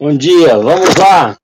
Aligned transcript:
Bom 0.00 0.16
dia, 0.16 0.56
vamos 0.56 0.94
lá! 0.94 1.36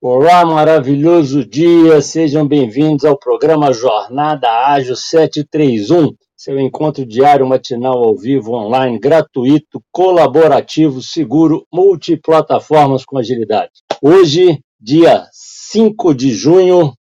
Olá, 0.00 0.46
maravilhoso 0.46 1.44
dia, 1.44 2.00
sejam 2.00 2.48
bem-vindos 2.48 3.04
ao 3.04 3.18
programa 3.18 3.70
Jornada 3.70 4.48
Ágil 4.48 4.96
731, 4.96 6.14
seu 6.34 6.58
encontro 6.58 7.04
diário 7.04 7.46
matinal 7.46 8.02
ao 8.02 8.16
vivo, 8.16 8.54
online, 8.54 8.98
gratuito, 8.98 9.84
colaborativo, 9.92 11.02
seguro, 11.02 11.66
multiplataformas 11.70 13.04
com 13.04 13.18
agilidade. 13.18 13.72
Hoje, 14.00 14.58
dia 14.80 15.26
5 15.30 16.14
de 16.14 16.30
junho 16.30 16.94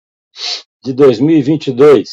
de 0.82 0.92
2022, 0.92 2.08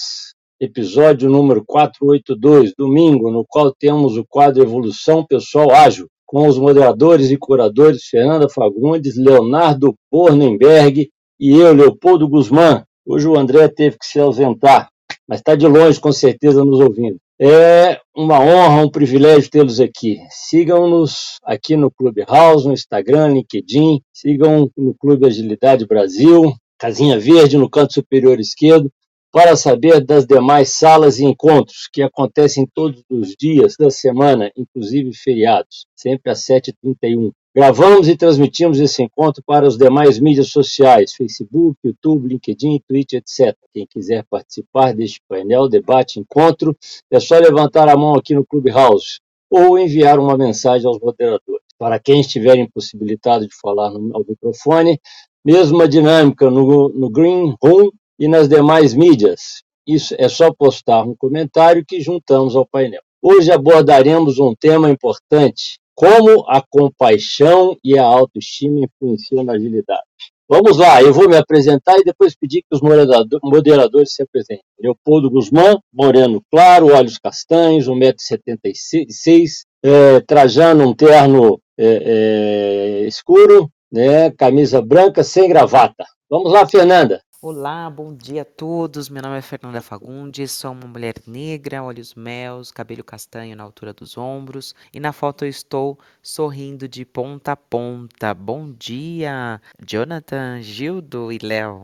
episódio 0.61 1.31
número 1.31 1.65
482, 1.65 2.73
domingo, 2.77 3.31
no 3.31 3.43
qual 3.43 3.73
temos 3.73 4.17
o 4.17 4.23
quadro 4.29 4.61
Evolução 4.61 5.25
Pessoal 5.25 5.71
Ágil, 5.71 6.07
com 6.27 6.45
os 6.45 6.59
moderadores 6.59 7.31
e 7.31 7.37
curadores 7.37 8.03
Fernanda 8.03 8.49
Fagundes, 8.49 9.15
Leonardo 9.17 9.95
Bornenberg 10.11 11.09
e 11.39 11.51
eu, 11.55 11.73
Leopoldo 11.73 12.27
Guzmán. 12.27 12.83
Hoje 13.05 13.27
o 13.27 13.37
André 13.37 13.69
teve 13.69 13.97
que 13.97 14.05
se 14.05 14.19
ausentar, 14.19 14.89
mas 15.25 15.39
está 15.39 15.55
de 15.55 15.65
longe, 15.65 15.99
com 15.99 16.11
certeza, 16.11 16.65
nos 16.65 16.81
ouvindo. 16.81 17.17
É 17.39 17.99
uma 18.15 18.39
honra, 18.41 18.83
um 18.83 18.89
privilégio 18.89 19.49
tê-los 19.49 19.79
aqui. 19.79 20.17
Sigam-nos 20.29 21.37
aqui 21.43 21.77
no 21.77 21.89
Clubhouse, 21.89 22.67
no 22.67 22.73
Instagram, 22.73 23.29
LinkedIn, 23.29 24.01
sigam 24.11 24.69
no 24.75 24.93
Clube 24.95 25.27
Agilidade 25.27 25.87
Brasil, 25.87 26.53
casinha 26.77 27.17
verde 27.17 27.57
no 27.57 27.69
canto 27.69 27.93
superior 27.93 28.39
esquerdo, 28.39 28.91
para 29.37 29.55
saber 29.55 30.03
das 30.03 30.25
demais 30.25 30.69
salas 30.69 31.19
e 31.19 31.23
encontros 31.23 31.87
que 31.93 32.01
acontecem 32.01 32.67
todos 32.73 33.03
os 33.07 33.35
dias 33.39 33.75
da 33.77 33.91
semana, 33.91 34.51
inclusive 34.57 35.13
feriados, 35.13 35.85
sempre 35.95 36.31
às 36.31 36.39
7h31. 36.39 37.31
Gravamos 37.55 38.09
e 38.09 38.17
transmitimos 38.17 38.79
esse 38.79 39.03
encontro 39.03 39.43
para 39.45 39.67
as 39.67 39.77
demais 39.77 40.17
mídias 40.17 40.47
sociais, 40.47 41.13
Facebook, 41.13 41.77
YouTube, 41.85 42.29
LinkedIn, 42.29 42.81
Twitch, 42.87 43.13
etc. 43.13 43.55
Quem 43.71 43.85
quiser 43.85 44.25
participar 44.27 44.95
deste 44.95 45.21
painel, 45.29 45.69
debate, 45.69 46.19
encontro, 46.19 46.75
é 47.11 47.19
só 47.19 47.37
levantar 47.37 47.87
a 47.89 47.95
mão 47.95 48.15
aqui 48.15 48.33
no 48.33 48.43
Clubhouse 48.43 49.19
ou 49.51 49.77
enviar 49.77 50.17
uma 50.17 50.35
mensagem 50.35 50.87
aos 50.87 50.99
moderadores. 50.99 51.61
Para 51.77 51.99
quem 51.99 52.21
estiver 52.21 52.57
impossibilitado 52.57 53.47
de 53.47 53.55
falar 53.61 53.91
no, 53.91 54.17
ao 54.17 54.25
microfone, 54.27 54.99
mesma 55.45 55.87
dinâmica 55.87 56.49
no, 56.49 56.89
no 56.89 57.07
Green 57.07 57.55
Room 57.61 57.91
e 58.19 58.27
nas 58.27 58.47
demais 58.47 58.93
mídias. 58.93 59.61
Isso 59.87 60.15
é 60.17 60.27
só 60.27 60.51
postar 60.53 61.03
um 61.03 61.15
comentário 61.15 61.85
que 61.85 62.01
juntamos 62.01 62.55
ao 62.55 62.65
painel. 62.65 63.01
Hoje 63.21 63.51
abordaremos 63.51 64.37
um 64.39 64.53
tema 64.53 64.89
importante: 64.89 65.79
como 65.95 66.45
a 66.47 66.61
compaixão 66.61 67.75
e 67.83 67.97
a 67.97 68.03
autoestima 68.03 68.81
influenciam 68.85 69.43
na 69.43 69.53
agilidade. 69.53 70.01
Vamos 70.49 70.77
lá, 70.77 71.01
eu 71.01 71.13
vou 71.13 71.27
me 71.27 71.35
apresentar 71.35 71.97
e 71.97 72.05
depois 72.05 72.33
pedir 72.33 72.61
que 72.61 72.73
os 72.73 72.79
moderadores 72.81 74.13
se 74.13 74.23
apresentem. 74.23 74.63
Leopoldo 74.79 75.29
Guzmán, 75.29 75.77
moreno 75.91 76.41
claro, 76.49 76.93
olhos 76.93 77.17
castanhos, 77.17 77.89
1,76m, 77.89 79.65
é, 79.83 80.21
trajando 80.21 80.87
um 80.87 80.93
terno 80.93 81.59
é, 81.77 83.01
é, 83.03 83.07
escuro, 83.07 83.69
né, 83.91 84.31
camisa 84.31 84.81
branca, 84.81 85.21
sem 85.21 85.49
gravata. 85.49 86.05
Vamos 86.29 86.51
lá, 86.53 86.65
Fernanda. 86.65 87.21
Olá, 87.39 87.87
bom 87.87 88.15
dia 88.15 88.41
a 88.41 88.45
todos. 88.45 89.09
Meu 89.09 89.21
nome 89.21 89.37
é 89.37 89.43
Fernanda 89.43 89.79
Fagundes, 89.79 90.51
sou 90.51 90.71
uma 90.71 90.87
mulher 90.87 91.13
negra, 91.27 91.83
olhos 91.83 92.15
meus, 92.15 92.71
cabelo 92.71 93.03
castanho 93.03 93.55
na 93.55 93.63
altura 93.63 93.93
dos 93.93 94.17
ombros 94.17 94.73
e 94.91 94.99
na 94.99 95.13
foto 95.13 95.45
eu 95.45 95.49
estou 95.49 95.99
sorrindo 96.19 96.87
de 96.87 97.05
ponta 97.05 97.51
a 97.51 97.55
ponta. 97.55 98.33
Bom 98.33 98.71
dia, 98.71 99.61
Jonathan, 99.79 100.63
Gildo 100.63 101.31
e 101.31 101.37
Léo. 101.37 101.83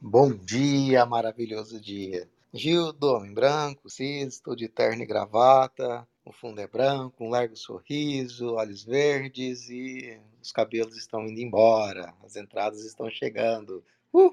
Bom 0.00 0.32
dia, 0.32 1.04
maravilhoso 1.04 1.80
dia. 1.80 2.28
Gildo, 2.54 3.08
homem 3.08 3.34
branco, 3.34 3.90
cis, 3.90 4.34
estou 4.34 4.54
de 4.54 4.68
terno 4.68 5.02
e 5.02 5.06
gravata, 5.06 6.06
o 6.24 6.30
fundo 6.32 6.60
é 6.60 6.66
branco, 6.68 7.24
um 7.24 7.28
largo 7.28 7.56
sorriso, 7.56 8.54
olhos 8.54 8.84
verdes 8.84 9.68
e 9.68 10.16
os 10.40 10.52
cabelos 10.52 10.96
estão 10.96 11.26
indo 11.26 11.40
embora, 11.40 12.14
as 12.24 12.36
entradas 12.36 12.84
estão 12.84 13.10
chegando. 13.10 13.82
Uhul! 14.16 14.32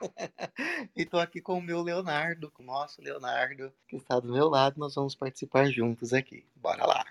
e 0.96 1.04
tô 1.04 1.18
aqui 1.18 1.42
com 1.42 1.58
o 1.58 1.62
meu 1.62 1.82
Leonardo, 1.82 2.50
com 2.50 2.62
o 2.62 2.66
nosso 2.66 3.02
Leonardo, 3.02 3.70
que 3.86 3.96
está 3.96 4.18
do 4.18 4.32
meu 4.32 4.48
lado. 4.48 4.80
Nós 4.80 4.94
vamos 4.94 5.14
participar 5.14 5.66
juntos 5.66 6.14
aqui. 6.14 6.46
Bora 6.56 6.86
lá! 6.86 7.04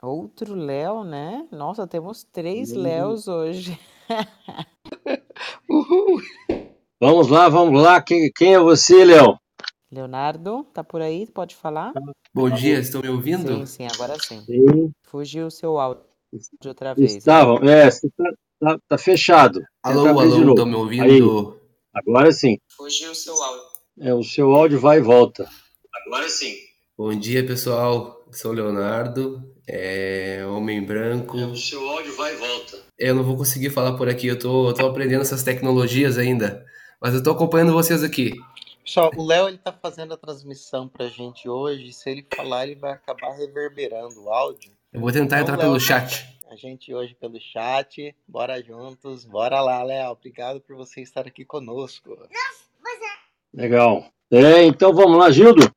Outro 0.00 0.54
Léo, 0.54 1.04
né? 1.04 1.46
Nossa, 1.52 1.86
temos 1.86 2.24
três 2.24 2.72
uhum. 2.72 2.80
Léos 2.80 3.28
hoje. 3.28 3.78
Uhul! 5.68 6.22
Vamos 6.98 7.28
lá, 7.28 7.50
vamos 7.50 7.82
lá. 7.82 8.00
Quem, 8.00 8.32
quem 8.34 8.54
é 8.54 8.58
você, 8.58 9.04
Léo? 9.04 9.38
Leonardo, 9.92 10.64
tá 10.72 10.82
por 10.82 11.02
aí? 11.02 11.26
Pode 11.26 11.54
falar? 11.54 11.92
Bom 12.32 12.48
dia, 12.48 12.78
estão 12.78 13.02
me 13.02 13.08
ouvindo? 13.10 13.54
Sim, 13.54 13.66
sim, 13.66 13.86
agora 13.92 14.16
sim. 14.18 14.40
sim. 14.46 14.90
Fugiu 15.02 15.48
o 15.48 15.50
seu 15.50 15.78
áudio 15.78 16.04
de 16.58 16.68
outra 16.68 16.94
vez. 16.94 17.16
Estavam, 17.16 17.60
né? 17.60 17.86
é, 17.86 17.90
você 17.90 18.08
tá, 18.16 18.24
Tá, 18.60 18.76
tá 18.88 18.98
fechado. 18.98 19.62
Alô, 19.82 20.02
Tenta 20.02 20.20
alô, 20.20 20.50
estão 20.50 20.66
me 20.66 20.74
ouvindo? 20.74 21.02
Aí, 21.04 21.20
agora 21.94 22.32
sim. 22.32 22.58
Fugiu 22.76 23.12
o 23.12 23.14
seu 23.14 23.40
áudio. 23.40 23.62
É, 24.00 24.12
o 24.12 24.22
seu 24.24 24.52
áudio 24.52 24.80
vai 24.80 24.98
e 24.98 25.00
volta. 25.00 25.48
Agora 26.06 26.28
sim. 26.28 26.54
Bom 26.96 27.14
dia, 27.14 27.46
pessoal. 27.46 28.26
Sou 28.32 28.52
Leonardo, 28.52 29.42
é 29.66 30.44
homem 30.44 30.84
branco. 30.84 31.38
É, 31.38 31.46
o 31.46 31.56
seu 31.56 31.88
áudio 31.88 32.14
vai 32.16 32.34
e 32.34 32.36
volta. 32.36 32.78
Eu 32.98 33.14
não 33.14 33.22
vou 33.22 33.36
conseguir 33.36 33.70
falar 33.70 33.96
por 33.96 34.08
aqui, 34.08 34.26
eu 34.26 34.38
tô, 34.38 34.70
eu 34.70 34.74
tô 34.74 34.86
aprendendo 34.86 35.22
essas 35.22 35.44
tecnologias 35.44 36.18
ainda. 36.18 36.66
Mas 37.00 37.14
eu 37.14 37.22
tô 37.22 37.30
acompanhando 37.30 37.72
vocês 37.72 38.02
aqui. 38.02 38.34
Só, 38.84 39.08
o 39.16 39.24
Léo 39.24 39.48
ele 39.48 39.58
tá 39.58 39.72
fazendo 39.72 40.14
a 40.14 40.16
transmissão 40.16 40.88
pra 40.88 41.06
gente 41.06 41.48
hoje. 41.48 41.92
Se 41.92 42.10
ele 42.10 42.26
falar, 42.34 42.66
ele 42.66 42.74
vai 42.74 42.92
acabar 42.92 43.36
reverberando 43.36 44.20
o 44.20 44.30
áudio. 44.30 44.72
Eu 44.92 45.00
vou 45.00 45.12
tentar 45.12 45.40
então, 45.40 45.54
entrar 45.54 45.56
Léo, 45.56 45.66
pelo 45.66 45.80
chat 45.80 46.37
a 46.50 46.56
gente 46.56 46.94
hoje 46.94 47.14
pelo 47.14 47.38
chat. 47.40 48.14
Bora 48.26 48.62
juntos, 48.62 49.24
bora 49.24 49.60
lá, 49.60 49.82
Léo. 49.82 50.12
Obrigado 50.12 50.60
por 50.60 50.76
você 50.76 51.02
estar 51.02 51.26
aqui 51.26 51.44
conosco. 51.44 52.16
Legal. 53.52 54.06
É, 54.30 54.64
então 54.64 54.92
vamos 54.92 55.18
lá, 55.18 55.30
Gildo. 55.30 55.70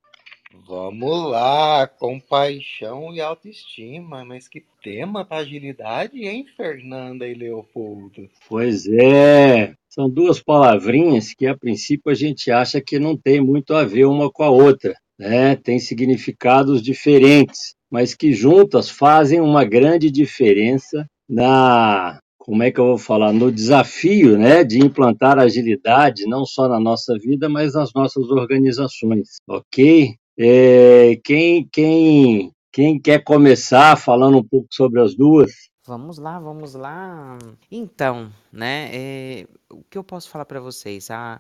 Vamos 0.67 1.29
lá, 1.29 1.87
compaixão 1.87 3.13
e 3.13 3.19
autoestima. 3.19 4.23
Mas 4.23 4.47
que 4.47 4.63
tema 4.81 5.25
para 5.25 5.41
agilidade, 5.41 6.25
hein, 6.25 6.45
Fernanda 6.55 7.27
e 7.27 7.33
Leopoldo? 7.33 8.29
Pois 8.47 8.87
é. 8.87 9.73
São 9.89 10.09
duas 10.09 10.41
palavrinhas 10.41 11.33
que 11.33 11.45
a 11.45 11.57
princípio 11.57 12.09
a 12.11 12.15
gente 12.15 12.49
acha 12.49 12.79
que 12.79 12.97
não 12.97 13.17
tem 13.17 13.41
muito 13.41 13.73
a 13.73 13.83
ver 13.83 14.05
uma 14.05 14.31
com 14.31 14.43
a 14.43 14.49
outra, 14.49 14.95
né? 15.19 15.57
Tem 15.57 15.79
significados 15.79 16.81
diferentes 16.81 17.75
mas 17.91 18.15
que 18.15 18.31
juntas 18.31 18.89
fazem 18.89 19.41
uma 19.41 19.65
grande 19.65 20.09
diferença 20.09 21.05
na 21.29 22.17
como 22.37 22.63
é 22.63 22.71
que 22.71 22.79
eu 22.79 22.85
vou 22.85 22.97
falar 22.97 23.31
no 23.31 23.51
desafio, 23.51 24.35
né, 24.37 24.63
de 24.63 24.79
implantar 24.79 25.37
agilidade 25.37 26.25
não 26.25 26.43
só 26.43 26.67
na 26.67 26.79
nossa 26.79 27.15
vida, 27.19 27.47
mas 27.47 27.75
nas 27.75 27.93
nossas 27.93 28.29
organizações, 28.31 29.37
ok? 29.47 30.15
É, 30.39 31.19
quem 31.23 31.67
quem 31.71 32.51
quem 32.71 32.99
quer 32.99 33.23
começar 33.23 33.95
falando 33.95 34.37
um 34.39 34.43
pouco 34.43 34.67
sobre 34.71 35.01
as 35.01 35.15
duas? 35.15 35.51
Vamos 35.85 36.17
lá, 36.17 36.39
vamos 36.39 36.73
lá. 36.73 37.37
Então, 37.69 38.31
né, 38.51 38.89
é, 38.93 39.47
o 39.69 39.83
que 39.83 39.97
eu 39.97 40.03
posso 40.03 40.29
falar 40.29 40.45
para 40.45 40.59
vocês? 40.59 41.11
A 41.11 41.39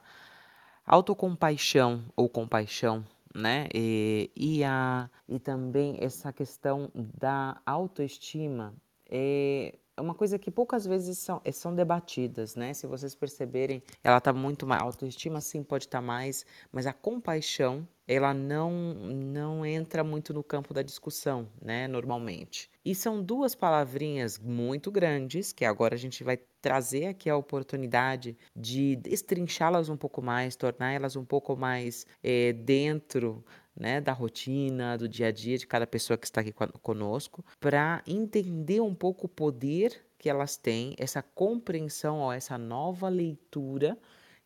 autocompaixão 0.85 2.01
ou 2.15 2.27
compaixão 2.27 3.03
né? 3.33 3.67
E, 3.73 4.31
e, 4.35 4.63
a, 4.63 5.09
e 5.27 5.39
também 5.39 5.97
essa 5.99 6.31
questão 6.31 6.91
da 6.93 7.61
autoestima 7.65 8.73
é 9.09 9.75
uma 9.99 10.15
coisa 10.15 10.39
que 10.39 10.49
poucas 10.49 10.85
vezes 10.85 11.17
são, 11.19 11.41
eh, 11.43 11.51
são 11.51 11.75
debatidas, 11.75 12.55
né? 12.55 12.73
Se 12.73 12.87
vocês 12.87 13.13
perceberem, 13.13 13.83
ela 14.03 14.17
está 14.17 14.33
muito 14.33 14.65
mais. 14.65 14.81
A 14.81 14.85
autoestima 14.85 15.39
sim 15.41 15.63
pode 15.63 15.85
estar 15.85 15.99
tá 15.99 16.05
mais, 16.05 16.45
mas 16.71 16.87
a 16.87 16.93
compaixão 16.93 17.87
ela 18.11 18.33
não, 18.33 18.71
não 18.93 19.65
entra 19.65 20.03
muito 20.03 20.33
no 20.33 20.43
campo 20.43 20.73
da 20.73 20.81
discussão, 20.81 21.47
né? 21.61 21.87
Normalmente. 21.87 22.69
E 22.83 22.93
são 22.93 23.23
duas 23.23 23.55
palavrinhas 23.55 24.37
muito 24.37 24.91
grandes 24.91 25.53
que 25.53 25.63
agora 25.63 25.95
a 25.95 25.97
gente 25.97 26.21
vai 26.23 26.37
trazer 26.61 27.07
aqui 27.07 27.29
a 27.29 27.37
oportunidade 27.37 28.37
de 28.53 28.97
destrinchá-las 28.97 29.87
um 29.87 29.95
pouco 29.95 30.21
mais, 30.21 30.57
tornar 30.57 30.91
elas 30.91 31.15
um 31.15 31.23
pouco 31.23 31.55
mais 31.55 32.05
é, 32.21 32.51
dentro 32.51 33.45
né, 33.73 34.01
da 34.01 34.11
rotina, 34.11 34.97
do 34.97 35.07
dia 35.07 35.27
a 35.27 35.31
dia 35.31 35.57
de 35.57 35.65
cada 35.65 35.87
pessoa 35.87 36.17
que 36.17 36.25
está 36.25 36.41
aqui 36.41 36.53
conosco, 36.81 37.45
para 37.61 38.03
entender 38.05 38.81
um 38.81 38.93
pouco 38.93 39.25
o 39.25 39.29
poder 39.29 40.05
que 40.17 40.29
elas 40.29 40.57
têm, 40.57 40.95
essa 40.97 41.21
compreensão, 41.21 42.19
ou 42.19 42.31
essa 42.31 42.57
nova 42.57 43.07
leitura 43.07 43.97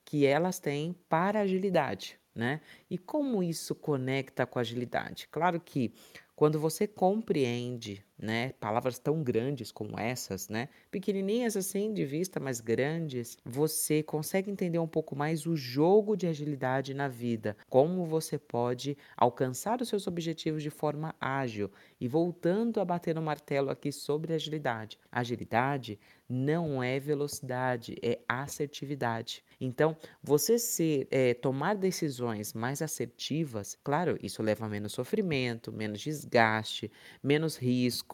que 0.05 0.25
elas 0.25 0.59
têm 0.59 0.95
para 1.09 1.39
a 1.39 1.41
agilidade. 1.41 2.19
Né? 2.35 2.59
E 2.89 2.97
como 2.97 3.41
isso 3.41 3.73
conecta 3.73 4.45
com 4.45 4.59
agilidade? 4.59 5.27
Claro 5.31 5.59
que 5.59 5.93
quando 6.35 6.59
você 6.59 6.85
compreende 6.85 8.05
né? 8.17 8.53
Palavras 8.59 8.97
tão 8.97 9.21
grandes 9.21 9.71
como 9.71 9.99
essas, 9.99 10.49
né? 10.49 10.69
Pequenininhas 10.89 11.57
assim 11.57 11.93
de 11.93 12.05
vista, 12.05 12.39
mas 12.39 12.61
grandes, 12.61 13.37
você 13.43 14.01
consegue 14.01 14.49
entender 14.49 14.79
um 14.79 14.87
pouco 14.87 15.15
mais 15.15 15.45
o 15.45 15.55
jogo 15.55 16.15
de 16.15 16.27
agilidade 16.27 16.93
na 16.93 17.07
vida, 17.07 17.57
como 17.69 18.05
você 18.05 18.37
pode 18.37 18.97
alcançar 19.17 19.81
os 19.81 19.89
seus 19.89 20.07
objetivos 20.07 20.63
de 20.63 20.69
forma 20.69 21.13
ágil. 21.19 21.69
E 21.99 22.07
voltando 22.07 22.79
a 22.79 22.85
bater 22.85 23.13
no 23.13 23.21
martelo 23.21 23.69
aqui 23.69 23.91
sobre 23.91 24.33
agilidade. 24.33 24.97
Agilidade 25.11 25.99
não 26.27 26.81
é 26.81 26.99
velocidade, 26.99 27.95
é 28.01 28.19
assertividade. 28.27 29.43
Então, 29.61 29.95
você 30.21 30.57
ser, 30.57 31.07
é, 31.11 31.33
tomar 31.33 31.75
decisões 31.75 32.53
mais 32.53 32.81
assertivas, 32.81 33.77
claro, 33.83 34.17
isso 34.21 34.41
leva 34.41 34.65
a 34.65 34.69
menos 34.69 34.93
sofrimento, 34.93 35.71
menos 35.71 36.01
desgaste, 36.01 36.91
menos 37.23 37.57
risco. 37.57 38.04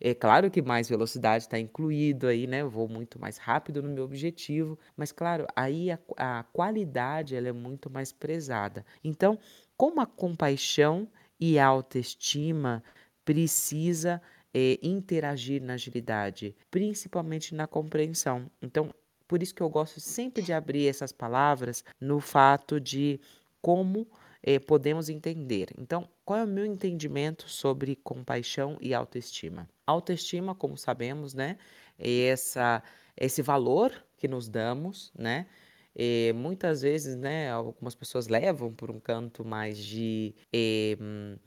É 0.00 0.14
claro 0.14 0.50
que 0.50 0.60
mais 0.60 0.88
velocidade 0.88 1.44
está 1.44 1.58
incluído 1.58 2.26
aí, 2.26 2.46
né? 2.46 2.62
Eu 2.62 2.70
vou 2.70 2.88
muito 2.88 3.20
mais 3.20 3.38
rápido 3.38 3.82
no 3.82 3.88
meu 3.88 4.04
objetivo, 4.04 4.78
mas 4.96 5.12
claro, 5.12 5.46
aí 5.54 5.90
a, 5.90 5.98
a 6.16 6.42
qualidade 6.44 7.36
ela 7.36 7.48
é 7.48 7.52
muito 7.52 7.88
mais 7.88 8.10
prezada. 8.12 8.84
Então, 9.04 9.38
como 9.76 10.00
a 10.00 10.06
compaixão 10.06 11.08
e 11.38 11.58
a 11.58 11.66
autoestima 11.66 12.82
precisa 13.24 14.20
é, 14.52 14.78
interagir 14.82 15.62
na 15.62 15.74
agilidade, 15.74 16.54
principalmente 16.70 17.54
na 17.54 17.66
compreensão. 17.66 18.50
Então, 18.60 18.92
por 19.26 19.42
isso 19.42 19.54
que 19.54 19.62
eu 19.62 19.70
gosto 19.70 20.00
sempre 20.00 20.42
de 20.42 20.52
abrir 20.52 20.88
essas 20.88 21.12
palavras 21.12 21.84
no 22.00 22.20
fato 22.20 22.80
de 22.80 23.20
como 23.60 24.06
é, 24.42 24.58
podemos 24.58 25.08
entender. 25.08 25.68
Então, 25.78 26.08
qual 26.24 26.40
é 26.40 26.44
o 26.44 26.48
meu 26.48 26.64
entendimento 26.64 27.48
sobre 27.48 27.96
compaixão 27.96 28.76
e 28.80 28.94
autoestima? 28.94 29.68
Autoestima, 29.86 30.54
como 30.54 30.76
sabemos, 30.76 31.34
né, 31.34 31.58
é 31.98 32.26
essa, 32.26 32.82
esse 33.16 33.42
valor 33.42 33.92
que 34.16 34.28
nos 34.28 34.48
damos, 34.48 35.12
né? 35.16 35.46
E 35.94 36.32
muitas 36.34 36.82
vezes, 36.82 37.16
né, 37.16 37.50
algumas 37.50 37.94
pessoas 37.94 38.26
levam 38.28 38.72
por 38.72 38.90
um 38.90 38.98
canto 38.98 39.44
mais 39.44 39.76
de 39.76 40.34
eh, 40.52 40.96
eh, 40.98 41.38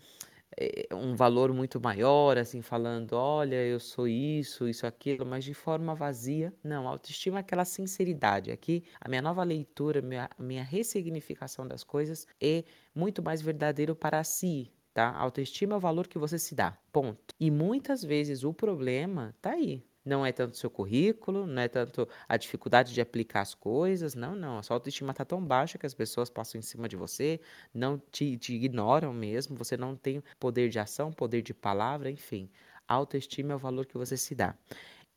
um 0.93 1.15
valor 1.15 1.53
muito 1.53 1.79
maior, 1.81 2.37
assim, 2.37 2.61
falando, 2.61 3.13
olha, 3.13 3.55
eu 3.65 3.79
sou 3.79 4.07
isso, 4.07 4.67
isso, 4.67 4.85
aquilo, 4.87 5.25
mas 5.25 5.43
de 5.43 5.53
forma 5.53 5.93
vazia. 5.95 6.53
Não, 6.63 6.87
autoestima 6.87 7.37
é 7.37 7.41
aquela 7.41 7.65
sinceridade. 7.65 8.51
Aqui, 8.51 8.83
a 8.99 9.09
minha 9.09 9.21
nova 9.21 9.43
leitura, 9.43 10.01
minha, 10.01 10.29
minha 10.39 10.63
ressignificação 10.63 11.67
das 11.67 11.83
coisas 11.83 12.25
é 12.41 12.63
muito 12.93 13.21
mais 13.21 13.41
verdadeiro 13.41 13.95
para 13.95 14.23
si, 14.23 14.71
tá? 14.93 15.11
Autoestima 15.15 15.73
é 15.75 15.77
o 15.77 15.79
valor 15.79 16.07
que 16.07 16.17
você 16.17 16.39
se 16.39 16.55
dá, 16.55 16.77
ponto. 16.91 17.33
E 17.39 17.51
muitas 17.51 18.03
vezes 18.03 18.43
o 18.43 18.53
problema 18.53 19.35
tá 19.41 19.51
aí, 19.51 19.83
não 20.05 20.25
é 20.25 20.31
tanto 20.31 20.55
seu 20.57 20.69
currículo, 20.69 21.47
não 21.47 21.61
é 21.61 21.67
tanto 21.67 22.07
a 22.29 22.37
dificuldade 22.37 22.93
de 22.93 23.01
aplicar 23.01 23.41
as 23.41 23.55
coisas, 23.55 24.13
não, 24.13 24.35
não. 24.35 24.59
A 24.59 24.63
sua 24.63 24.75
autoestima 24.75 25.11
está 25.11 25.25
tão 25.25 25.43
baixa 25.43 25.77
que 25.77 25.85
as 25.85 25.93
pessoas 25.93 26.29
passam 26.29 26.59
em 26.59 26.61
cima 26.61 26.87
de 26.87 26.95
você, 26.95 27.39
não 27.73 27.97
te, 28.11 28.37
te 28.37 28.53
ignoram 28.53 29.13
mesmo, 29.13 29.55
você 29.57 29.75
não 29.75 29.95
tem 29.95 30.23
poder 30.39 30.69
de 30.69 30.79
ação, 30.79 31.11
poder 31.11 31.41
de 31.41 31.53
palavra, 31.53 32.11
enfim. 32.11 32.49
A 32.87 32.93
autoestima 32.93 33.53
é 33.53 33.55
o 33.55 33.59
valor 33.59 33.85
que 33.85 33.97
você 33.97 34.15
se 34.15 34.35
dá. 34.35 34.55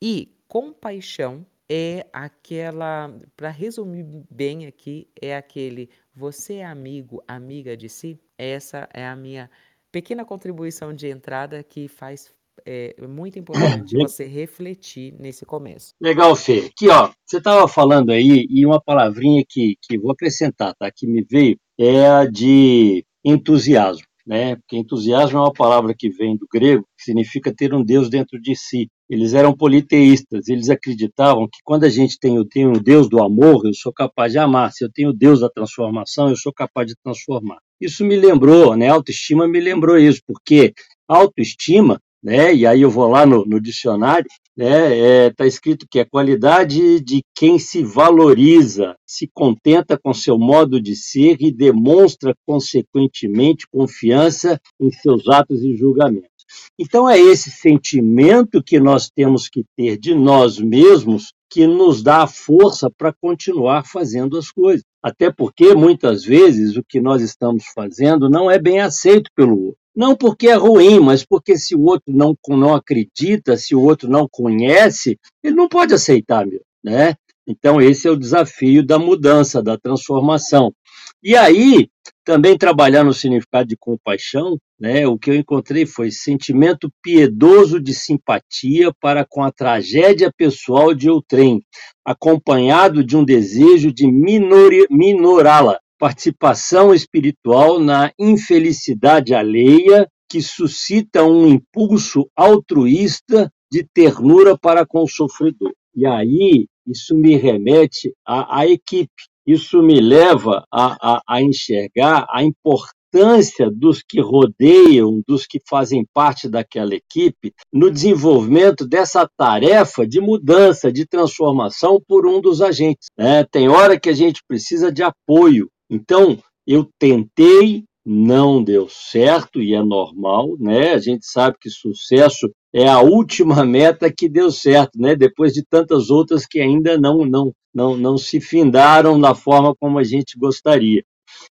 E 0.01 0.35
compaixão 0.49 1.47
é 1.69 2.07
aquela, 2.13 3.15
para 3.37 3.51
resumir 3.51 4.05
bem 4.31 4.67
aqui, 4.67 5.07
é 5.21 5.37
aquele 5.37 5.91
você 6.15 6.57
é 6.57 6.65
amigo, 6.65 7.23
amiga 7.29 7.77
de 7.77 7.89
si. 7.89 8.19
Essa 8.37 8.89
é 8.93 9.07
a 9.07 9.15
minha 9.15 9.51
pequena 9.93 10.25
contribuição 10.25 10.95
de 10.95 11.09
entrada 11.09 11.63
que 11.63 11.89
faz 11.89 12.35
é 12.69 13.07
muito 13.07 13.39
importante 13.39 13.97
você 13.97 14.25
refletir 14.27 15.15
nesse 15.19 15.47
começo. 15.47 15.95
Legal, 15.99 16.37
Fê. 16.37 16.67
Aqui, 16.67 16.89
ó, 16.89 17.11
você 17.25 17.39
estava 17.39 17.67
falando 17.67 18.11
aí, 18.11 18.47
e 18.51 18.67
uma 18.67 18.79
palavrinha 18.81 19.43
que, 19.49 19.77
que 19.81 19.99
vou 19.99 20.13
acrescentar, 20.13 20.75
tá? 20.79 20.91
Que 20.95 21.07
me 21.07 21.25
veio, 21.25 21.57
é 21.79 22.07
a 22.07 22.27
de 22.27 23.05
entusiasmo. 23.25 24.07
Né? 24.27 24.57
Porque 24.57 24.77
entusiasmo 24.77 25.39
é 25.39 25.41
uma 25.41 25.53
palavra 25.55 25.95
que 25.97 26.11
vem 26.11 26.37
do 26.37 26.47
grego, 26.53 26.85
que 26.99 27.05
significa 27.05 27.51
ter 27.55 27.73
um 27.73 27.83
Deus 27.83 28.11
dentro 28.11 28.39
de 28.39 28.55
si. 28.55 28.91
Eles 29.09 29.33
eram 29.33 29.57
politeístas, 29.57 30.49
eles 30.49 30.69
acreditavam 30.69 31.49
que 31.51 31.61
quando 31.65 31.85
a 31.85 31.89
gente 31.89 32.19
tem, 32.19 32.47
tem 32.47 32.67
o 32.67 32.79
Deus 32.79 33.09
do 33.09 33.23
amor, 33.23 33.65
eu 33.65 33.73
sou 33.73 33.91
capaz 33.91 34.33
de 34.33 34.39
amar. 34.39 34.71
Se 34.71 34.85
eu 34.85 34.93
tenho 34.93 35.09
o 35.09 35.15
Deus 35.15 35.41
da 35.41 35.49
transformação, 35.49 36.29
eu 36.29 36.37
sou 36.37 36.53
capaz 36.53 36.87
de 36.87 36.95
transformar. 37.03 37.57
Isso 37.81 38.05
me 38.05 38.17
lembrou, 38.17 38.77
né? 38.77 38.89
Autoestima 38.89 39.49
me 39.49 39.61
lembrou 39.61 39.97
isso, 39.97 40.21
porque 40.27 40.75
autoestima 41.09 41.99
né? 42.23 42.55
E 42.55 42.67
aí 42.67 42.83
eu 42.83 42.91
vou 42.91 43.09
lá 43.09 43.25
no, 43.25 43.45
no 43.45 43.61
dicionário, 43.61 44.27
né? 44.57 44.95
Está 44.95 45.07
é, 45.07 45.31
tá 45.31 45.47
escrito 45.47 45.87
que 45.89 46.01
é 46.01 46.05
qualidade 46.05 47.01
de 47.01 47.23
quem 47.35 47.59
se 47.59 47.83
valoriza, 47.83 48.97
se 49.07 49.31
contenta 49.33 49.99
com 49.99 50.13
seu 50.13 50.39
modo 50.39 50.81
de 50.81 50.97
ser 50.97 51.37
e 51.41 51.53
demonstra 51.53 52.35
consequentemente 52.47 53.67
confiança 53.71 54.61
em 54.81 54.91
seus 54.91 55.29
atos 55.29 55.63
e 55.63 55.77
julgamentos. 55.77 56.39
Então 56.79 57.09
é 57.09 57.19
esse 57.19 57.51
sentimento 57.51 58.63
que 58.63 58.81
nós 58.81 59.11
temos 59.11 59.49
que 59.49 59.65
ter 59.77 59.99
de 59.99 60.15
nós 60.15 60.59
mesmos 60.59 61.33
que 61.51 61.67
nos 61.67 62.03
dá 62.03 62.23
a 62.23 62.27
força 62.27 62.91
para 62.91 63.13
continuar 63.13 63.85
fazendo 63.87 64.37
as 64.37 64.51
coisas. 64.51 64.85
Até 65.03 65.31
porque 65.31 65.75
muitas 65.75 66.25
vezes 66.25 66.77
o 66.77 66.85
que 66.87 67.01
nós 67.01 67.23
estamos 67.23 67.65
fazendo 67.75 68.29
não 68.29 68.51
é 68.51 68.59
bem 68.59 68.81
aceito 68.81 69.31
pelo 69.35 69.67
outro. 69.67 69.79
Não 69.99 70.15
porque 70.15 70.47
é 70.47 70.55
ruim, 70.55 71.01
mas 71.01 71.27
porque 71.27 71.59
se 71.59 71.75
o 71.75 71.83
outro 71.83 72.15
não, 72.15 72.39
não 72.51 72.73
acredita, 72.73 73.57
se 73.57 73.75
o 73.75 73.83
outro 73.83 74.09
não 74.09 74.29
conhece, 74.31 75.19
ele 75.43 75.57
não 75.57 75.69
pode 75.69 75.93
aceitar, 75.93 76.47
meu, 76.47 76.61
né? 76.85 77.17
Então, 77.45 77.81
esse 77.83 78.07
é 78.07 78.11
o 78.13 78.17
desafio 78.17 78.87
da 78.87 78.97
mudança, 78.97 79.61
da 79.61 79.77
transformação. 79.77 80.73
E 81.21 81.35
aí, 81.35 81.89
também 82.25 82.57
trabalhar 82.57 83.03
no 83.03 83.13
significado 83.13 83.69
de 83.69 83.77
compaixão, 83.77 84.57
né? 84.79 85.05
O 85.05 85.19
que 85.19 85.31
eu 85.31 85.35
encontrei 85.35 85.85
foi 85.85 86.13
sentimento 86.13 86.89
piedoso 87.03 87.81
de 87.81 87.93
simpatia 87.93 88.93
para 89.01 89.27
com 89.29 89.43
a 89.43 89.51
tragédia 89.51 90.33
pessoal 90.39 90.95
de 90.95 91.11
outrem, 91.11 91.61
acompanhado 92.05 93.03
de 93.03 93.17
um 93.17 93.25
desejo 93.25 93.93
de 93.93 94.07
minorá-la 94.07 95.81
participação 95.99 96.95
espiritual 96.95 97.79
na 97.79 98.13
infelicidade 98.19 99.35
alheia 99.35 100.09
que 100.31 100.41
suscita 100.43 101.25
um 101.25 101.47
impulso 101.47 102.29
altruísta 102.37 103.51
de 103.71 103.85
ternura 103.95 104.57
para 104.57 104.87
com 104.87 105.03
o 105.03 105.09
sofredor. 105.09 105.73
E 105.95 106.07
aí, 106.07 106.67
isso 106.87 107.17
me 107.17 107.37
remete 107.37 108.13
à, 108.27 108.61
à 108.61 108.67
equipe, 108.67 109.11
isso 109.47 109.83
me 109.83 110.01
leva 110.01 110.65
a, 110.73 111.17
a, 111.17 111.23
a 111.27 111.43
enxergar 111.43 112.27
a 112.31 112.43
importância 112.45 113.71
dos 113.71 114.03
que 114.03 114.21
rodeiam, 114.21 115.23
dos 115.27 115.47
que 115.47 115.59
fazem 115.69 116.05
parte 116.13 116.49
daquela 116.49 116.95
equipe, 116.95 117.53
no 117.73 117.91
desenvolvimento 117.91 118.87
dessa 118.87 119.29
tarefa 119.37 120.07
de 120.07 120.21
mudança, 120.21 120.93
de 120.93 121.07
transformação 121.07 122.01
por 122.07 122.27
um 122.27 122.41
dos 122.41 122.61
agentes. 122.61 123.09
Né? 123.17 123.45
Tem 123.45 123.69
hora 123.69 123.99
que 123.99 124.11
a 124.11 124.15
gente 124.15 124.43
precisa 124.47 124.93
de 124.93 125.03
apoio, 125.03 125.71
então, 125.91 126.39
eu 126.67 126.89
tentei, 126.99 127.85
não 128.05 128.63
deu 128.63 128.89
certo 128.89 129.61
e 129.63 129.75
é 129.75 129.83
normal, 129.83 130.57
né? 130.59 130.93
A 130.93 130.99
gente 130.99 131.27
sabe 131.27 131.57
que 131.61 131.71
sucesso 131.71 132.51
é 132.73 132.89
a 132.89 133.01
última 133.01 133.65
meta 133.67 134.13
que 134.13 134.29
deu 134.29 134.51
certo, 134.51 134.99
né? 134.99 135.15
Depois 135.15 135.53
de 135.53 135.65
tantas 135.65 136.11
outras 136.11 136.47
que 136.47 136.61
ainda 136.61 136.99
não 136.99 137.25
não 137.25 137.53
não, 137.75 137.97
não 137.97 138.19
se 138.19 138.41
findaram 138.41 139.21
da 139.21 139.35
forma 139.35 139.75
como 139.79 139.99
a 139.99 140.05
gente 140.05 140.39
gostaria. 140.39 141.05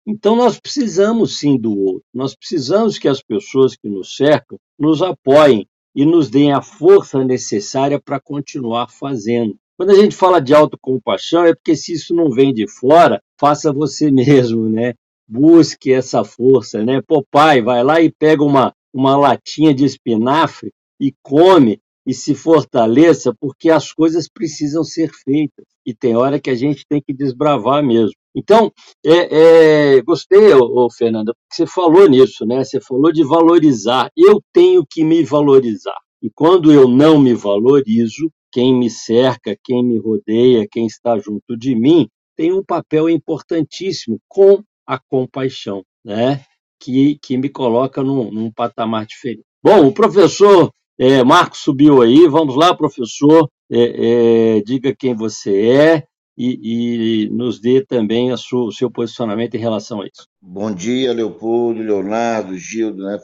Então 0.07 0.37
nós 0.37 0.59
precisamos 0.59 1.39
sim 1.39 1.59
do 1.59 1.77
outro. 1.77 2.05
Nós 2.15 2.35
precisamos 2.35 2.99
que 2.99 3.09
as 3.09 3.23
pessoas 3.23 3.77
que 3.77 3.89
nos 3.89 4.15
cercam 4.17 4.59
nos 4.79 5.03
apoiem 5.03 5.67
e 5.95 6.05
nos 6.05 6.29
deem 6.31 6.53
a 6.53 6.63
força 6.63 7.25
necessária 7.25 8.01
para 8.01 8.21
continuar 8.21 8.89
fazendo. 8.89 9.57
Quando 9.77 9.91
a 9.91 9.95
gente 9.95 10.15
fala 10.15 10.41
de 10.41 10.55
autocompaixão, 10.55 11.45
é 11.45 11.55
porque 11.55 11.75
se 11.75 11.93
isso 11.93 12.15
não 12.15 12.31
vem 12.31 12.53
de 12.53 12.69
fora, 12.69 13.21
faça 13.39 13.73
você 13.73 14.11
mesmo, 14.13 14.69
né? 14.69 14.95
Busque 15.27 15.93
essa 15.93 16.23
força, 16.23 16.85
né? 16.85 17.01
Pô, 17.07 17.25
pai, 17.31 17.63
vai 17.63 17.83
lá 17.83 18.01
e 18.01 18.13
pega 18.13 18.45
uma, 18.45 18.73
uma 18.93 19.17
latinha 19.17 19.75
de 19.75 19.85
espinafre 19.85 20.71
e 21.01 21.13
come 21.23 21.81
e 22.07 22.13
se 22.13 22.35
fortaleça, 22.35 23.35
porque 23.41 23.71
as 23.71 23.93
coisas 23.93 24.29
precisam 24.29 24.85
ser 24.85 25.11
feitas. 25.11 25.65
E 25.87 25.95
tem 25.95 26.17
hora 26.17 26.39
que 26.39 26.51
a 26.51 26.55
gente 26.55 26.85
tem 26.89 27.01
que 27.01 27.15
desbravar 27.15 27.83
mesmo. 27.83 28.15
Então, 28.37 28.73
é, 29.05 29.97
é, 29.97 30.03
gostei, 30.03 30.53
ô, 30.53 30.85
ô, 30.85 30.91
Fernanda, 30.91 31.33
porque 31.35 31.55
você 31.55 31.67
falou 31.67 32.09
nisso, 32.09 32.45
né? 32.45 32.63
Você 32.63 32.81
falou 32.81 33.13
de 33.13 33.25
valorizar. 33.25 34.11
Eu 34.17 34.41
tenho 34.53 34.85
que 34.89 35.05
me 35.05 35.25
valorizar. 35.25 35.99
E 36.23 36.31
quando 36.35 36.73
eu 36.73 36.89
não 36.89 37.19
me 37.19 37.35
valorizo, 37.35 38.31
quem 38.55 38.73
me 38.73 38.89
cerca, 38.89 39.59
quem 39.65 39.85
me 39.85 39.99
rodeia, 39.99 40.69
quem 40.71 40.87
está 40.87 41.19
junto 41.19 41.57
de 41.59 41.75
mim, 41.75 42.09
tem 42.37 42.53
um 42.53 42.63
papel 42.65 43.11
importantíssimo 43.11 44.21
com 44.29 44.63
a 44.87 44.97
compaixão, 44.97 45.83
né? 46.05 46.45
que, 46.81 47.19
que 47.21 47.37
me 47.37 47.49
coloca 47.49 48.01
num, 48.01 48.31
num 48.31 48.53
patamar 48.53 49.07
diferente. 49.07 49.43
Bom, 49.61 49.89
o 49.89 49.93
professor 49.93 50.71
É, 50.97 51.25
Marcos 51.25 51.59
subiu 51.59 52.03
aí, 52.03 52.29
vamos 52.29 52.55
lá, 52.55 52.73
professor, 52.73 53.49
é, 53.69 54.59
é, 54.59 54.61
diga 54.61 54.95
quem 54.97 55.13
você 55.13 55.51
é 55.67 56.05
e, 56.39 57.25
e 57.25 57.29
nos 57.31 57.61
dê 57.61 57.85
também 57.85 58.37
sua, 58.37 58.67
o 58.67 58.73
seu 58.73 58.89
posicionamento 58.89 59.57
em 59.57 59.61
relação 59.61 60.03
a 60.03 60.07
isso. 60.07 60.29
Bom 60.41 60.73
dia, 60.73 61.13
Leopoldo, 61.13 61.83
Leonardo, 61.83 62.57
Gildo, 62.57 63.03
né? 63.03 63.19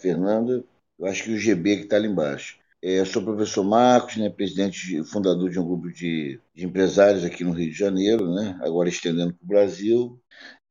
Eu 0.99 1.07
acho 1.07 1.23
que 1.23 1.31
o 1.31 1.39
GB 1.39 1.77
que 1.77 1.83
está 1.85 1.95
ali 1.95 2.09
embaixo. 2.09 2.60
É, 2.83 3.05
sou 3.05 3.21
o 3.21 3.25
professor 3.27 3.63
Marcos, 3.63 4.17
né, 4.17 4.31
presidente 4.31 5.05
fundador 5.05 5.51
de 5.51 5.59
um 5.59 5.67
grupo 5.67 5.93
de, 5.93 6.41
de, 6.55 6.65
empresários 6.65 7.25
aqui 7.25 7.45
no 7.45 7.53
Rio 7.53 7.71
de 7.71 7.77
Janeiro, 7.77 8.35
né, 8.35 8.59
agora 8.63 8.89
estendendo 8.89 9.35
para 9.35 9.45
o 9.45 9.49
Brasil. 9.49 10.21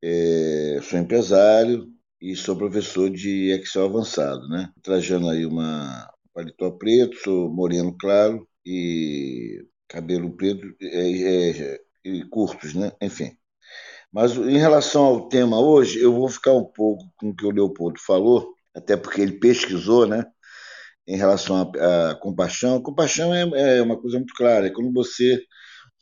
É, 0.02 0.80
sou 0.82 0.98
empresário 0.98 1.88
e 2.20 2.36
sou 2.36 2.58
professor 2.58 3.10
de 3.12 3.52
Excel 3.52 3.86
avançado, 3.86 4.48
né, 4.50 4.72
trajando 4.82 5.30
aí 5.30 5.46
uma 5.46 6.10
paletó 6.34 6.72
preto, 6.72 7.16
sou 7.18 7.50
moreno 7.50 7.96
claro 8.00 8.48
e 8.66 9.64
cabelo 9.88 10.36
preto 10.36 10.66
é, 10.82 11.12
é, 11.52 11.82
e 12.04 12.24
curtos, 12.26 12.74
né, 12.74 12.92
enfim. 13.02 13.38
Mas 14.12 14.36
em 14.36 14.58
relação 14.58 15.04
ao 15.06 15.30
tema 15.30 15.60
hoje, 15.60 16.02
eu 16.02 16.14
vou 16.14 16.28
ficar 16.28 16.54
um 16.54 16.66
pouco 16.66 17.04
com 17.18 17.30
o 17.30 17.36
que 17.36 17.46
o 17.46 17.52
Leopoldo 17.52 18.00
falou, 18.00 18.56
até 18.76 18.98
porque 18.98 19.22
ele 19.22 19.34
pesquisou, 19.34 20.08
né? 20.08 20.26
Em 21.10 21.18
relação 21.18 21.72
à, 21.76 22.16
compaixão. 22.22 22.82
Compaixão 22.82 23.34
é, 23.34 23.78
é, 23.78 23.82
uma 23.82 24.00
coisa 24.00 24.18
muito 24.18 24.34
clara, 24.36 24.68
é 24.68 24.70
quando 24.70 24.94
você 24.94 25.42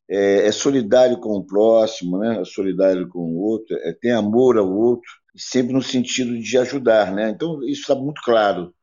é, 0.09 0.47
é, 0.47 0.51
solidário 0.51 1.17
com 1.19 1.29
o 1.29 1.45
próximo, 1.45 2.19
né? 2.19 2.41
é 2.41 2.45
solidário 2.45 3.07
com 3.07 3.19
o 3.19 3.39
outro, 3.39 3.73
é, 3.77 3.93
tem 3.93 4.11
amor 4.11 4.57
ao 4.57 4.69
outro, 4.69 5.09
sempre 5.35 5.71
no 5.71 5.81
sentido 5.81 6.37
de 6.37 6.57
ajudar. 6.57 7.13
Né? 7.13 7.29
Então, 7.29 7.63
isso 7.63 7.81
está 7.81 7.95
muito 7.95 8.21
claro. 8.21 8.73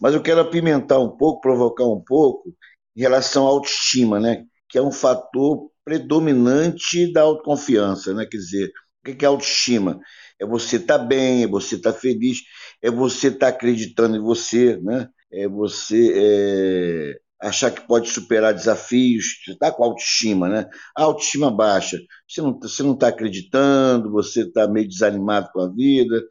Mas 0.00 0.14
eu 0.14 0.22
quero 0.22 0.40
apimentar 0.40 1.00
um 1.00 1.16
pouco, 1.16 1.40
provocar 1.40 1.84
um 1.84 2.00
pouco, 2.00 2.54
em 2.96 3.00
relação 3.00 3.44
à 3.46 3.50
autoestima, 3.50 4.20
né? 4.20 4.44
que 4.68 4.78
é 4.78 4.82
um 4.82 4.92
fator 4.92 5.68
predominante 5.84 7.12
da 7.12 7.22
autoconfiança. 7.22 8.14
Né? 8.14 8.24
Quer 8.30 8.36
dizer, 8.36 8.72
o 9.04 9.14
que 9.14 9.24
é 9.24 9.28
autoestima? 9.28 9.98
É 10.40 10.46
você 10.46 10.76
estar 10.76 10.98
tá 11.00 11.04
bem, 11.04 11.42
é 11.42 11.46
você 11.48 11.74
estar 11.74 11.92
tá 11.92 11.98
feliz, 11.98 12.38
é 12.80 12.88
você 12.88 13.28
estar 13.28 13.38
tá 13.38 13.48
acreditando 13.48 14.16
em 14.16 14.20
você, 14.20 14.76
né? 14.80 15.08
É 15.32 15.48
você 15.48 16.12
é, 16.14 17.20
achar 17.40 17.70
que 17.70 17.86
pode 17.86 18.08
superar 18.10 18.54
desafios, 18.54 19.42
você 19.44 19.52
está 19.52 19.72
com 19.72 19.84
autoestima, 19.84 20.48
né? 20.48 20.68
A 20.96 21.04
autoestima 21.04 21.50
baixa, 21.50 21.98
você 22.28 22.40
não 22.40 22.58
você 22.58 22.82
não 22.82 22.92
está 22.94 23.08
acreditando, 23.08 24.10
você 24.10 24.42
está 24.42 24.68
meio 24.68 24.88
desanimado 24.88 25.50
com 25.52 25.60
a 25.60 25.68
vida, 25.68 26.22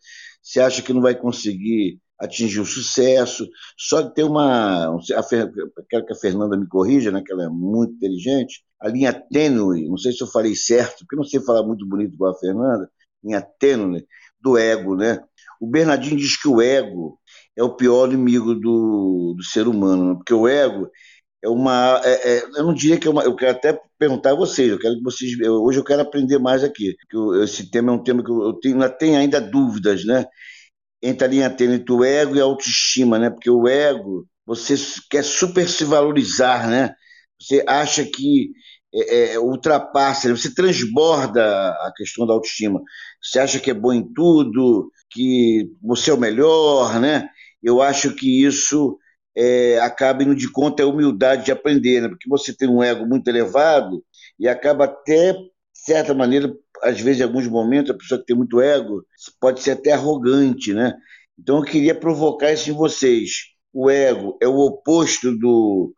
você 0.42 0.60
acha 0.62 0.82
que 0.82 0.94
não 0.94 1.02
vai 1.02 1.16
conseguir 1.16 2.00
atingir 2.22 2.60
o 2.60 2.66
sucesso. 2.66 3.50
Só 3.78 4.08
que 4.08 4.16
tem 4.16 4.24
uma. 4.24 4.96
A, 4.96 5.24
quero 5.90 6.06
que 6.06 6.14
a 6.14 6.16
Fernanda 6.16 6.56
me 6.58 6.68
corrija, 6.68 7.12
né, 7.12 7.22
que 7.26 7.32
ela 7.34 7.46
é 7.46 7.50
muito 7.50 7.96
inteligente. 7.96 8.64
A 8.80 8.88
linha 8.88 9.14
tênue, 9.14 9.88
não 9.90 9.98
sei 9.98 10.12
se 10.12 10.22
eu 10.22 10.28
falei 10.28 10.56
certo, 10.56 11.00
porque 11.00 11.16
não 11.16 11.24
sei 11.24 11.40
falar 11.42 11.64
muito 11.64 11.86
bonito 11.88 12.18
com 12.18 12.26
a 12.26 12.36
Fernanda, 12.36 12.90
linha 13.24 13.42
tênue 13.60 14.06
do 14.40 14.58
ego, 14.58 14.96
né? 14.96 15.20
O 15.60 15.68
Bernardinho 15.68 16.18
diz 16.18 16.40
que 16.40 16.48
o 16.48 16.62
ego 16.62 17.20
é 17.58 17.64
o 17.64 17.76
pior 17.76 18.08
inimigo 18.12 18.56
do, 18.56 19.36
do 19.38 19.44
ser 19.44 19.68
humano, 19.68 20.10
né? 20.10 20.16
porque 20.16 20.34
o 20.34 20.48
ego 20.48 20.90
é 21.44 21.50
uma. 21.50 22.02
É, 22.04 22.38
é, 22.38 22.44
eu 22.44 22.64
não 22.64 22.74
diria 22.74 23.00
que 23.00 23.08
é 23.08 23.12
uma. 23.12 23.24
Eu 23.24 23.36
quero 23.36 23.52
até 23.52 23.80
perguntar 23.98 24.32
a 24.32 24.36
vocês, 24.36 24.70
eu 24.70 24.80
quero 24.80 24.96
que 24.96 25.04
vocês. 25.04 25.40
Eu, 25.40 25.64
hoje 25.64 25.80
eu 25.80 25.84
quero 25.84 26.02
aprender 26.02 26.38
mais 26.40 26.64
aqui. 26.64 26.96
Que 27.10 27.18
eu, 27.18 27.44
esse 27.44 27.70
tema 27.70 27.92
é 27.92 27.96
um 27.96 28.04
tema 28.04 28.24
que 28.24 28.32
eu, 28.32 28.42
eu 28.44 28.54
tenho, 28.54 28.90
tenho 28.98 29.18
ainda 29.18 29.42
dúvidas, 29.42 30.06
né? 30.06 30.26
Entre 31.02 31.26
a 31.26 31.28
linha 31.28 31.50
tênue 31.50 31.76
entre 31.78 31.94
o 31.94 32.04
ego 32.04 32.36
e 32.36 32.42
a 32.42 32.44
autoestima, 32.44 33.18
né? 33.20 33.30
Porque 33.30 33.50
o 33.50 33.68
ego, 33.68 34.28
você 34.46 34.76
quer 35.10 35.24
super 35.24 35.68
se 35.68 35.84
valorizar, 35.84 36.68
né? 36.70 36.94
Você 37.40 37.64
acha 37.68 38.06
que 38.06 38.52
é, 38.94 39.34
é, 39.34 39.40
ultrapassa, 39.40 40.36
você 40.36 40.54
transborda 40.54 41.42
a 41.70 41.92
questão 41.96 42.26
da 42.28 42.34
autoestima. 42.34 42.82
Você 43.22 43.40
acha 43.40 43.60
que 43.60 43.72
é 43.72 43.74
bom 43.74 43.94
em 43.94 44.14
tudo, 44.14 44.92
que 45.10 45.72
você 45.82 46.12
é 46.12 46.14
o 46.14 46.20
melhor, 46.20 47.00
né? 47.00 47.30
Eu 47.62 47.82
acho 47.82 48.16
que 48.16 48.44
isso 48.46 48.98
é, 49.36 49.80
acaba 49.80 50.24
indo 50.24 50.36
de 50.36 50.52
conta 50.52 50.84
a 50.84 50.88
humildade 50.88 51.46
de 51.46 51.52
aprender, 51.52 52.02
né? 52.02 52.10
porque 52.10 52.30
você 52.30 52.56
tem 52.56 52.68
um 52.70 52.84
ego 52.84 53.06
muito 53.06 53.28
elevado 53.28 54.04
e 54.40 54.48
acaba 54.48 54.86
até, 54.86 55.34
de 55.34 55.50
certa 55.74 56.14
maneira, 56.14 56.54
às 56.84 57.00
vezes, 57.00 57.22
em 57.22 57.24
alguns 57.24 57.48
momentos, 57.48 57.92
a 57.92 57.98
pessoa 57.98 58.20
que 58.20 58.26
tem 58.26 58.36
muito 58.36 58.60
ego 58.60 59.06
pode 59.40 59.62
ser 59.62 59.72
até 59.72 59.92
arrogante, 59.92 60.74
né? 60.74 60.94
Então 61.38 61.58
eu 61.58 61.64
queria 61.64 61.96
provocar 61.96 62.52
isso 62.52 62.70
em 62.70 62.74
vocês. 62.74 63.52
O 63.74 63.90
ego 63.90 64.38
é 64.42 64.48
o 64.48 64.58
oposto 64.58 65.36
do, 65.38 65.94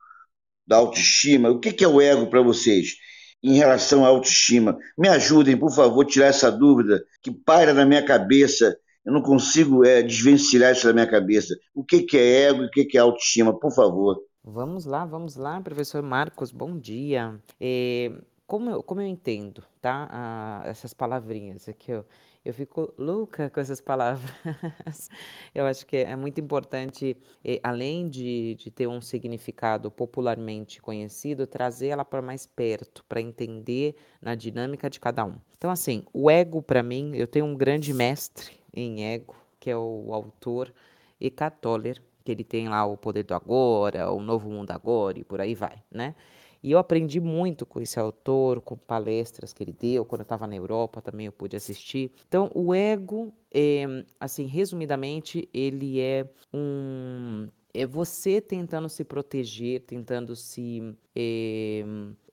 da 0.65 0.77
autoestima. 0.77 1.49
O 1.49 1.59
que 1.59 1.83
é 1.83 1.87
o 1.87 2.01
ego 2.01 2.27
para 2.27 2.41
vocês 2.41 2.95
em 3.41 3.55
relação 3.55 4.05
à 4.05 4.07
autoestima? 4.09 4.77
Me 4.97 5.09
ajudem, 5.09 5.57
por 5.57 5.73
favor, 5.73 6.05
tirar 6.05 6.27
essa 6.27 6.51
dúvida 6.51 7.03
que 7.21 7.31
paira 7.31 7.73
na 7.73 7.85
minha 7.85 8.03
cabeça. 8.03 8.77
Eu 9.05 9.11
não 9.11 9.21
consigo 9.21 9.85
é, 9.85 10.01
desvencilhar 10.01 10.71
isso 10.71 10.87
da 10.87 10.93
minha 10.93 11.09
cabeça. 11.09 11.55
O 11.75 11.83
que 11.83 12.07
é 12.17 12.47
ego 12.47 12.63
e 12.63 12.65
o 12.67 12.69
que 12.69 12.97
é 12.97 13.01
autoestima? 13.01 13.57
Por 13.57 13.71
favor. 13.71 14.21
Vamos 14.43 14.85
lá, 14.85 15.05
vamos 15.05 15.35
lá, 15.35 15.59
professor 15.61 16.01
Marcos, 16.01 16.51
bom 16.51 16.77
dia. 16.77 17.39
É, 17.59 18.11
como, 18.45 18.69
eu, 18.69 18.83
como 18.83 19.01
eu 19.01 19.07
entendo, 19.07 19.63
tá? 19.81 20.07
Ah, 20.11 20.63
essas 20.65 20.93
palavrinhas 20.93 21.67
aqui, 21.67 21.93
ó. 21.93 22.03
Eu 22.45 22.53
fico 22.53 22.93
louca 22.97 23.49
com 23.49 23.59
essas 23.61 23.79
palavras. 23.79 24.29
eu 25.55 25.65
acho 25.65 25.85
que 25.85 25.95
é 25.95 26.13
muito 26.13 26.41
importante, 26.41 27.15
eh, 27.43 27.57
além 27.63 28.09
de, 28.09 28.55
de 28.55 28.69
ter 28.69 28.85
um 28.85 28.99
significado 28.99 29.89
popularmente 29.89 30.81
conhecido, 30.81 31.47
trazer 31.47 31.87
ela 31.87 32.03
para 32.03 32.21
mais 32.21 32.45
perto, 32.45 33.01
para 33.07 33.21
entender 33.21 33.95
na 34.21 34.35
dinâmica 34.35 34.89
de 34.89 34.99
cada 34.99 35.23
um. 35.23 35.35
Então, 35.57 35.71
assim, 35.71 36.03
o 36.11 36.29
ego, 36.29 36.61
para 36.61 36.83
mim, 36.83 37.15
eu 37.15 37.27
tenho 37.27 37.45
um 37.45 37.55
grande 37.55 37.93
mestre 37.93 38.62
em 38.73 39.05
ego, 39.05 39.35
que 39.59 39.69
é 39.69 39.77
o 39.77 40.13
autor 40.13 40.73
Eckhart 41.19 41.55
Tolle, 41.61 41.95
que 42.23 42.31
ele 42.31 42.43
tem 42.43 42.69
lá 42.69 42.85
o 42.85 42.97
Poder 42.97 43.23
do 43.23 43.33
Agora, 43.33 44.11
o 44.11 44.21
Novo 44.21 44.49
Mundo 44.49 44.71
Agora 44.71 45.19
e 45.19 45.23
por 45.23 45.41
aí 45.41 45.53
vai, 45.55 45.81
né? 45.91 46.15
E 46.63 46.71
eu 46.71 46.79
aprendi 46.79 47.19
muito 47.19 47.65
com 47.65 47.81
esse 47.81 47.99
autor, 47.99 48.61
com 48.61 48.77
palestras 48.77 49.51
que 49.51 49.61
ele 49.61 49.73
deu. 49.73 50.05
Quando 50.05 50.21
eu 50.21 50.23
estava 50.23 50.47
na 50.47 50.55
Europa 50.55 51.01
também 51.01 51.25
eu 51.25 51.31
pude 51.31 51.57
assistir. 51.57 52.09
Então, 52.25 52.49
o 52.55 52.73
ego, 52.73 53.33
é, 53.53 53.83
assim, 54.17 54.45
resumidamente, 54.45 55.49
ele 55.53 55.99
é 55.99 56.25
um 56.53 57.49
é 57.73 57.87
você 57.87 58.39
tentando 58.39 58.87
se 58.87 59.03
proteger, 59.03 59.81
tentando 59.81 60.35
se 60.35 60.95
é, 61.15 61.83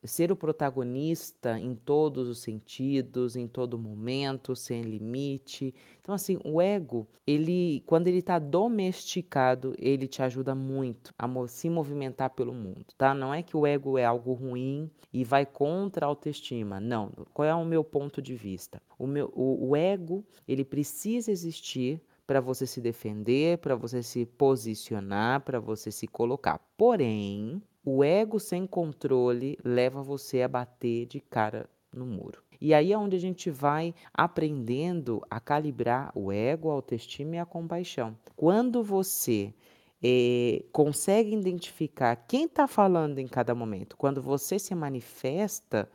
ser 0.05 0.33
o 0.33 0.37
protagonista 0.37 1.59
em 1.59 1.75
todos 1.75 2.29
os 2.29 2.39
sentidos, 2.39 3.37
em 3.37 3.47
todo 3.47 3.79
momento, 3.79 4.57
sem 4.57 4.83
limite. 4.83 5.75
Então, 6.01 6.15
assim, 6.15 6.39
o 6.45 6.61
ego, 6.61 7.07
ele, 7.27 7.83
quando 7.87 8.09
ele 8.09 8.19
está 8.19 8.39
domesticado, 8.39 9.75
ele 9.79 10.07
te 10.07 10.23
ajuda 10.23 10.55
muito 10.55 11.13
a 11.19 11.29
se 11.49 11.69
movimentar 11.69 12.31
pelo 12.31 12.55
mundo, 12.55 12.87
tá? 12.97 13.15
Não 13.15 13.33
é 13.33 13.43
que 13.43 13.57
o 13.57 13.67
ego 13.67 13.99
é 13.99 14.05
algo 14.05 14.33
ruim 14.33 14.91
e 15.13 15.25
vai 15.25 15.45
contra 15.45 16.07
a 16.07 16.09
autoestima. 16.09 16.81
Não. 16.81 17.13
Qual 17.33 17.47
é 17.47 17.55
o 17.55 17.65
meu 17.65 17.85
ponto 17.85 18.23
de 18.23 18.35
vista? 18.35 18.81
O, 18.99 19.07
meu, 19.07 19.31
o, 19.35 19.71
o 19.71 19.77
ego, 19.77 20.25
ele 20.47 20.65
precisa 20.65 21.31
existir 21.31 22.01
para 22.27 22.41
você 22.41 22.65
se 22.65 22.81
defender, 22.81 23.59
para 23.59 23.75
você 23.75 24.05
se 24.05 24.25
posicionar, 24.25 25.41
para 25.41 25.59
você 25.59 25.91
se 25.91 26.07
colocar. 26.07 26.61
Porém, 26.77 27.61
o 27.85 28.05
ego 28.05 28.39
sem 28.39 28.67
controle 28.67 29.59
leva 29.65 30.03
você 30.03 30.43
a 30.43 30.49
bater 30.49 31.07
de 31.07 31.21
cara 31.21 31.69
no 31.93 32.07
muro. 32.07 32.43
E 32.61 32.75
aí 32.75 32.93
é 32.93 32.99
onde 32.99 33.17
a 33.17 33.21
gente 33.21 33.51
vai 33.51 33.95
aprendendo 34.13 35.23
a 35.31 35.41
calibrar 35.41 36.13
o 36.15 36.31
ego, 36.31 36.71
a 36.71 36.75
autoestima 36.75 37.37
e 37.37 37.39
a 37.39 37.47
compaixão. 37.47 38.17
Quando 38.37 38.83
você 38.83 39.55
eh, 40.03 40.63
consegue 40.71 41.35
identificar 41.35 42.15
quem 42.17 42.45
está 42.45 42.69
falando 42.69 43.19
em 43.19 43.27
cada 43.27 43.55
momento, 43.55 43.97
quando 43.97 44.21
você 44.21 44.59
se 44.59 44.75
manifesta, 44.75 45.91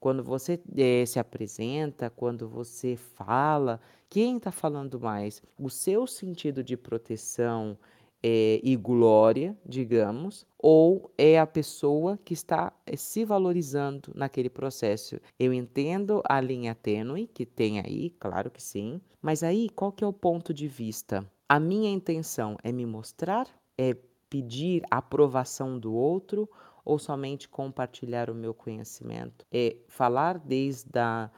quando 0.00 0.24
você 0.24 0.60
eh, 0.76 1.06
se 1.06 1.20
apresenta, 1.20 2.10
quando 2.10 2.48
você 2.48 2.96
fala, 2.96 3.80
quem 4.10 4.38
está 4.38 4.50
falando 4.50 4.98
mais? 4.98 5.40
O 5.58 5.70
seu 5.70 6.06
sentido 6.06 6.64
de 6.64 6.76
proteção 6.76 7.78
é, 8.22 8.60
e 8.62 8.76
glória, 8.76 9.56
digamos, 9.64 10.46
ou 10.58 11.12
é 11.16 11.38
a 11.38 11.46
pessoa 11.46 12.18
que 12.24 12.34
está 12.34 12.72
é, 12.84 12.96
se 12.96 13.24
valorizando 13.24 14.12
naquele 14.14 14.50
processo. 14.50 15.20
Eu 15.38 15.52
entendo 15.52 16.22
a 16.28 16.40
linha 16.40 16.74
tênue 16.74 17.26
que 17.26 17.46
tem 17.46 17.80
aí, 17.80 18.10
claro 18.18 18.50
que 18.50 18.62
sim, 18.62 19.00
mas 19.22 19.42
aí 19.42 19.68
qual 19.70 19.92
que 19.92 20.04
é 20.04 20.06
o 20.06 20.12
ponto 20.12 20.52
de 20.52 20.66
vista? 20.66 21.28
A 21.48 21.58
minha 21.58 21.90
intenção 21.90 22.56
é 22.62 22.72
me 22.72 22.84
mostrar, 22.84 23.46
é 23.76 23.96
pedir 24.28 24.82
aprovação 24.90 25.78
do 25.78 25.94
outro 25.94 26.48
ou 26.84 26.98
somente 26.98 27.48
compartilhar 27.48 28.30
o 28.30 28.34
meu 28.34 28.52
conhecimento? 28.52 29.46
É 29.52 29.76
falar 29.88 30.38
desde 30.38 30.98
a 30.98 31.30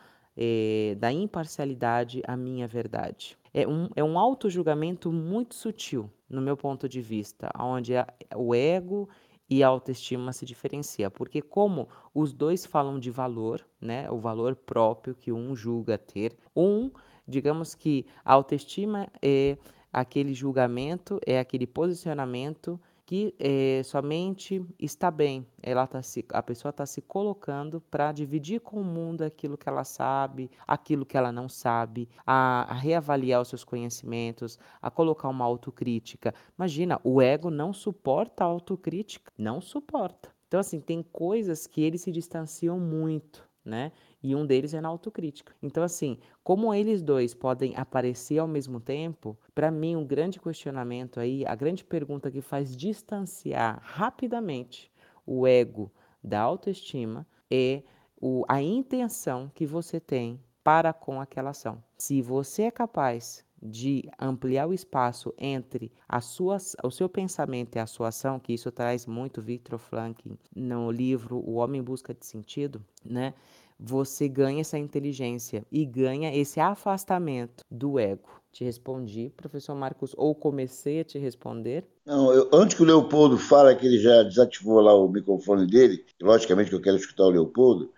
é, 0.43 0.97
da 0.99 1.13
imparcialidade 1.13 2.23
à 2.27 2.35
minha 2.35 2.67
verdade. 2.67 3.37
É 3.53 3.69
um, 3.69 3.91
é 3.95 4.03
um 4.03 4.19
auto-julgamento 4.19 5.13
muito 5.13 5.55
sutil, 5.55 6.11
no 6.31 6.41
meu 6.41 6.57
ponto 6.57 6.89
de 6.89 7.03
vista, 7.03 7.51
onde 7.59 7.95
a, 7.95 8.07
o 8.35 8.55
ego 8.55 9.07
e 9.51 9.63
a 9.63 9.69
autoestima 9.69 10.33
se 10.33 10.47
diferencia, 10.47 11.11
porque 11.11 11.43
como 11.43 11.89
os 12.15 12.33
dois 12.33 12.65
falam 12.65 12.99
de 12.99 13.11
valor, 13.11 13.67
né, 13.81 14.11
o 14.11 14.19
valor 14.19 14.57
próprio 14.57 15.15
que 15.15 15.31
um 15.31 15.55
julga 15.55 15.99
ter, 15.99 16.35
um, 16.57 16.91
digamos 17.27 17.75
que 17.75 18.07
a 18.25 18.33
autoestima 18.33 19.09
é 19.21 19.59
aquele 19.93 20.33
julgamento, 20.33 21.21
é 21.27 21.39
aquele 21.39 21.67
posicionamento 21.67 22.81
que 23.11 23.35
é, 23.41 23.83
somente 23.83 24.65
está 24.79 25.11
bem. 25.11 25.45
Ela 25.61 25.85
tá 25.85 26.01
se, 26.01 26.25
a 26.33 26.41
pessoa 26.41 26.71
está 26.71 26.87
se 26.87 27.03
colocando 27.03 27.81
para 27.91 28.13
dividir 28.13 28.61
com 28.61 28.81
o 28.81 28.85
mundo 28.85 29.23
aquilo 29.23 29.59
que 29.59 29.69
ela 29.69 29.83
sabe, 29.83 30.49
aquilo 30.65 31.05
que 31.05 31.17
ela 31.17 31.33
não 31.33 31.49
sabe, 31.49 32.09
a, 32.25 32.71
a, 32.71 32.73
reavaliar 32.73 33.43
os 33.43 33.49
seus 33.49 33.65
conhecimentos, 33.65 34.61
a 34.81 34.93
colocar 34.93 35.29
uma 35.29 35.45
autocrítica. 35.45 36.33
Imagina, 36.57 37.01
o 37.03 37.21
ego 37.21 37.51
não 37.51 37.73
suporta 37.73 38.45
a 38.45 38.47
autocrítica, 38.47 39.33
não 39.37 39.61
suporta. 39.61 40.31
Então, 40.47 40.61
assim, 40.61 40.79
tem 40.79 41.03
coisas 41.03 41.67
que 41.67 41.83
eles 41.83 42.03
se 42.03 42.13
distanciam 42.13 42.79
muito, 42.79 43.45
né? 43.65 43.91
E 44.23 44.35
um 44.35 44.47
deles 44.47 44.75
é 44.75 44.81
na 44.81 44.89
autocrítica. 44.89 45.55
Então, 45.63 45.83
assim, 45.83 46.19
como 46.43 46.73
eles 46.75 47.03
dois 47.03 47.35
podem 47.35 47.75
aparecer 47.77 48.39
ao 48.39 48.47
mesmo 48.47 48.81
tempo, 48.81 49.39
para 49.55 49.71
mim, 49.71 49.97
um 49.97 50.07
grande 50.07 50.41
questionamento 50.41 51.19
aí, 51.19 51.45
a 51.47 51.55
grande 51.55 51.85
pergunta 51.85 52.31
que 52.31 52.41
faz 52.41 52.77
distanciar 52.77 53.81
rapidamente 53.83 54.91
o 55.27 55.47
ego 55.47 55.91
da 56.23 56.41
autoestima 56.41 57.27
é 57.51 57.83
o, 58.21 58.45
a 58.49 58.61
intenção 58.61 59.51
que 59.55 59.65
você 59.67 59.99
tem 59.99 60.41
para 60.63 60.93
com 60.93 61.21
aquela 61.21 61.51
ação. 61.51 61.83
Se 61.99 62.21
você 62.21 62.65
é 62.65 62.71
capaz 62.71 63.45
de 63.63 64.09
ampliar 64.19 64.67
o 64.67 64.73
espaço 64.73 65.35
entre 65.37 65.93
a 66.09 66.21
sua, 66.21 66.57
o 66.83 66.91
seu 66.91 67.09
pensamento 67.09 67.77
e 67.77 67.79
a 67.79 67.87
sua 67.87 68.09
ação, 68.09 68.41
que 68.41 68.53
isso 68.53 68.71
traz 68.73 69.07
muito 69.07 69.43
Victor 69.43 69.79
Frankl 69.79 70.31
no 70.55 70.91
livro 70.91 71.37
O 71.39 71.55
Homem 71.55 71.81
em 71.81 71.85
Busca 71.85 72.15
de 72.15 72.25
Sentido, 72.25 72.85
né? 73.05 73.35
Você 73.83 74.29
ganha 74.29 74.61
essa 74.61 74.79
inteligência 74.79 75.65
e 75.73 75.87
ganha 75.87 76.37
esse 76.37 76.61
afastamento 76.61 77.65
do 77.71 77.99
ego. 77.99 78.29
Te 78.53 78.65
respondi, 78.65 79.33
professor 79.37 79.75
Marcos, 79.75 80.13
ou 80.17 80.35
comecei 80.35 81.01
a 81.01 81.05
te 81.05 81.19
responder? 81.19 81.85
Não, 82.05 82.33
eu, 82.33 82.51
antes 82.53 82.77
que 82.77 82.83
o 82.83 82.87
Leopoldo 82.87 83.39
fale 83.39 83.75
que 83.77 83.87
ele 83.87 83.99
já 83.99 84.23
desativou 84.25 84.81
lá 84.81 84.95
o 84.95 85.09
microfone 85.09 85.67
dele, 85.67 86.05
logicamente 86.21 86.69
que 86.69 86.77
eu 86.77 86.83
quero 86.83 86.97
escutar 86.97 87.25
o 87.25 87.31
Leopoldo, 87.31 87.91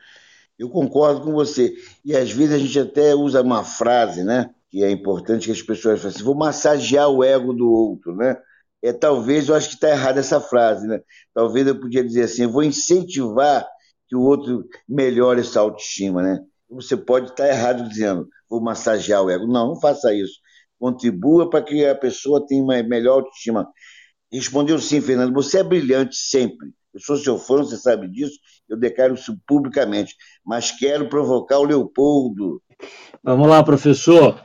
eu 0.59 0.69
concordo 0.69 1.23
com 1.23 1.33
você. 1.33 1.75
E 2.05 2.15
às 2.15 2.31
vezes 2.31 2.55
a 2.55 2.59
gente 2.59 2.79
até 2.79 3.15
usa 3.15 3.43
uma 3.43 3.65
frase, 3.65 4.23
né? 4.23 4.55
Que 4.71 4.85
é 4.85 4.91
importante 4.91 5.47
que 5.47 5.53
as 5.53 5.63
pessoas 5.63 6.01
façam 6.01 6.11
assim, 6.11 6.25
vou 6.25 6.35
massagear 6.35 7.09
o 7.09 7.25
ego 7.25 7.53
do 7.53 7.71
outro, 7.71 8.15
né? 8.15 8.37
É, 8.83 8.93
talvez, 8.93 9.49
eu 9.49 9.55
acho 9.55 9.69
que 9.69 9.75
está 9.75 9.91
errada 9.91 10.21
essa 10.21 10.41
frase, 10.41 10.87
né? 10.87 11.01
Talvez 11.33 11.67
eu 11.67 11.81
podia 11.81 12.05
dizer 12.05 12.25
assim, 12.25 12.43
eu 12.43 12.51
vou 12.51 12.63
incentivar 12.63 13.67
que 14.13 14.17
o 14.17 14.21
outro 14.21 14.69
melhore 14.87 15.41
essa 15.41 15.59
autoestima, 15.59 16.21
né? 16.23 16.39
Você 16.69 16.95
pode 16.99 17.31
estar 17.31 17.49
errado 17.49 17.89
dizendo, 17.89 18.29
vou 18.47 18.61
massagear 18.61 19.23
o 19.23 19.31
ego. 19.31 19.47
Não, 19.47 19.69
não 19.69 19.81
faça 19.81 20.15
isso. 20.15 20.35
Contribua 20.79 21.49
para 21.49 21.65
que 21.65 21.83
a 21.87 21.95
pessoa 21.95 22.47
tenha 22.47 22.63
uma 22.63 22.83
melhor 22.83 23.21
autoestima. 23.21 23.67
Respondeu 24.31 24.79
sim, 24.79 25.01
Fernando. 25.01 25.33
Você 25.33 25.61
é 25.61 25.63
brilhante 25.63 26.15
sempre. 26.15 26.75
Eu 26.93 27.01
sou 27.01 27.17
seu 27.17 27.39
fã, 27.39 27.57
você 27.57 27.79
sabe 27.79 28.07
disso. 28.07 28.39
Eu 28.69 28.79
declaro 28.79 29.15
isso 29.15 29.35
publicamente. 29.47 30.15
Mas 30.45 30.71
quero 30.71 31.09
provocar 31.09 31.59
o 31.59 31.65
Leopoldo. 31.65 32.63
Vamos 33.23 33.49
lá, 33.49 33.65
professor. 33.65 34.45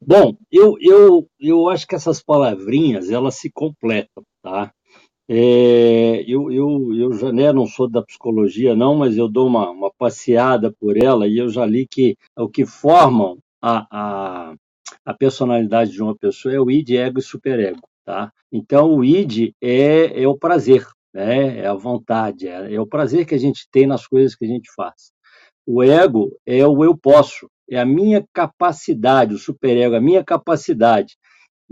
Bom, 0.00 0.34
eu, 0.50 0.76
eu, 0.80 1.28
eu 1.38 1.68
acho 1.68 1.86
que 1.86 1.94
essas 1.94 2.22
palavrinhas 2.22 3.10
elas 3.10 3.34
se 3.34 3.50
completam, 3.52 4.24
tá? 4.42 4.72
É, 5.28 6.22
eu, 6.26 6.50
eu, 6.50 6.94
eu 6.94 7.12
já 7.12 7.32
né, 7.32 7.52
não 7.52 7.66
sou 7.66 7.88
da 7.88 8.02
psicologia, 8.02 8.74
não, 8.74 8.96
mas 8.96 9.16
eu 9.16 9.28
dou 9.28 9.46
uma, 9.46 9.70
uma 9.70 9.90
passeada 9.92 10.72
por 10.72 10.96
ela 10.96 11.26
e 11.26 11.38
eu 11.38 11.48
já 11.48 11.64
li 11.64 11.86
que 11.86 12.16
o 12.36 12.48
que 12.48 12.66
formam 12.66 13.38
a, 13.60 13.86
a, 13.90 14.54
a 15.04 15.14
personalidade 15.14 15.92
de 15.92 16.02
uma 16.02 16.16
pessoa 16.16 16.54
é 16.54 16.60
o 16.60 16.70
id, 16.70 16.90
ego 16.90 17.18
e 17.18 17.22
superego. 17.22 17.80
Tá? 18.04 18.32
Então, 18.50 18.96
o 18.96 19.04
id 19.04 19.54
é, 19.60 20.22
é 20.22 20.26
o 20.26 20.36
prazer, 20.36 20.84
né? 21.14 21.58
é 21.60 21.66
a 21.66 21.74
vontade, 21.74 22.48
é, 22.48 22.74
é 22.74 22.80
o 22.80 22.86
prazer 22.86 23.24
que 23.24 23.34
a 23.34 23.38
gente 23.38 23.68
tem 23.70 23.86
nas 23.86 24.06
coisas 24.06 24.34
que 24.34 24.44
a 24.44 24.48
gente 24.48 24.70
faz. 24.74 25.12
O 25.64 25.82
ego 25.82 26.36
é 26.44 26.66
o 26.66 26.84
eu 26.84 26.96
posso, 26.96 27.48
é 27.70 27.78
a 27.78 27.86
minha 27.86 28.24
capacidade, 28.32 29.34
o 29.34 29.38
superego, 29.38 29.94
a 29.94 30.00
minha 30.00 30.24
capacidade 30.24 31.16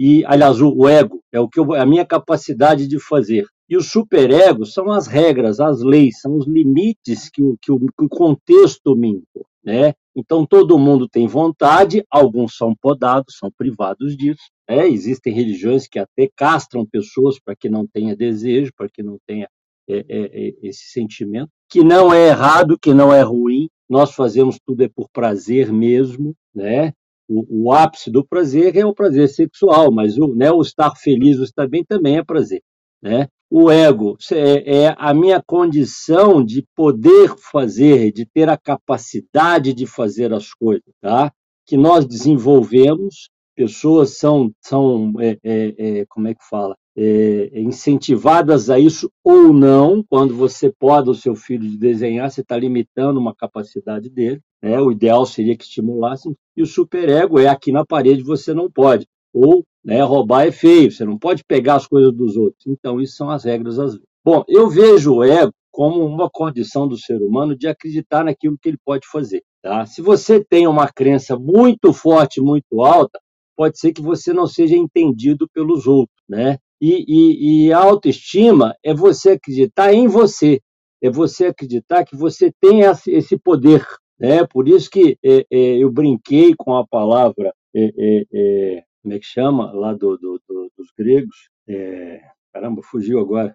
e, 0.03 0.25
aliás, 0.25 0.63
o 0.63 0.89
ego 0.89 1.23
é 1.31 1.39
o 1.39 1.47
que 1.47 1.61
eu, 1.61 1.75
a 1.75 1.85
minha 1.85 2.07
capacidade 2.07 2.89
de 2.89 2.99
fazer. 2.99 3.45
E 3.69 3.77
o 3.77 3.83
superego 3.83 4.65
são 4.65 4.91
as 4.91 5.07
regras, 5.07 5.61
as 5.61 5.83
leis, 5.83 6.21
são 6.23 6.39
os 6.39 6.47
limites 6.49 7.29
que 7.29 7.43
o, 7.43 7.55
que 7.61 7.71
o, 7.71 7.79
que 7.79 8.05
o 8.07 8.09
contexto 8.09 8.97
me 8.97 9.11
impõe. 9.11 9.45
Né? 9.63 9.93
Então, 10.17 10.47
todo 10.47 10.79
mundo 10.79 11.07
tem 11.07 11.27
vontade, 11.27 12.03
alguns 12.11 12.57
são 12.57 12.75
podados, 12.75 13.37
são 13.39 13.51
privados 13.55 14.17
disso. 14.17 14.41
Né? 14.67 14.89
Existem 14.89 15.35
religiões 15.35 15.87
que 15.87 15.99
até 15.99 16.31
castram 16.35 16.87
pessoas 16.87 17.39
para 17.39 17.55
que 17.55 17.69
não 17.69 17.87
tenha 17.87 18.17
desejo, 18.17 18.73
para 18.75 18.89
que 18.89 19.03
não 19.03 19.19
tenha 19.27 19.51
é, 19.87 19.99
é, 19.99 20.05
é, 20.09 20.55
esse 20.63 20.91
sentimento, 20.93 21.51
que 21.69 21.85
não 21.85 22.11
é 22.11 22.29
errado, 22.29 22.79
que 22.81 22.95
não 22.95 23.13
é 23.13 23.21
ruim. 23.21 23.69
Nós 23.87 24.15
fazemos 24.15 24.59
tudo 24.65 24.83
é 24.83 24.89
por 24.89 25.11
prazer 25.13 25.71
mesmo, 25.71 26.35
né? 26.55 26.95
O, 27.31 27.69
o, 27.69 27.73
ápice 27.73 28.11
do 28.11 28.27
prazer 28.27 28.77
é 28.77 28.85
o 28.85 28.93
prazer 28.93 29.29
sexual, 29.29 29.93
mas 29.93 30.19
o, 30.19 30.35
né, 30.35 30.51
o 30.51 30.61
estar 30.61 30.97
feliz, 30.97 31.39
o 31.39 31.45
estar 31.45 31.69
bem 31.69 31.85
também 31.85 32.19
é 32.19 32.25
prazer. 32.25 32.61
Né? 33.01 33.29
O 33.49 33.71
ego 33.71 34.17
é, 34.33 34.83
é 34.83 34.95
a 34.99 35.15
minha 35.15 35.41
condição 35.41 36.45
de 36.45 36.67
poder 36.75 37.37
fazer, 37.39 38.13
de 38.13 38.27
ter 38.27 38.49
a 38.49 38.59
capacidade 38.59 39.73
de 39.73 39.87
fazer 39.87 40.33
as 40.35 40.53
coisas, 40.53 40.93
tá? 41.01 41.33
que 41.65 41.77
nós 41.77 42.05
desenvolvemos, 42.05 43.31
pessoas 43.55 44.19
são, 44.19 44.51
são 44.61 45.13
é, 45.21 45.39
é, 45.45 46.01
é 46.01 46.07
como 46.09 46.27
é 46.27 46.35
que 46.35 46.45
fala, 46.51 46.75
é, 47.03 47.59
incentivadas 47.59 48.69
a 48.69 48.79
isso 48.79 49.11
ou 49.25 49.55
não, 49.55 50.05
quando 50.07 50.37
você 50.37 50.71
pode 50.71 51.09
o 51.09 51.15
seu 51.15 51.35
filho 51.35 51.67
de 51.67 51.79
desenhar, 51.79 52.31
você 52.31 52.43
está 52.43 52.59
limitando 52.59 53.19
uma 53.19 53.35
capacidade 53.35 54.11
dele, 54.11 54.43
né? 54.63 54.79
O 54.79 54.93
ideal 54.93 55.25
seria 55.25 55.57
que 55.57 55.65
estimulassem. 55.65 56.37
E 56.55 56.61
o 56.61 56.67
superego 56.67 57.39
é 57.39 57.49
aqui 57.49 57.73
na 57.73 57.87
parede 57.87 58.23
você 58.23 58.53
não 58.53 58.71
pode. 58.71 59.07
Ou 59.33 59.65
né, 59.83 60.03
roubar 60.03 60.47
é 60.47 60.53
feio, 60.53 60.93
você 60.93 61.03
não 61.07 61.19
pode 61.19 61.43
pegar 61.43 61.77
as 61.77 61.87
coisas 61.87 62.13
dos 62.13 62.37
outros. 62.37 62.67
Então, 62.67 63.01
isso 63.01 63.17
são 63.17 63.31
as 63.31 63.45
regras 63.45 63.79
às 63.79 63.93
vezes. 63.93 64.07
Bom, 64.23 64.45
eu 64.47 64.69
vejo 64.69 65.15
o 65.15 65.25
ego 65.25 65.55
como 65.71 66.05
uma 66.05 66.29
condição 66.29 66.87
do 66.87 66.99
ser 66.99 67.23
humano 67.23 67.57
de 67.57 67.67
acreditar 67.67 68.23
naquilo 68.23 68.59
que 68.61 68.69
ele 68.69 68.79
pode 68.85 69.07
fazer. 69.11 69.43
Tá? 69.63 69.87
Se 69.87 70.03
você 70.03 70.45
tem 70.45 70.67
uma 70.67 70.87
crença 70.93 71.39
muito 71.39 71.95
forte, 71.95 72.43
muito 72.43 72.83
alta, 72.83 73.19
pode 73.57 73.79
ser 73.79 73.95
que 73.95 74.03
você 74.03 74.35
não 74.35 74.47
seja 74.47 74.77
entendido 74.77 75.49
pelos 75.55 75.87
outros. 75.87 76.21
Né? 76.29 76.59
E, 76.81 77.05
e, 77.07 77.67
e 77.67 77.73
a 77.73 77.79
autoestima 77.79 78.75
é 78.83 78.95
você 78.95 79.33
acreditar 79.33 79.93
em 79.93 80.09
você, 80.09 80.61
é 81.03 81.11
você 81.11 81.47
acreditar 81.47 82.05
que 82.05 82.17
você 82.17 82.53
tem 82.61 82.81
esse 82.81 83.39
poder, 83.39 83.87
né? 84.19 84.47
Por 84.47 84.69
isso 84.69 84.91
que 84.91 85.19
é, 85.23 85.47
é, 85.51 85.79
eu 85.79 85.91
brinquei 85.91 86.55
com 86.57 86.75
a 86.77 86.87
palavra, 86.87 87.53
é, 87.75 87.93
é, 87.99 88.27
é 88.33 88.85
como 89.03 89.15
é 89.15 89.19
que 89.19 89.27
chama, 89.27 89.73
lá 89.73 89.93
do, 89.93 90.17
do, 90.19 90.41
do 90.49 90.71
dos 90.77 90.91
gregos, 90.97 91.51
é, 91.69 92.21
caramba, 92.53 92.83
fugiu 92.83 93.21
agora, 93.21 93.55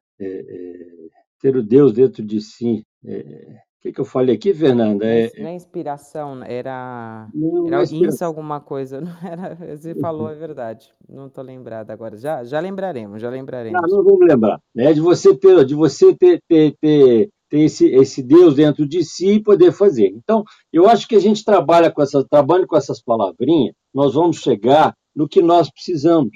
ter 1.40 1.56
o 1.56 1.64
Deus 1.64 1.94
dentro 1.94 2.24
de 2.24 2.42
si. 2.42 2.84
O 3.86 3.88
que, 3.88 3.94
que 3.94 4.02
eu 4.02 4.06
falei 4.06 4.34
aqui, 4.34 4.52
Fernanda? 4.52 5.06
É, 5.06 5.32
não 5.38 5.48
é 5.48 5.54
inspiração, 5.54 6.44
era, 6.44 7.28
não, 7.32 7.68
era 7.68 7.84
inspiração. 7.84 8.28
alguma 8.28 8.60
coisa. 8.60 9.00
Não 9.06 9.12
era, 9.22 9.54
você 9.54 9.94
falou 9.94 10.28
a 10.28 10.34
verdade. 10.34 10.92
Não 11.08 11.28
estou 11.28 11.44
lembrada 11.44 11.94
agora. 11.94 12.18
Já, 12.18 12.44
já 12.44 12.60
lembraremos, 12.60 13.22
já 13.22 13.30
lembraremos. 13.30 13.80
Não, 13.80 13.98
não 13.98 14.04
vamos 14.04 14.28
lembrar. 14.28 14.60
Né? 14.74 14.92
De 14.92 15.00
você 15.00 15.38
ter, 15.38 15.64
de 15.66 15.76
você 15.76 16.16
ter, 16.16 16.42
ter, 16.48 16.76
ter 16.82 17.30
ter 17.48 17.60
esse, 17.60 17.86
esse 17.94 18.24
Deus 18.24 18.56
dentro 18.56 18.88
de 18.88 19.04
si 19.04 19.34
e 19.34 19.44
poder 19.44 19.72
fazer. 19.72 20.08
Então, 20.08 20.44
eu 20.74 20.90
acho 20.90 21.08
que 21.08 21.16
a 21.16 21.20
gente 21.20 21.46
trabalha 21.46 21.92
com 21.92 22.02
essas, 22.02 22.26
trabalha 22.28 22.66
com 22.66 22.76
essas 22.76 23.00
palavrinhas, 23.00 23.76
nós 23.94 24.16
vamos 24.16 24.38
chegar 24.38 24.96
no 25.16 25.30
que 25.30 25.44
nós 25.44 25.70
precisamos. 25.70 26.32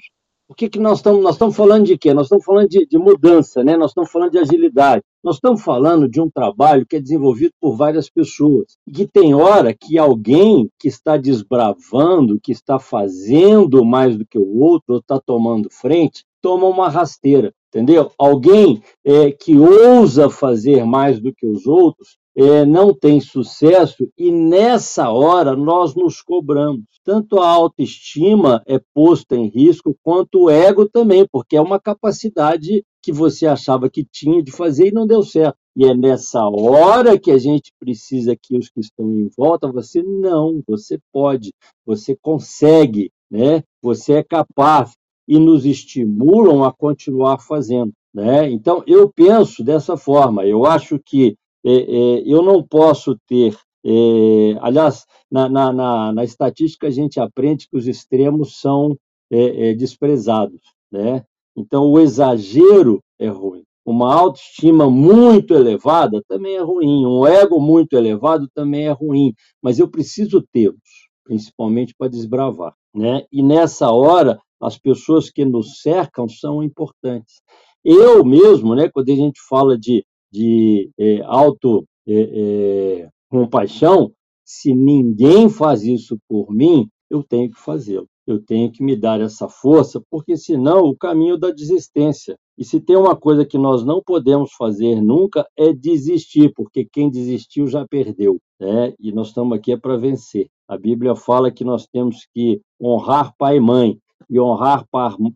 O 0.48 0.54
que, 0.54 0.70
que 0.70 0.80
nós 0.80 1.00
estamos 1.00 1.24
nós 1.24 1.34
estamos 1.34 1.56
falando 1.56 1.86
de 1.86 1.98
quê? 1.98 2.14
Nós 2.14 2.28
estamos 2.28 2.46
falando 2.46 2.70
de, 2.70 2.86
de 2.86 2.98
mudança, 3.00 3.64
né? 3.64 3.76
Nós 3.76 3.90
estamos 3.90 4.12
falando 4.12 4.32
de 4.32 4.38
agilidade. 4.38 5.04
Nós 5.24 5.36
estamos 5.36 5.62
falando 5.62 6.08
de 6.08 6.22
um 6.22 6.30
trabalho 6.30 6.86
que 6.86 6.96
é 6.96 7.00
desenvolvido 7.00 7.52
por 7.60 7.76
várias 7.76 8.10
pessoas. 8.10 8.78
E 8.88 8.92
que 8.92 9.08
tem 9.08 9.34
hora 9.34 9.74
que 9.74 9.98
alguém 9.98 10.70
que 10.80 10.88
está 10.88 11.18
desbravando, 11.18 12.40
que 12.42 12.52
está 12.52 12.80
fazendo 12.80 13.84
mais 13.84 14.18
do 14.18 14.26
que 14.26 14.40
o 14.40 14.60
outro, 14.60 14.94
ou 14.94 15.00
está 15.00 15.20
tomando 15.20 15.70
frente, 15.70 16.24
toma 16.42 16.68
uma 16.68 16.90
rasteira 16.90 17.54
entendeu? 17.70 18.12
Alguém 18.18 18.82
é, 19.06 19.32
que 19.32 19.58
ousa 19.58 20.30
fazer 20.30 20.84
mais 20.84 21.20
do 21.20 21.34
que 21.34 21.46
os 21.46 21.68
outros 21.68 22.18
é, 22.36 22.66
não 22.66 22.94
tem 22.94 23.20
sucesso 23.20 24.08
e 24.18 24.32
nessa 24.32 25.12
hora 25.12 25.56
nós 25.56 25.96
nos 25.96 26.22
cobramos. 26.22 26.86
Tanto 27.04 27.40
a 27.40 27.48
autoestima 27.48 28.64
é 28.66 28.80
posta 28.94 29.36
em 29.36 29.50
risco, 29.50 29.96
quanto 30.04 30.44
o 30.44 30.50
ego 30.50 30.88
também, 30.88 31.28
porque 31.32 31.56
é 31.56 31.62
uma 31.62 31.80
capacidade 31.80 32.84
que 33.02 33.12
você 33.12 33.48
achava 33.48 33.90
que 33.90 34.04
tinha 34.04 34.44
de 34.44 34.52
fazer 34.52 34.88
e 34.88 34.92
não 34.92 35.08
deu 35.08 35.24
certo. 35.24 35.58
E 35.76 35.86
é 35.86 35.96
nessa 35.96 36.44
hora 36.48 37.18
que 37.18 37.32
a 37.32 37.38
gente 37.38 37.72
precisa 37.80 38.36
que 38.36 38.58
os 38.58 38.70
que 38.70 38.80
estão 38.80 39.10
em 39.10 39.30
volta, 39.38 39.72
você 39.72 40.04
não, 40.04 40.62
você 40.68 41.00
pode, 41.12 41.54
você 41.86 42.18
consegue, 42.22 43.12
né? 43.32 43.64
Você 43.82 44.14
é 44.14 44.24
capaz 44.24 44.94
e 45.28 45.40
nos 45.40 45.66
estimulam 45.66 46.64
a 46.64 46.74
continuar 46.74 47.40
fazendo, 47.40 47.94
né? 48.14 48.50
Então 48.50 48.84
eu 48.88 49.12
penso 49.14 49.64
dessa 49.64 49.96
forma. 49.96 50.46
Eu 50.46 50.66
acho 50.66 51.00
que 51.00 51.36
é, 51.66 51.72
é, 51.72 52.24
eu 52.26 52.42
não 52.42 52.64
posso 52.64 53.16
ter. 53.28 53.56
É, 53.86 54.58
aliás, 54.60 55.06
na, 55.32 55.48
na, 55.48 55.72
na, 55.72 56.12
na, 56.12 56.24
estatística 56.24 56.88
a 56.88 56.92
gente 56.92 57.20
aprende 57.20 57.68
que 57.70 57.78
os 57.78 57.88
extremos 57.88 58.60
são 58.60 58.98
é, 59.32 59.70
é, 59.70 59.74
desprezados, 59.74 60.62
né? 60.92 61.24
Então 61.56 61.90
o 61.92 62.00
exagero 62.00 63.02
é 63.20 63.28
ruim. 63.28 63.64
Uma 63.86 64.14
autoestima 64.14 64.90
muito 64.90 65.54
elevada 65.54 66.22
também 66.28 66.56
é 66.56 66.62
ruim. 66.62 67.06
Um 67.06 67.26
ego 67.26 67.60
muito 67.60 67.94
elevado 67.94 68.48
também 68.54 68.86
é 68.88 68.92
ruim. 68.92 69.34
Mas 69.62 69.80
eu 69.80 69.90
preciso 69.90 70.44
tê-los, 70.52 71.10
principalmente 71.24 71.94
para 71.98 72.10
desbravar, 72.10 72.74
né? 72.94 73.24
E 73.32 73.42
nessa 73.42 73.92
hora 73.92 74.40
as 74.62 74.78
pessoas 74.78 75.30
que 75.30 75.46
nos 75.46 75.82
cercam 75.82 76.28
são 76.28 76.62
importantes. 76.62 77.42
Eu 77.84 78.24
mesmo, 78.24 78.76
né? 78.76 78.90
Quando 78.90 79.10
a 79.12 79.16
gente 79.16 79.40
fala 79.50 79.78
de 79.78 80.06
de 80.32 80.92
é, 80.98 81.22
auto 81.24 81.86
é, 82.08 82.14
é, 82.14 83.10
compaixão, 83.30 84.12
se 84.46 84.74
ninguém 84.74 85.50
faz 85.50 85.84
isso 85.84 86.18
por 86.28 86.52
mim, 86.52 86.88
eu 87.10 87.24
tenho 87.24 87.50
que 87.50 87.60
fazê-lo. 87.60 88.08
Eu 88.32 88.40
tenho 88.40 88.72
que 88.72 88.84
me 88.84 88.96
dar 88.96 89.22
essa 89.22 89.48
força, 89.48 90.02
porque 90.10 90.38
senão 90.38 90.86
o 90.86 90.96
caminho 90.96 91.38
da 91.38 91.50
desistência. 91.52 92.38
E 92.58 92.64
se 92.64 92.80
tem 92.80 92.96
uma 92.96 93.16
coisa 93.16 93.46
que 93.46 93.58
nós 93.58 93.84
não 93.84 94.02
podemos 94.06 94.52
fazer 94.54 95.02
nunca 95.02 95.48
é 95.58 95.74
desistir, 95.74 96.52
porque 96.56 96.86
quem 96.86 97.10
desistiu 97.10 97.68
já 97.68 97.88
perdeu, 97.88 98.38
né? 98.60 98.94
E 99.00 99.12
nós 99.12 99.30
estamos 99.30 99.58
aqui 99.58 99.72
é 99.72 99.78
para 99.78 99.98
vencer. 99.98 100.48
A 100.68 100.78
Bíblia 100.78 101.16
fala 101.16 101.50
que 101.50 101.64
nós 101.64 101.88
temos 101.88 102.28
que 102.34 102.62
honrar 102.80 103.34
pai 103.38 103.58
e 103.58 103.60
mãe, 103.60 103.98
e 104.30 104.40
honrar 104.40 104.86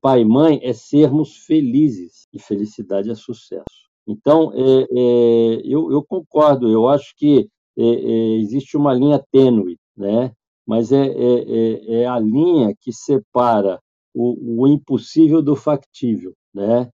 pai 0.02 0.22
e 0.22 0.26
mãe 0.26 0.60
é 0.62 0.74
sermos 0.74 1.38
felizes, 1.38 2.28
e 2.32 2.40
felicidade 2.40 3.10
é 3.10 3.16
sucesso. 3.16 3.64
Então, 4.08 4.52
é, 4.54 4.86
é, 4.92 5.62
eu, 5.64 5.92
eu, 5.92 6.04
concordo, 6.04 6.70
eu 6.70 6.88
acho 6.88 7.16
que 7.16 7.48
é, 7.78 7.84
é 7.84 8.38
existe 8.38 8.78
uma 8.78 8.94
linha 8.94 9.24
tênue, 9.32 9.78
né? 9.96 10.32
Mas 10.68 10.92
é, 10.92 11.06
é, 11.06 12.02
é, 12.02 12.06
a 12.06 12.20
linha 12.20 12.74
que 12.80 12.92
separa 12.92 13.80
o, 14.14 14.62
o, 14.62 14.68
impossível 14.68 15.42
do 15.42 15.56
factível. 15.56 16.34
Né? 16.54 16.90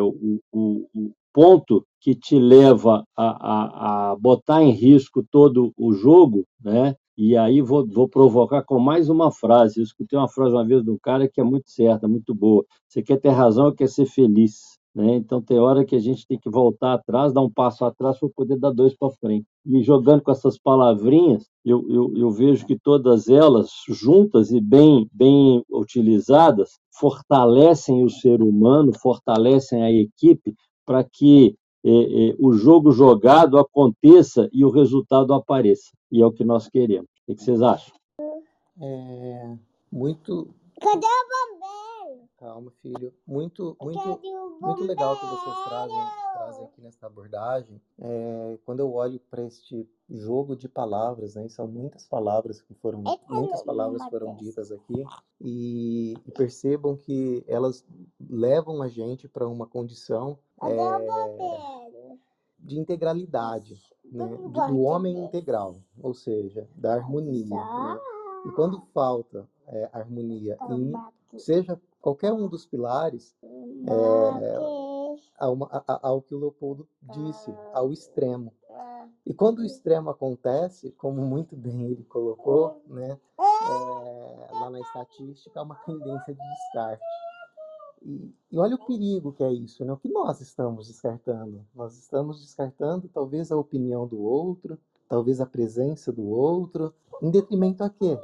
O, 0.00 0.40
o, 0.52 0.88
o, 0.94 1.12
ponto 1.32 1.84
que 2.00 2.14
te 2.14 2.38
leva 2.38 3.04
a, 3.16 3.24
a, 3.24 4.10
a, 4.10 4.16
botar 4.16 4.62
em 4.62 4.72
risco 4.72 5.24
todo 5.30 5.72
o 5.76 5.92
jogo, 5.92 6.44
né? 6.60 6.94
e 7.16 7.36
aí 7.36 7.60
vou, 7.60 7.86
vou 7.86 8.08
provocar 8.08 8.62
com 8.62 8.78
mais 8.78 9.08
uma 9.08 9.30
frase. 9.30 9.80
Eu 9.80 9.84
escutei 9.84 10.18
uma 10.18 10.28
frase 10.28 10.54
uma 10.54 10.64
vez 10.64 10.86
um 10.86 10.96
cara 11.00 11.28
que 11.28 11.40
é 11.40 11.44
muito 11.44 11.70
certa, 11.70 12.08
muito 12.08 12.34
boa. 12.34 12.64
Você 12.88 13.02
quer 13.02 13.20
ter 13.20 13.30
razão 13.30 13.66
ou 13.66 13.74
quer 13.74 13.88
ser 13.88 14.06
feliz? 14.06 14.77
Né? 14.94 15.16
Então, 15.16 15.40
tem 15.40 15.58
hora 15.58 15.84
que 15.84 15.94
a 15.94 16.00
gente 16.00 16.26
tem 16.26 16.38
que 16.38 16.50
voltar 16.50 16.94
atrás, 16.94 17.32
dar 17.32 17.42
um 17.42 17.50
passo 17.50 17.84
atrás 17.84 18.18
para 18.18 18.28
poder 18.30 18.58
dar 18.58 18.72
dois 18.72 18.96
para 18.96 19.10
frente. 19.10 19.46
E 19.66 19.82
jogando 19.82 20.22
com 20.22 20.30
essas 20.30 20.58
palavrinhas, 20.58 21.46
eu, 21.64 21.84
eu, 21.88 22.12
eu, 22.16 22.30
vejo 22.30 22.66
que 22.66 22.78
todas 22.78 23.28
elas, 23.28 23.70
juntas 23.88 24.50
e 24.50 24.60
bem, 24.60 25.08
bem 25.12 25.62
utilizadas, 25.70 26.78
fortalecem 26.98 28.04
o 28.04 28.10
ser 28.10 28.42
humano, 28.42 28.92
fortalecem 29.00 29.82
a 29.82 29.92
equipe 29.92 30.54
para 30.84 31.04
que 31.04 31.54
é, 31.84 31.90
é, 31.90 32.36
o 32.38 32.52
jogo 32.52 32.90
jogado 32.90 33.58
aconteça 33.58 34.48
e 34.52 34.64
o 34.64 34.70
resultado 34.70 35.32
apareça. 35.32 35.90
E 36.10 36.22
é 36.22 36.26
o 36.26 36.32
que 36.32 36.44
nós 36.44 36.68
queremos. 36.68 37.08
O 37.28 37.34
que 37.34 37.42
vocês 37.42 37.62
acham? 37.62 37.94
É 38.80 39.54
muito. 39.92 40.48
Cadê 40.80 41.06
a 41.06 41.24
bombeira? 41.30 41.97
Calma, 42.38 42.70
filho. 42.82 43.12
Muito, 43.26 43.76
muito, 43.80 44.20
muito 44.60 44.84
legal 44.84 45.16
que 45.16 45.26
vocês 45.26 45.64
trazem, 45.64 45.96
trazem 46.32 46.64
aqui 46.64 46.80
nessa 46.80 47.06
abordagem. 47.06 47.80
É, 47.98 48.58
quando 48.64 48.80
eu 48.80 48.92
olho 48.92 49.20
para 49.30 49.42
este 49.42 49.88
jogo 50.08 50.56
de 50.56 50.68
palavras, 50.68 51.34
né, 51.34 51.48
são 51.48 51.66
muitas 51.66 52.06
palavras 52.06 52.60
que 52.60 52.74
foram, 52.74 53.02
muitas 53.28 53.62
palavras 53.62 54.02
foram 54.08 54.36
ditas 54.36 54.70
aqui 54.70 55.04
e, 55.40 56.14
e 56.26 56.30
percebam 56.32 56.96
que 56.96 57.44
elas 57.46 57.84
levam 58.20 58.82
a 58.82 58.88
gente 58.88 59.28
para 59.28 59.46
uma 59.46 59.66
condição 59.66 60.38
é, 60.62 62.28
de 62.58 62.78
integralidade, 62.78 63.82
né, 64.04 64.26
do 64.26 64.80
homem 64.80 65.24
integral, 65.24 65.76
ou 66.00 66.14
seja, 66.14 66.68
da 66.74 66.94
harmonia. 66.94 67.48
Né? 67.48 68.00
E 68.46 68.52
quando 68.52 68.80
falta 68.94 69.48
é, 69.66 69.90
harmonia 69.92 70.56
em 70.70 70.92
seja 71.36 71.78
qualquer 72.00 72.32
um 72.32 72.48
dos 72.48 72.66
pilares, 72.66 73.34
é, 73.42 74.56
ao, 75.38 75.56
ao 76.02 76.22
que 76.22 76.34
o 76.34 76.38
Leopoldo 76.38 76.88
disse, 77.02 77.54
ao 77.72 77.92
extremo. 77.92 78.52
E 79.26 79.34
quando 79.34 79.58
o 79.58 79.64
extremo 79.64 80.10
acontece, 80.10 80.90
como 80.92 81.20
muito 81.20 81.54
bem 81.54 81.84
ele 81.84 82.04
colocou, 82.04 82.82
né, 82.86 83.18
é, 83.38 84.48
lá 84.52 84.70
na 84.70 84.80
estatística, 84.80 85.60
há 85.60 85.62
uma 85.62 85.74
tendência 85.76 86.34
de 86.34 86.40
descarte. 86.40 87.04
E, 88.02 88.34
e, 88.52 88.58
olha 88.58 88.76
o 88.76 88.86
perigo 88.86 89.32
que 89.32 89.42
é 89.42 89.52
isso, 89.52 89.84
né? 89.84 89.92
O 89.92 89.96
que 89.96 90.08
nós 90.08 90.40
estamos 90.40 90.86
descartando? 90.86 91.66
Nós 91.74 91.98
estamos 91.98 92.40
descartando 92.40 93.08
talvez 93.08 93.50
a 93.50 93.56
opinião 93.56 94.06
do 94.06 94.22
outro, 94.22 94.78
talvez 95.08 95.40
a 95.40 95.46
presença 95.46 96.12
do 96.12 96.28
outro, 96.28 96.94
em 97.20 97.30
detrimento 97.30 97.82
a 97.82 97.90
quê? 97.90 98.18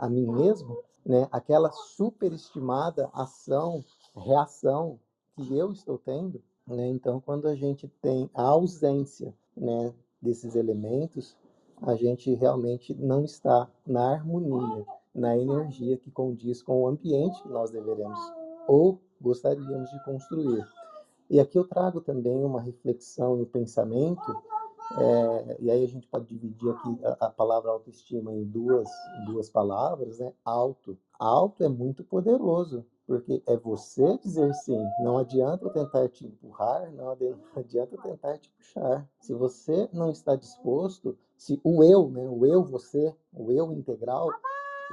A 0.00 0.08
mim 0.08 0.26
mesmo? 0.26 0.82
Né, 1.08 1.26
aquela 1.32 1.72
superestimada 1.72 3.08
ação, 3.14 3.82
reação 4.14 5.00
que 5.34 5.56
eu 5.56 5.72
estou 5.72 5.96
tendo, 5.96 6.42
né? 6.66 6.86
Então, 6.88 7.18
quando 7.18 7.48
a 7.48 7.54
gente 7.54 7.88
tem 8.02 8.28
a 8.34 8.42
ausência, 8.42 9.34
né, 9.56 9.94
desses 10.20 10.54
elementos, 10.54 11.34
a 11.80 11.94
gente 11.94 12.34
realmente 12.34 12.94
não 12.94 13.24
está 13.24 13.70
na 13.86 14.12
harmonia, 14.12 14.84
na 15.14 15.38
energia 15.38 15.96
que 15.96 16.10
condiz 16.10 16.60
com 16.60 16.82
o 16.82 16.88
ambiente 16.88 17.42
que 17.42 17.48
nós 17.48 17.70
deveremos 17.70 18.18
ou 18.66 19.00
gostaríamos 19.20 19.90
de 19.90 20.04
construir. 20.04 20.62
E 21.30 21.40
aqui 21.40 21.58
eu 21.58 21.66
trago 21.66 22.00
também 22.02 22.44
uma 22.44 22.60
reflexão 22.60 23.38
e 23.38 23.42
um 23.42 23.46
pensamento 23.46 24.36
é, 24.96 25.56
e 25.60 25.70
aí 25.70 25.84
a 25.84 25.88
gente 25.88 26.06
pode 26.06 26.26
dividir 26.26 26.70
aqui 26.70 26.98
a, 27.04 27.26
a, 27.26 27.30
palavra 27.30 27.70
autoestima 27.70 28.32
em 28.32 28.44
duas, 28.44 28.88
duas 29.26 29.50
palavras, 29.50 30.18
né? 30.18 30.32
Auto. 30.44 30.98
Auto 31.18 31.62
é 31.62 31.68
muito 31.68 32.02
poderoso, 32.02 32.86
porque 33.06 33.42
é 33.46 33.56
você 33.56 34.16
dizer 34.18 34.52
sim. 34.54 34.82
Não 35.02 35.18
adianta 35.18 35.68
tentar 35.70 36.08
te 36.08 36.26
empurrar, 36.26 36.90
não 36.92 37.10
adianta 37.54 37.96
tentar 37.98 38.38
te 38.38 38.50
puxar. 38.50 39.06
Se 39.20 39.34
você 39.34 39.88
não 39.92 40.10
está 40.10 40.34
disposto, 40.34 41.18
se 41.36 41.60
o 41.62 41.84
eu, 41.84 42.08
né? 42.08 42.26
O 42.28 42.46
eu, 42.46 42.64
você, 42.64 43.14
o 43.32 43.52
eu 43.52 43.72
integral, 43.72 44.28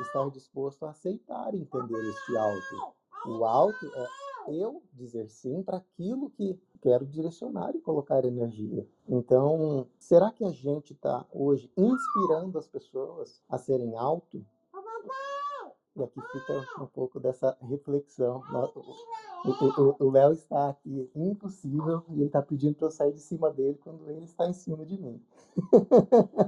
estar 0.01 0.29
disposto 0.29 0.85
a 0.85 0.89
aceitar 0.89 1.55
entender 1.55 2.09
este 2.09 2.35
auto. 2.35 2.95
O 3.27 3.45
auto 3.45 3.85
é 3.95 4.07
eu 4.47 4.83
dizer 4.93 5.29
sim 5.29 5.63
para 5.63 5.77
aquilo 5.77 6.29
que 6.29 6.59
quero 6.85 7.03
direcionar 7.07 7.75
e 7.75 7.81
colocar 7.81 8.23
energia. 8.23 8.87
Então, 9.09 9.87
será 9.97 10.29
que 10.29 10.45
a 10.45 10.51
gente 10.51 10.93
está 10.93 11.25
hoje 11.33 11.67
inspirando 11.75 12.59
as 12.59 12.67
pessoas 12.67 13.41
a 13.49 13.57
serem 13.57 13.97
alto? 13.97 14.45
E 15.95 16.03
aqui 16.03 16.21
fica 16.31 16.83
um 16.83 16.85
pouco 16.85 17.19
dessa 17.19 17.57
reflexão. 17.61 18.43
O 19.99 20.11
Léo 20.11 20.33
está 20.33 20.69
aqui 20.69 21.09
impossível 21.15 22.03
e 22.09 22.19
ele 22.19 22.25
está 22.25 22.41
pedindo 22.41 22.75
para 22.75 22.87
eu 22.87 22.91
sair 22.91 23.13
de 23.13 23.21
cima 23.21 23.49
dele 23.49 23.79
quando 23.83 24.07
ele 24.07 24.25
está 24.25 24.47
em 24.47 24.53
cima 24.53 24.85
de 24.85 25.01
mim. 25.01 25.19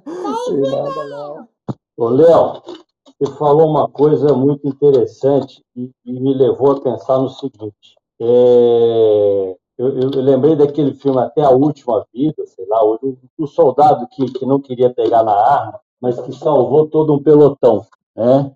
Nada, 0.05 1.03
Léo. 1.03 1.47
Ô, 1.97 2.09
Léo, 2.09 2.61
você 3.19 3.33
falou 3.37 3.71
uma 3.71 3.89
coisa 3.89 4.35
muito 4.35 4.67
interessante 4.67 5.63
e, 5.75 5.89
e 6.05 6.19
me 6.19 6.35
levou 6.35 6.73
a 6.73 6.81
pensar 6.81 7.17
no 7.17 7.29
seguinte. 7.29 7.95
É, 8.19 9.57
eu, 9.77 9.89
eu, 9.89 10.11
eu, 10.11 10.21
lembrei 10.21 10.55
daquele 10.55 10.93
filme 10.93 11.19
Até 11.19 11.43
a 11.43 11.51
Última 11.51 12.05
Vida, 12.13 12.45
sei 12.47 12.65
lá, 12.67 12.83
o, 12.83 13.17
o 13.37 13.47
soldado 13.47 14.07
que, 14.07 14.25
que 14.31 14.45
não 14.45 14.59
queria 14.59 14.93
pegar 14.93 15.23
na 15.23 15.33
arma, 15.33 15.79
mas 16.01 16.19
que 16.19 16.31
salvou 16.33 16.87
todo 16.87 17.13
um 17.13 17.21
pelotão. 17.21 17.85
Né? 18.15 18.51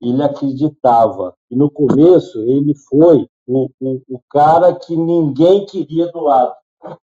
Ele 0.00 0.22
acreditava. 0.22 1.34
E 1.50 1.56
no 1.56 1.70
começo 1.70 2.42
ele 2.42 2.74
foi 2.88 3.28
o, 3.46 3.68
o, 3.80 4.02
o 4.08 4.20
cara 4.28 4.74
que 4.74 4.96
ninguém 4.96 5.64
queria 5.66 6.10
do 6.10 6.20
lado. 6.20 6.54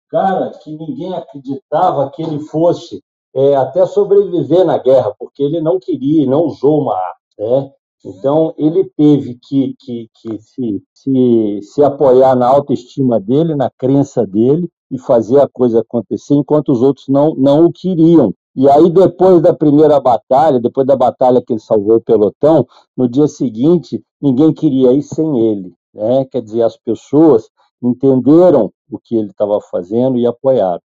cara 0.09 0.51
que 0.51 0.71
ninguém 0.75 1.13
acreditava 1.13 2.09
que 2.11 2.21
ele 2.21 2.39
fosse 2.39 3.03
é, 3.33 3.55
até 3.55 3.85
sobreviver 3.85 4.63
na 4.63 4.77
guerra, 4.77 5.13
porque 5.17 5.43
ele 5.43 5.59
não 5.59 5.79
queria, 5.79 6.25
não 6.25 6.43
usou 6.45 6.81
uma 6.81 6.95
arma. 6.95 7.15
Né? 7.37 7.73
Então, 8.03 8.53
ele 8.57 8.83
teve 8.97 9.37
que, 9.41 9.75
que, 9.79 10.09
que 10.13 10.39
se, 10.39 10.83
se, 10.93 11.59
se 11.61 11.83
apoiar 11.83 12.35
na 12.35 12.47
autoestima 12.47 13.19
dele, 13.19 13.55
na 13.55 13.69
crença 13.69 14.25
dele, 14.25 14.69
e 14.91 14.99
fazer 14.99 15.39
a 15.39 15.47
coisa 15.47 15.79
acontecer, 15.79 16.35
enquanto 16.35 16.71
os 16.71 16.81
outros 16.81 17.07
não, 17.07 17.35
não 17.35 17.65
o 17.65 17.71
queriam. 17.71 18.33
E 18.55 18.69
aí, 18.69 18.89
depois 18.89 19.41
da 19.41 19.53
primeira 19.53 19.99
batalha, 19.99 20.59
depois 20.59 20.87
da 20.87 20.95
batalha 20.95 21.41
que 21.45 21.53
ele 21.53 21.59
salvou 21.59 21.97
o 21.97 22.01
pelotão, 22.01 22.65
no 22.95 23.09
dia 23.09 23.27
seguinte, 23.27 24.01
ninguém 24.21 24.53
queria 24.53 24.93
ir 24.93 25.01
sem 25.01 25.39
ele. 25.39 25.73
Né? 25.93 26.25
Quer 26.25 26.41
dizer, 26.41 26.61
as 26.61 26.77
pessoas 26.77 27.49
entenderam 27.81 28.71
o 28.89 28.99
que 28.99 29.15
ele 29.15 29.29
estava 29.29 29.59
fazendo 29.59 30.17
e 30.17 30.25
apoiaram. 30.25 30.81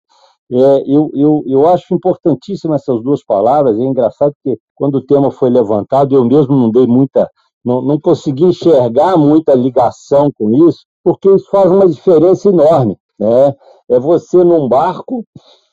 É, 0.51 0.83
eu, 0.87 1.11
eu, 1.15 1.43
eu 1.47 1.69
acho 1.69 1.95
importantíssimas 1.95 2.83
essas 2.83 3.03
duas 3.03 3.25
palavras. 3.25 3.79
É 3.79 3.83
engraçado 3.83 4.33
que 4.43 4.57
quando 4.75 4.97
o 4.97 5.07
tema 5.07 5.31
foi 5.31 5.51
levantado, 5.51 6.15
eu 6.15 6.25
mesmo 6.25 6.57
não 6.57 6.71
dei 6.71 6.87
muita, 6.87 7.29
não, 7.65 7.83
não 7.83 8.01
consegui 8.01 8.45
enxergar 8.45 9.17
muita 9.17 9.55
ligação 9.55 10.31
com 10.33 10.69
isso, 10.69 10.85
porque 11.03 11.29
isso 11.29 11.49
faz 11.51 11.71
uma 11.71 11.89
diferença 11.89 12.49
enorme. 12.49 12.97
Né? 13.19 13.55
É 13.89 13.99
você 13.99 14.43
num 14.45 14.69
barco, 14.69 15.25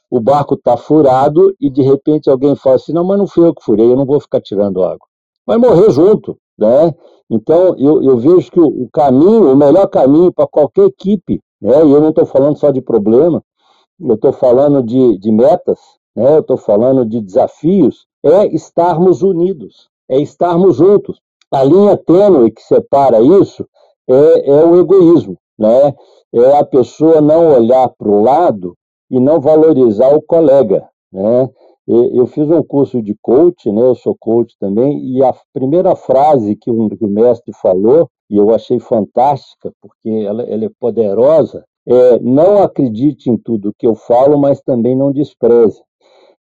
o 0.10 0.20
barco 0.20 0.56
está 0.56 0.78
furado 0.78 1.54
e 1.60 1.70
de 1.70 1.82
repente 1.82 2.30
alguém 2.30 2.56
fala 2.56 2.78
assim: 2.78 2.94
não, 2.94 3.04
mas 3.04 3.18
não 3.18 3.28
fui 3.28 3.48
eu 3.48 3.54
que 3.54 3.64
furei, 3.64 3.92
eu 3.92 3.98
não 3.98 4.06
vou 4.06 4.20
ficar 4.20 4.42
tirando 4.42 4.84
água. 4.84 5.06
Vai 5.46 5.58
morrer 5.58 5.92
junto. 5.92 6.38
Né? 6.58 6.94
Então, 7.30 7.76
eu, 7.78 8.02
eu 8.04 8.18
vejo 8.18 8.52
que 8.52 8.60
o, 8.60 8.68
o 8.68 8.90
caminho, 8.92 9.52
o 9.52 9.56
melhor 9.56 9.88
caminho 9.88 10.32
para 10.32 10.48
qualquer 10.48 10.86
equipe, 10.86 11.42
né? 11.62 11.86
e 11.86 11.92
eu 11.92 12.00
não 12.00 12.10
estou 12.10 12.26
falando 12.26 12.58
só 12.58 12.70
de 12.70 12.82
problema, 12.82 13.42
eu 14.10 14.16
estou 14.16 14.34
falando 14.34 14.84
de, 14.84 15.18
de 15.18 15.32
metas, 15.32 15.80
né? 16.16 16.36
eu 16.36 16.42
estou 16.42 16.58
falando 16.58 17.06
de 17.06 17.22
desafios, 17.22 18.06
é 18.24 18.46
estarmos 18.48 19.22
unidos, 19.22 19.89
é 20.10 20.20
estarmos 20.20 20.78
juntos. 20.78 21.20
A 21.52 21.63
linha 21.63 21.96
tênue 21.98 22.52
que 22.52 22.62
separa 22.62 23.22
isso 23.22 23.68
é, 24.10 24.50
é 24.50 24.66
o 24.66 24.80
egoísmo, 24.80 25.38
né? 25.58 25.94
é 26.34 26.58
a 26.58 26.66
pessoa 26.66 27.22
não 27.22 27.54
olhar 27.54 27.89
para 27.89 28.10
o 28.10 28.24
lado 28.24 28.76
e 29.10 29.20
não 29.20 29.39
valorizar 29.39 30.13
o 30.16 30.22
colega. 30.22 30.88
Né? 31.12 31.50
Eu 31.86 32.26
fiz 32.28 32.50
um 32.50 32.63
curso 32.63 33.02
de 33.02 33.16
coach, 33.22 33.72
né? 33.72 33.82
eu 33.82 33.96
sou 33.96 34.16
coach 34.18 34.56
também, 34.60 35.00
e 35.06 35.24
a 35.24 35.34
primeira 35.54 35.96
frase 35.96 36.56
que, 36.56 36.72
um, 36.72 36.89
que 36.89 37.06
o 37.06 37.10
mestre 37.10 37.54
falou, 37.62 38.10
e 38.30 38.38
eu 38.38 38.54
achei 38.54 38.80
fantástica, 38.80 39.72
porque 39.82 40.10
ela, 40.10 40.44
ela 40.44 40.66
é 40.66 40.70
poderosa, 40.80 41.63
é, 41.86 42.19
não 42.19 42.62
acredite 42.62 43.30
em 43.30 43.38
tudo 43.38 43.74
que 43.78 43.86
eu 43.86 43.96
falo, 43.96 44.38
mas 44.38 44.62
também 44.62 44.96
não 44.96 45.12
despreze. 45.12 45.82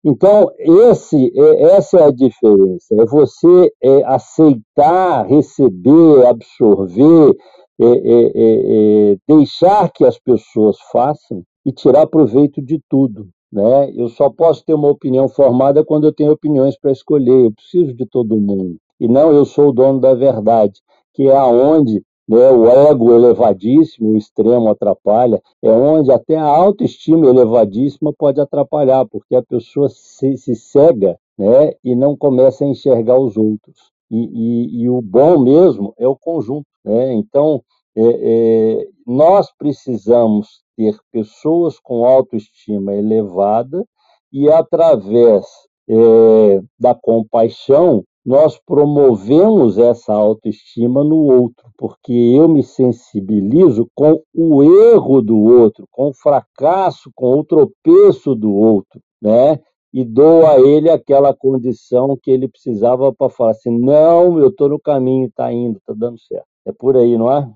Então, 0.02 0.50
esse, 0.58 1.30
é, 1.36 1.62
essa 1.74 1.98
é 1.98 2.04
a 2.04 2.10
diferença, 2.10 2.94
é 2.98 3.04
você 3.04 3.72
é, 3.82 4.02
aceitar, 4.04 5.26
receber, 5.26 6.26
absorver, 6.26 7.36
é, 7.78 7.84
é, 7.84 8.32
é, 8.34 9.16
deixar 9.28 9.90
que 9.90 10.04
as 10.04 10.18
pessoas 10.18 10.76
façam 10.90 11.42
e 11.64 11.72
tirar 11.72 12.06
proveito 12.06 12.62
de 12.62 12.80
tudo. 12.88 13.28
Né? 13.52 13.92
Eu 13.94 14.08
só 14.08 14.30
posso 14.30 14.64
ter 14.64 14.74
uma 14.74 14.88
opinião 14.88 15.28
formada 15.28 15.84
quando 15.84 16.06
eu 16.06 16.12
tenho 16.12 16.32
opiniões 16.32 16.78
para 16.78 16.92
escolher, 16.92 17.44
eu 17.44 17.52
preciso 17.52 17.92
de 17.94 18.06
todo 18.06 18.40
mundo. 18.40 18.76
E 18.98 19.08
não 19.08 19.32
eu 19.32 19.44
sou 19.44 19.68
o 19.68 19.72
dono 19.72 20.00
da 20.00 20.14
verdade, 20.14 20.80
que 21.14 21.24
é 21.24 21.36
aonde 21.36 22.02
né? 22.30 22.48
O 22.48 22.68
ego 22.68 23.12
elevadíssimo, 23.12 24.10
o 24.12 24.16
extremo 24.16 24.68
atrapalha, 24.68 25.42
é 25.60 25.68
onde 25.68 26.12
até 26.12 26.36
a 26.36 26.44
autoestima 26.44 27.26
elevadíssima 27.26 28.12
pode 28.16 28.40
atrapalhar, 28.40 29.04
porque 29.04 29.34
a 29.34 29.42
pessoa 29.42 29.88
se, 29.88 30.36
se 30.36 30.54
cega 30.54 31.18
né? 31.36 31.72
e 31.82 31.96
não 31.96 32.16
começa 32.16 32.64
a 32.64 32.68
enxergar 32.68 33.18
os 33.18 33.36
outros. 33.36 33.90
E, 34.08 34.16
e, 34.16 34.82
e 34.82 34.88
o 34.88 35.02
bom 35.02 35.40
mesmo 35.40 35.92
é 35.98 36.06
o 36.06 36.14
conjunto. 36.14 36.66
Né? 36.84 37.14
Então, 37.14 37.64
é, 37.96 38.02
é, 38.04 38.88
nós 39.04 39.52
precisamos 39.58 40.62
ter 40.76 40.96
pessoas 41.10 41.80
com 41.80 42.04
autoestima 42.04 42.94
elevada 42.94 43.84
e, 44.32 44.48
através 44.48 45.46
é, 45.88 46.60
da 46.78 46.94
compaixão, 46.94 48.04
nós 48.24 48.58
promovemos 48.58 49.78
essa 49.78 50.12
autoestima 50.12 51.02
no 51.02 51.16
outro, 51.16 51.70
porque 51.76 52.12
eu 52.12 52.48
me 52.48 52.62
sensibilizo 52.62 53.88
com 53.94 54.22
o 54.34 54.62
erro 54.62 55.22
do 55.22 55.38
outro, 55.38 55.86
com 55.90 56.08
o 56.08 56.14
fracasso, 56.14 57.10
com 57.14 57.38
o 57.38 57.44
tropeço 57.44 58.34
do 58.34 58.52
outro, 58.52 59.00
né? 59.20 59.58
E 59.92 60.04
dou 60.04 60.46
a 60.46 60.60
ele 60.60 60.88
aquela 60.88 61.34
condição 61.34 62.16
que 62.16 62.30
ele 62.30 62.46
precisava 62.46 63.12
para 63.12 63.30
falar 63.30 63.52
assim: 63.52 63.76
não, 63.76 64.38
eu 64.38 64.48
estou 64.48 64.68
no 64.68 64.78
caminho, 64.78 65.26
está 65.26 65.52
indo, 65.52 65.78
está 65.78 65.92
dando 65.92 66.18
certo. 66.20 66.46
É 66.64 66.72
por 66.72 66.96
aí, 66.96 67.16
não 67.16 67.32
é? 67.32 67.52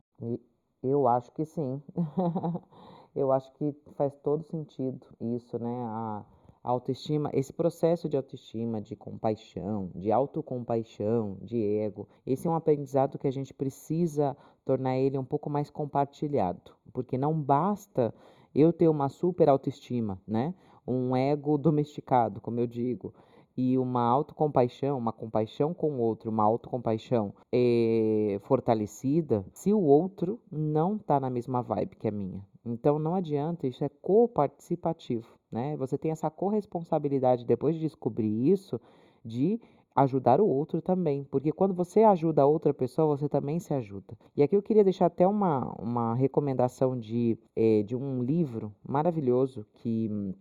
Eu 0.83 1.07
acho 1.07 1.31
que 1.33 1.44
sim. 1.44 1.81
eu 3.14 3.31
acho 3.31 3.53
que 3.55 3.72
faz 3.96 4.12
todo 4.16 4.42
sentido 4.42 5.07
isso, 5.20 5.59
né? 5.59 5.85
A 5.87 6.24
autoestima, 6.64 7.31
esse 7.35 7.53
processo 7.53 8.09
de 8.09 8.16
autoestima, 8.16 8.81
de 8.81 8.96
compaixão, 8.96 9.90
de 9.94 10.11
autocompaixão, 10.11 11.37
de 11.42 11.62
ego, 11.62 12.09
esse 12.27 12.48
é 12.48 12.50
um 12.50 12.55
aprendizado 12.55 13.18
que 13.18 13.29
a 13.29 13.31
gente 13.31 13.53
precisa 13.53 14.35
tornar 14.64 14.96
ele 14.96 15.18
um 15.18 15.24
pouco 15.24 15.50
mais 15.50 15.68
compartilhado, 15.68 16.72
porque 16.92 17.18
não 17.18 17.38
basta 17.38 18.14
eu 18.55 18.72
ter 18.72 18.88
uma 18.88 19.11
super 19.11 19.48
autoestima, 19.48 20.18
né? 20.27 20.55
Um 20.87 21.14
ego 21.14 21.59
domesticado, 21.59 22.40
como 22.40 22.61
eu 22.61 22.66
digo, 22.66 23.12
e 23.57 23.79
uma 23.79 24.03
autocompaixão, 24.03 24.98
uma 24.98 25.12
compaixão 25.12 25.74
com 25.74 25.92
o 25.92 26.00
outro, 26.00 26.31
uma 26.31 26.44
autocompaixão 26.44 27.35
é, 27.53 28.38
fortalecida, 28.42 29.44
se 29.53 29.72
o 29.72 29.81
outro 29.81 30.40
não 30.50 30.96
está 30.96 31.20
na 31.20 31.31
mesma 31.31 31.62
vibe 31.62 31.96
que 31.96 32.09
a 32.09 32.11
minha. 32.11 32.44
Então 32.64 32.98
não 32.98 33.14
adianta, 33.14 33.66
isso 33.66 33.85
é 33.85 33.88
coparticipativo. 33.88 35.29
Né? 35.55 35.77
Você 35.77 35.97
tem 35.97 36.11
essa 36.11 36.29
corresponsabilidade 36.29 37.47
depois 37.47 37.77
de 37.77 37.83
descobrir 37.83 38.51
isso 38.51 38.81
de 39.25 39.61
ajudar 39.95 40.40
o 40.40 40.47
outro 40.49 40.83
também, 40.83 41.23
porque 41.31 41.53
quando 41.53 41.73
você 41.73 42.03
ajuda 42.03 42.43
a 42.43 42.47
outra 42.47 42.75
pessoa, 42.75 43.17
você 43.17 43.29
também 43.29 43.61
se 43.61 43.73
ajuda. 43.73 44.19
E 44.37 44.43
aqui 44.43 44.57
eu 44.57 44.62
queria 44.62 44.83
deixar 44.83 45.07
até 45.07 45.25
uma, 45.25 45.73
uma 45.81 46.12
recomendação 46.17 46.99
de, 46.99 47.38
é, 47.55 47.85
de 47.85 47.95
um 47.95 48.21
livro 48.21 48.75
maravilhoso 48.85 49.64
que 49.75 50.35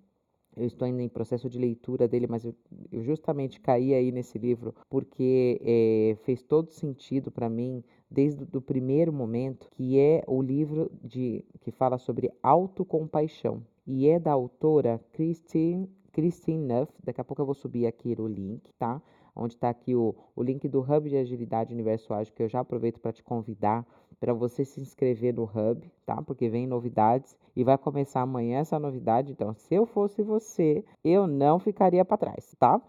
eu 0.55 0.65
estou 0.65 0.85
ainda 0.85 1.01
em 1.01 1.09
processo 1.09 1.49
de 1.49 1.57
leitura 1.57 2.07
dele, 2.07 2.27
mas 2.27 2.45
eu, 2.45 2.53
eu 2.91 3.03
justamente 3.03 3.59
caí 3.59 3.93
aí 3.93 4.11
nesse 4.11 4.37
livro 4.37 4.73
porque 4.89 5.59
é, 5.63 6.15
fez 6.23 6.43
todo 6.43 6.71
sentido 6.71 7.31
para 7.31 7.49
mim 7.49 7.83
desde 8.09 8.43
o 8.55 8.61
primeiro 8.61 9.11
momento, 9.11 9.67
que 9.71 9.97
é 9.99 10.23
o 10.27 10.41
livro 10.41 10.91
de 11.03 11.43
que 11.61 11.71
fala 11.71 11.97
sobre 11.97 12.31
autocompaixão 12.43 13.63
e 13.87 14.07
é 14.07 14.19
da 14.19 14.31
autora 14.31 15.01
Christine, 15.13 15.89
Christine 16.11 16.63
Neff. 16.65 16.93
Daqui 17.03 17.19
a 17.19 17.23
pouco 17.23 17.41
eu 17.41 17.45
vou 17.45 17.55
subir 17.55 17.87
aqui 17.87 18.15
o 18.17 18.27
link, 18.27 18.71
tá? 18.77 19.01
Onde 19.35 19.55
está 19.55 19.69
aqui 19.69 19.95
o, 19.95 20.15
o 20.35 20.43
link 20.43 20.67
do 20.67 20.79
Hub 20.79 21.09
de 21.09 21.17
Agilidade 21.17 21.73
Universo 21.73 22.13
Ágil, 22.13 22.33
que 22.35 22.43
eu 22.43 22.47
já 22.47 22.59
aproveito 22.59 22.99
para 22.99 23.11
te 23.11 23.23
convidar 23.23 23.83
para 24.19 24.33
você 24.33 24.63
se 24.65 24.81
inscrever 24.81 25.33
no 25.33 25.43
Hub, 25.43 25.91
tá? 26.05 26.21
Porque 26.21 26.49
vem 26.49 26.67
novidades 26.67 27.37
e 27.55 27.63
vai 27.63 27.77
começar 27.77 28.21
amanhã 28.21 28.59
essa 28.59 28.79
novidade. 28.79 29.31
Então, 29.31 29.53
se 29.53 29.73
eu 29.73 29.85
fosse 29.85 30.21
você, 30.21 30.83
eu 31.03 31.27
não 31.27 31.59
ficaria 31.59 32.03
para 32.03 32.17
trás, 32.17 32.55
tá? 32.59 32.81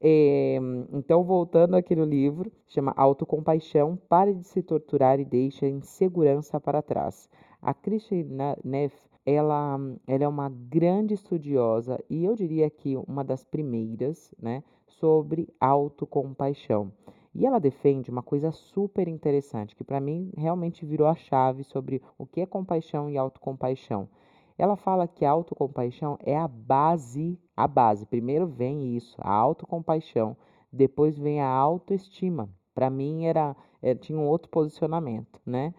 É, 0.00 0.58
então, 0.92 1.24
voltando 1.24 1.74
aqui 1.74 1.96
no 1.96 2.04
livro, 2.04 2.52
chama 2.68 2.94
Autocompaixão, 2.96 3.98
pare 4.08 4.32
de 4.34 4.46
se 4.46 4.62
torturar 4.62 5.18
e 5.18 5.24
deixe 5.24 5.66
a 5.66 5.68
insegurança 5.68 6.60
para 6.60 6.82
trás. 6.82 7.28
A 7.60 7.74
Christine 7.74 8.28
Neff 8.64 8.96
ela, 9.28 9.78
ela 10.06 10.24
é 10.24 10.28
uma 10.28 10.48
grande 10.48 11.12
estudiosa 11.12 12.02
e 12.08 12.24
eu 12.24 12.34
diria 12.34 12.70
que 12.70 12.96
uma 12.96 13.22
das 13.22 13.44
primeiras, 13.44 14.32
né, 14.40 14.62
sobre 14.86 15.48
autocompaixão. 15.60 16.90
E 17.34 17.46
ela 17.46 17.58
defende 17.58 18.10
uma 18.10 18.22
coisa 18.22 18.50
super 18.50 19.06
interessante, 19.08 19.76
que 19.76 19.84
para 19.84 20.00
mim 20.00 20.32
realmente 20.36 20.84
virou 20.84 21.06
a 21.06 21.14
chave 21.14 21.62
sobre 21.64 22.02
o 22.16 22.26
que 22.26 22.40
é 22.40 22.46
compaixão 22.46 23.08
e 23.10 23.16
autocompaixão. 23.16 24.08
Ela 24.56 24.76
fala 24.76 25.06
que 25.06 25.24
a 25.24 25.30
autocompaixão 25.30 26.18
é 26.20 26.36
a 26.36 26.48
base, 26.48 27.38
a 27.56 27.68
base. 27.68 28.06
Primeiro 28.06 28.46
vem 28.46 28.96
isso, 28.96 29.16
a 29.20 29.32
autocompaixão, 29.32 30.36
depois 30.72 31.16
vem 31.16 31.40
a 31.40 31.48
autoestima. 31.48 32.48
Para 32.74 32.90
mim 32.90 33.26
era, 33.26 33.56
é, 33.80 33.94
tinha 33.94 34.18
um 34.18 34.26
outro 34.26 34.48
posicionamento, 34.50 35.40
né? 35.46 35.74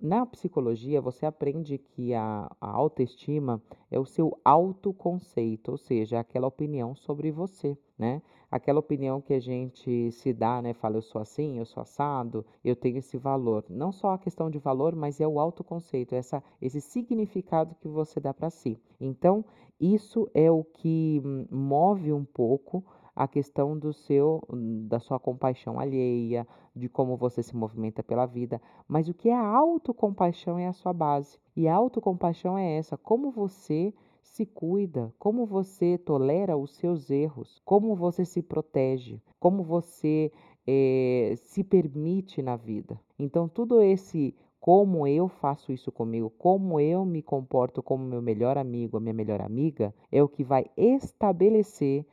na 0.00 0.24
psicologia, 0.24 1.00
você 1.00 1.26
aprende 1.26 1.76
que 1.76 2.14
a, 2.14 2.50
a 2.58 2.70
autoestima 2.70 3.62
é 3.90 3.98
o 3.98 4.06
seu 4.06 4.40
autoconceito, 4.42 5.72
ou 5.72 5.76
seja, 5.76 6.18
aquela 6.18 6.46
opinião 6.46 6.94
sobre 6.94 7.30
você, 7.30 7.76
né? 8.00 8.22
Aquela 8.50 8.80
opinião 8.80 9.20
que 9.20 9.34
a 9.34 9.38
gente 9.38 10.10
se 10.10 10.32
dá, 10.32 10.62
né? 10.62 10.72
Fala, 10.72 10.96
eu 10.96 11.02
sou 11.02 11.20
assim, 11.20 11.58
eu 11.58 11.66
sou 11.66 11.82
assado, 11.82 12.44
eu 12.64 12.74
tenho 12.74 12.96
esse 12.96 13.18
valor. 13.18 13.64
Não 13.68 13.92
só 13.92 14.14
a 14.14 14.18
questão 14.18 14.50
de 14.50 14.58
valor, 14.58 14.96
mas 14.96 15.20
é 15.20 15.28
o 15.28 15.38
autoconceito, 15.38 16.14
essa, 16.14 16.42
esse 16.60 16.80
significado 16.80 17.76
que 17.76 17.86
você 17.86 18.18
dá 18.18 18.32
para 18.32 18.48
si. 18.48 18.80
Então, 18.98 19.44
isso 19.78 20.28
é 20.32 20.50
o 20.50 20.64
que 20.64 21.20
hum, 21.24 21.46
move 21.50 22.10
um 22.12 22.24
pouco 22.24 22.82
a 23.14 23.28
questão 23.28 23.78
do 23.78 23.92
seu 23.92 24.40
da 24.88 24.98
sua 24.98 25.20
compaixão 25.20 25.78
alheia, 25.78 26.46
de 26.74 26.88
como 26.88 27.18
você 27.18 27.42
se 27.42 27.54
movimenta 27.54 28.02
pela 28.02 28.24
vida, 28.24 28.62
mas 28.88 29.08
o 29.08 29.14
que 29.14 29.28
é 29.28 29.34
a 29.34 29.46
autocompaixão 29.46 30.58
é 30.58 30.66
a 30.66 30.72
sua 30.72 30.92
base. 30.92 31.38
E 31.54 31.68
a 31.68 31.74
autocompaixão 31.74 32.56
é 32.56 32.78
essa, 32.78 32.96
como 32.96 33.30
você 33.30 33.92
se 34.30 34.46
cuida, 34.46 35.12
como 35.18 35.44
você 35.44 35.98
tolera 35.98 36.56
os 36.56 36.76
seus 36.76 37.10
erros, 37.10 37.60
como 37.64 37.96
você 37.96 38.24
se 38.24 38.40
protege, 38.40 39.20
como 39.40 39.62
você 39.64 40.30
é, 40.66 41.34
se 41.36 41.64
permite 41.64 42.40
na 42.40 42.56
vida. 42.56 43.00
Então, 43.18 43.48
tudo 43.48 43.82
esse 43.82 44.34
como 44.60 45.06
eu 45.06 45.26
faço 45.26 45.72
isso 45.72 45.90
comigo, 45.90 46.30
como 46.38 46.78
eu 46.78 47.04
me 47.04 47.22
comporto 47.22 47.82
como 47.82 48.04
meu 48.04 48.20
melhor 48.20 48.58
amigo, 48.58 48.98
a 48.98 49.00
minha 49.00 49.14
melhor 49.14 49.40
amiga, 49.40 49.92
é 50.12 50.22
o 50.22 50.28
que 50.28 50.44
vai 50.44 50.66
estabelecer 50.76 52.04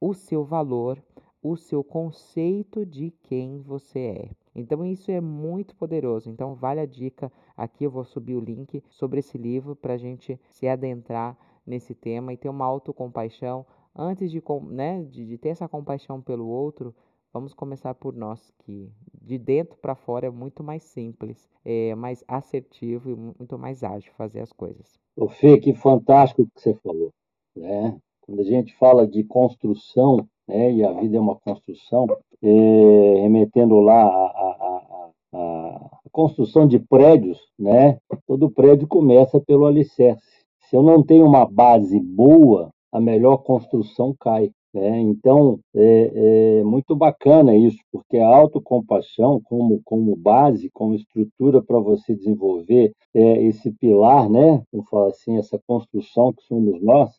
o 0.00 0.12
seu 0.12 0.44
valor, 0.44 1.00
o 1.40 1.56
seu 1.56 1.82
conceito 1.82 2.84
de 2.84 3.12
quem 3.22 3.60
você 3.60 3.98
é. 4.00 4.30
Então 4.54 4.84
isso 4.84 5.10
é 5.10 5.20
muito 5.20 5.74
poderoso. 5.76 6.28
Então 6.28 6.54
vale 6.54 6.80
a 6.80 6.86
dica. 6.86 7.32
Aqui 7.56 7.84
eu 7.84 7.90
vou 7.90 8.04
subir 8.04 8.34
o 8.34 8.40
link 8.40 8.82
sobre 8.90 9.20
esse 9.20 9.38
livro 9.38 9.74
para 9.74 9.94
a 9.94 9.98
gente 9.98 10.38
se 10.50 10.68
adentrar 10.68 11.38
nesse 11.66 11.94
tema 11.94 12.32
e 12.32 12.36
ter 12.36 12.48
uma 12.48 12.64
autocompaixão. 12.64 13.64
Antes 13.94 14.30
de, 14.30 14.42
né, 14.70 15.02
de, 15.04 15.26
de 15.26 15.38
ter 15.38 15.50
essa 15.50 15.68
compaixão 15.68 16.20
pelo 16.20 16.46
outro, 16.46 16.94
vamos 17.32 17.54
começar 17.54 17.94
por 17.94 18.14
nós, 18.14 18.52
que 18.60 18.90
de 19.20 19.38
dentro 19.38 19.76
para 19.78 19.94
fora 19.94 20.26
é 20.26 20.30
muito 20.30 20.62
mais 20.62 20.82
simples, 20.82 21.48
é 21.64 21.94
mais 21.94 22.24
assertivo 22.28 23.10
e 23.10 23.14
muito 23.14 23.58
mais 23.58 23.82
ágil 23.82 24.12
fazer 24.16 24.40
as 24.40 24.52
coisas. 24.52 24.98
O 25.16 25.28
Fê, 25.28 25.58
que 25.58 25.74
fantástico 25.74 26.46
que 26.46 26.60
você 26.60 26.74
falou, 26.74 27.10
né? 27.56 27.98
Quando 28.22 28.40
a 28.40 28.44
gente 28.44 28.74
fala 28.76 29.06
de 29.06 29.24
construção, 29.24 30.26
né, 30.46 30.72
e 30.72 30.84
a 30.84 30.92
vida 30.92 31.16
é 31.16 31.20
uma 31.20 31.36
construção, 31.36 32.06
é, 32.42 33.20
remetendo 33.20 33.80
lá 33.80 34.02
a, 34.02 34.06
a, 34.06 34.82
a, 35.32 35.38
a, 35.38 35.90
construção 36.10 36.66
de 36.66 36.78
prédios, 36.78 37.38
né, 37.58 37.98
todo 38.26 38.50
prédio 38.50 38.86
começa 38.86 39.40
pelo 39.40 39.66
alicerce. 39.66 40.41
Se 40.72 40.76
eu 40.76 40.82
não 40.82 41.02
tenho 41.02 41.26
uma 41.26 41.44
base 41.44 42.00
boa, 42.00 42.70
a 42.90 42.98
melhor 42.98 43.36
construção 43.42 44.16
cai. 44.18 44.50
Né? 44.72 45.00
Então, 45.02 45.60
é, 45.76 46.12
é, 46.60 46.64
muito 46.64 46.96
bacana 46.96 47.54
isso, 47.54 47.76
porque 47.92 48.16
a 48.16 48.26
autocompaixão, 48.26 49.38
como, 49.44 49.82
como 49.84 50.16
base, 50.16 50.70
como 50.72 50.94
estrutura 50.94 51.62
para 51.62 51.78
você 51.78 52.14
desenvolver 52.14 52.90
é, 53.12 53.42
esse 53.44 53.70
pilar, 53.72 54.30
né? 54.30 54.62
vamos 54.72 54.88
falar 54.88 55.08
assim, 55.08 55.36
essa 55.36 55.60
construção 55.66 56.32
que 56.32 56.42
somos 56.44 56.80
nós, 56.80 57.10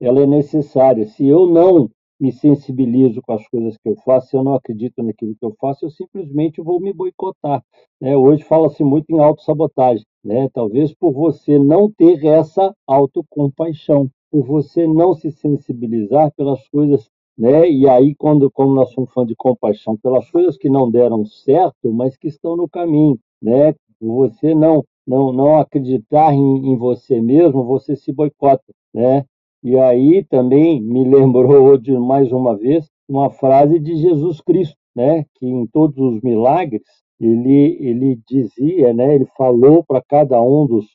ela 0.00 0.20
é 0.20 0.26
necessária. 0.26 1.06
Se 1.06 1.26
eu 1.26 1.48
não 1.48 1.90
me 2.18 2.32
sensibilizo 2.32 3.20
com 3.22 3.32
as 3.32 3.46
coisas 3.48 3.76
que 3.76 3.88
eu 3.88 3.96
faço, 3.96 4.28
se 4.28 4.36
eu 4.36 4.42
não 4.42 4.54
acredito 4.54 5.02
naquilo 5.02 5.34
que 5.34 5.44
eu 5.44 5.54
faço, 5.60 5.84
eu 5.84 5.90
simplesmente 5.90 6.60
vou 6.62 6.80
me 6.80 6.92
boicotar. 6.92 7.62
Né? 8.00 8.16
Hoje 8.16 8.42
fala-se 8.42 8.82
muito 8.82 9.10
em 9.10 9.18
autossabotagem, 9.18 10.04
né? 10.24 10.48
talvez 10.52 10.94
por 10.94 11.12
você 11.12 11.58
não 11.58 11.90
ter 11.90 12.24
essa 12.24 12.74
autocompaixão, 12.86 14.08
por 14.30 14.44
você 14.44 14.86
não 14.86 15.14
se 15.14 15.30
sensibilizar 15.30 16.32
pelas 16.34 16.66
coisas, 16.68 17.08
né? 17.36 17.70
e 17.70 17.88
aí, 17.88 18.14
quando, 18.14 18.50
como 18.50 18.74
nós 18.74 18.90
somos 18.92 19.12
fã 19.12 19.24
de 19.24 19.34
compaixão, 19.36 19.96
pelas 19.96 20.30
coisas 20.30 20.56
que 20.56 20.70
não 20.70 20.90
deram 20.90 21.24
certo, 21.26 21.92
mas 21.92 22.16
que 22.16 22.28
estão 22.28 22.56
no 22.56 22.68
caminho, 22.68 23.18
né? 23.42 23.74
você 24.00 24.54
não, 24.54 24.84
não, 25.06 25.32
não 25.32 25.58
acreditar 25.58 26.32
em, 26.32 26.72
em 26.72 26.76
você 26.76 27.20
mesmo, 27.20 27.64
você 27.64 27.94
se 27.94 28.12
boicota, 28.12 28.64
né? 28.92 29.24
E 29.62 29.78
aí 29.78 30.24
também 30.24 30.80
me 30.80 31.04
lembrou 31.04 31.76
de 31.78 31.92
mais 31.98 32.30
uma 32.32 32.56
vez 32.56 32.88
uma 33.08 33.30
frase 33.30 33.78
de 33.78 33.96
Jesus 33.96 34.40
Cristo, 34.40 34.76
né, 34.94 35.24
que 35.34 35.46
em 35.46 35.66
todos 35.66 35.96
os 35.98 36.20
milagres 36.22 36.82
ele 37.20 37.78
ele 37.80 38.20
dizia, 38.28 38.92
né, 38.92 39.14
ele 39.14 39.26
falou 39.36 39.84
para 39.84 40.02
cada 40.02 40.40
um 40.42 40.66
dos, 40.66 40.86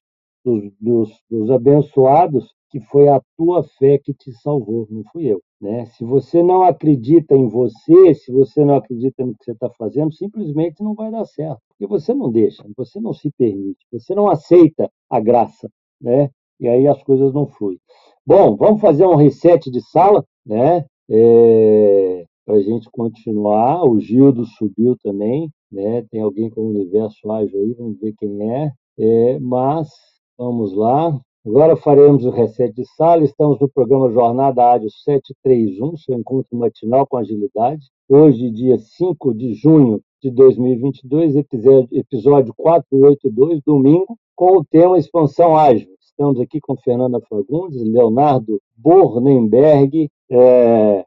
dos, 0.44 0.72
dos, 0.80 1.10
dos 1.30 1.50
abençoados 1.50 2.54
que 2.72 2.80
foi 2.80 3.10
a 3.10 3.22
tua 3.38 3.64
fé 3.64 3.98
que 3.98 4.14
te 4.14 4.32
salvou, 4.32 4.88
não 4.90 5.04
fui 5.12 5.26
eu. 5.26 5.42
Né? 5.60 5.86
Se 5.88 6.06
você 6.06 6.42
não 6.42 6.64
acredita 6.64 7.36
em 7.36 7.48
você, 7.48 8.16
se 8.16 8.32
você 8.32 8.64
não 8.64 8.76
acredita 8.76 9.26
no 9.26 9.36
que 9.36 9.44
você 9.44 9.52
está 9.52 9.70
fazendo, 9.78 10.14
simplesmente 10.14 10.82
não 10.82 10.96
vai 10.96 11.12
dar 11.12 11.26
certo. 11.26 11.60
Porque 11.68 11.86
você 11.86 12.14
não 12.14 12.32
deixa, 12.32 12.64
você 12.76 13.00
não 13.02 13.14
se 13.14 13.30
permite, 13.38 13.86
você 13.92 14.16
não 14.16 14.30
aceita 14.30 14.90
a 15.10 15.20
graça, 15.20 15.70
né? 16.00 16.30
E 16.60 16.68
aí 16.68 16.88
as 16.88 17.04
coisas 17.04 17.34
não 17.34 17.46
fluem. 17.46 17.78
Bom, 18.26 18.56
vamos 18.56 18.80
fazer 18.80 19.04
um 19.06 19.16
reset 19.16 19.72
de 19.72 19.82
sala, 19.82 20.24
né? 20.46 20.86
É, 21.10 22.26
para 22.46 22.56
a 22.56 22.62
gente 22.62 22.88
continuar. 22.92 23.84
O 23.84 24.00
Gildo 24.00 24.46
subiu 24.46 24.96
também, 25.02 25.50
né? 25.72 26.04
Tem 26.12 26.22
alguém 26.22 26.48
com 26.50 26.62
o 26.62 26.70
universo 26.70 27.32
ágil 27.32 27.60
aí, 27.60 27.74
vamos 27.74 28.00
ver 28.00 28.14
quem 28.20 28.52
é. 28.52 28.72
é. 29.00 29.40
Mas 29.40 29.90
vamos 30.38 30.72
lá. 30.76 31.20
Agora 31.44 31.76
faremos 31.76 32.24
o 32.24 32.30
reset 32.30 32.72
de 32.76 32.86
sala. 32.96 33.24
Estamos 33.24 33.60
no 33.60 33.68
programa 33.68 34.12
Jornada 34.12 34.72
Ágil 34.72 34.92
731, 34.92 35.98
seu 35.98 36.16
encontro 36.16 36.56
matinal 36.56 37.08
com 37.08 37.18
agilidade. 37.18 37.84
Hoje, 38.08 38.52
dia 38.52 38.78
5 38.78 39.34
de 39.34 39.56
junho 39.56 40.00
de 40.22 40.30
2022, 40.30 41.36
episódio, 41.36 41.90
episódio 41.92 42.54
482, 42.56 43.62
domingo, 43.66 44.16
com 44.36 44.58
o 44.58 44.64
tema 44.64 45.00
Expansão 45.00 45.58
Ágil. 45.58 45.90
Estamos 46.22 46.40
aqui 46.40 46.60
com 46.62 46.78
Fernanda 46.78 47.20
Fagundes, 47.28 47.82
Leonardo 47.82 48.62
Bornenberg, 48.78 50.08
é, 50.30 51.04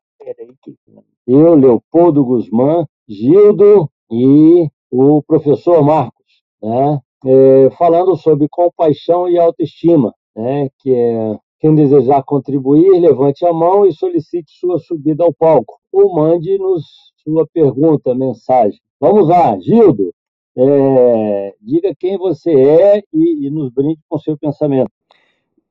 eu, 1.25 1.55
Leopoldo 1.55 2.25
Guzmán, 2.25 2.85
Gildo 3.09 3.89
e 4.11 4.69
o 4.91 5.23
professor 5.23 5.85
Marcos, 5.85 6.43
né? 6.61 7.01
É, 7.25 7.71
falando 7.79 8.17
sobre 8.17 8.49
compaixão 8.49 9.29
e 9.29 9.39
autoestima, 9.39 10.13
né? 10.35 10.69
que 10.81 10.93
é 10.93 11.39
quem 11.61 11.77
desejar 11.77 12.25
contribuir, 12.25 12.99
levante 12.99 13.47
a 13.47 13.53
mão 13.53 13.87
e 13.87 13.93
solicite 13.93 14.51
sua 14.59 14.81
subida 14.81 15.23
ao 15.23 15.33
palco, 15.33 15.79
ou 15.93 16.13
mande-nos 16.13 17.13
sua 17.23 17.47
pergunta, 17.55 18.17
mensagem. 18.17 18.81
Vamos 18.99 19.29
lá, 19.29 19.57
Gildo, 19.61 20.13
é, 20.57 21.55
diga 21.61 21.95
quem 21.97 22.19
você 22.19 22.51
é 22.51 22.99
e, 23.13 23.47
e 23.47 23.51
nos 23.51 23.71
brinde 23.73 24.01
com 24.09 24.19
seu 24.19 24.37
pensamento 24.37 24.91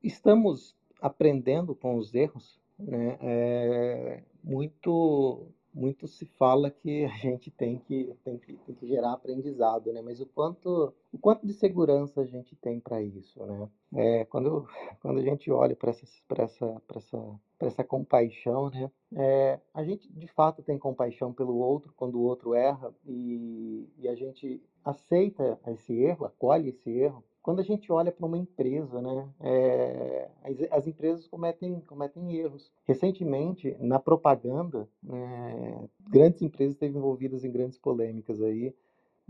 estamos 0.06 0.76
aprendendo 1.00 1.74
com 1.74 1.96
os 1.96 2.14
erros, 2.14 2.60
né? 2.78 3.18
É, 3.20 4.22
muito 4.42 5.48
muito 5.74 6.06
se 6.06 6.24
fala 6.24 6.70
que 6.70 7.04
a 7.04 7.08
gente 7.08 7.50
tem 7.50 7.78
que, 7.78 8.14
tem 8.24 8.38
que, 8.38 8.52
tem 8.58 8.74
que 8.76 8.86
gerar 8.86 9.12
aprendizado, 9.12 9.92
né? 9.92 10.00
Mas 10.00 10.20
o 10.20 10.26
quanto, 10.26 10.94
o 11.12 11.18
quanto 11.18 11.44
de 11.44 11.52
segurança 11.52 12.20
a 12.20 12.24
gente 12.24 12.54
tem 12.54 12.78
para 12.78 13.02
isso, 13.02 13.44
né? 13.44 13.68
É, 13.92 14.24
quando, 14.26 14.68
quando 15.02 15.18
a 15.18 15.22
gente 15.22 15.50
olha 15.50 15.74
para 15.74 15.90
essa, 15.90 16.06
essa, 16.38 16.82
essa, 16.94 17.40
essa 17.58 17.84
compaixão, 17.84 18.70
né? 18.70 18.90
É, 19.16 19.60
a 19.74 19.82
gente 19.82 20.08
de 20.12 20.28
fato 20.28 20.62
tem 20.62 20.78
compaixão 20.78 21.32
pelo 21.32 21.56
outro 21.56 21.92
quando 21.96 22.16
o 22.16 22.22
outro 22.22 22.54
erra 22.54 22.94
e, 23.04 23.88
e 23.98 24.08
a 24.08 24.14
gente 24.14 24.62
aceita 24.84 25.58
esse 25.66 25.92
erro, 25.92 26.24
acolhe 26.24 26.68
esse 26.68 26.90
erro 26.90 27.24
quando 27.44 27.60
a 27.60 27.62
gente 27.62 27.92
olha 27.92 28.10
para 28.10 28.24
uma 28.24 28.38
empresa, 28.38 29.02
né, 29.02 29.28
é, 29.38 30.30
as, 30.42 30.72
as, 30.72 30.86
empresas 30.86 31.28
cometem, 31.28 31.78
cometem 31.80 32.34
erros. 32.36 32.72
Recentemente, 32.86 33.76
na 33.78 33.98
propaganda, 33.98 34.88
é, 35.06 35.88
grandes 36.08 36.40
empresas 36.40 36.72
esteve 36.74 36.96
envolvidas 36.96 37.44
em 37.44 37.52
grandes 37.52 37.76
polêmicas 37.76 38.40
aí. 38.40 38.74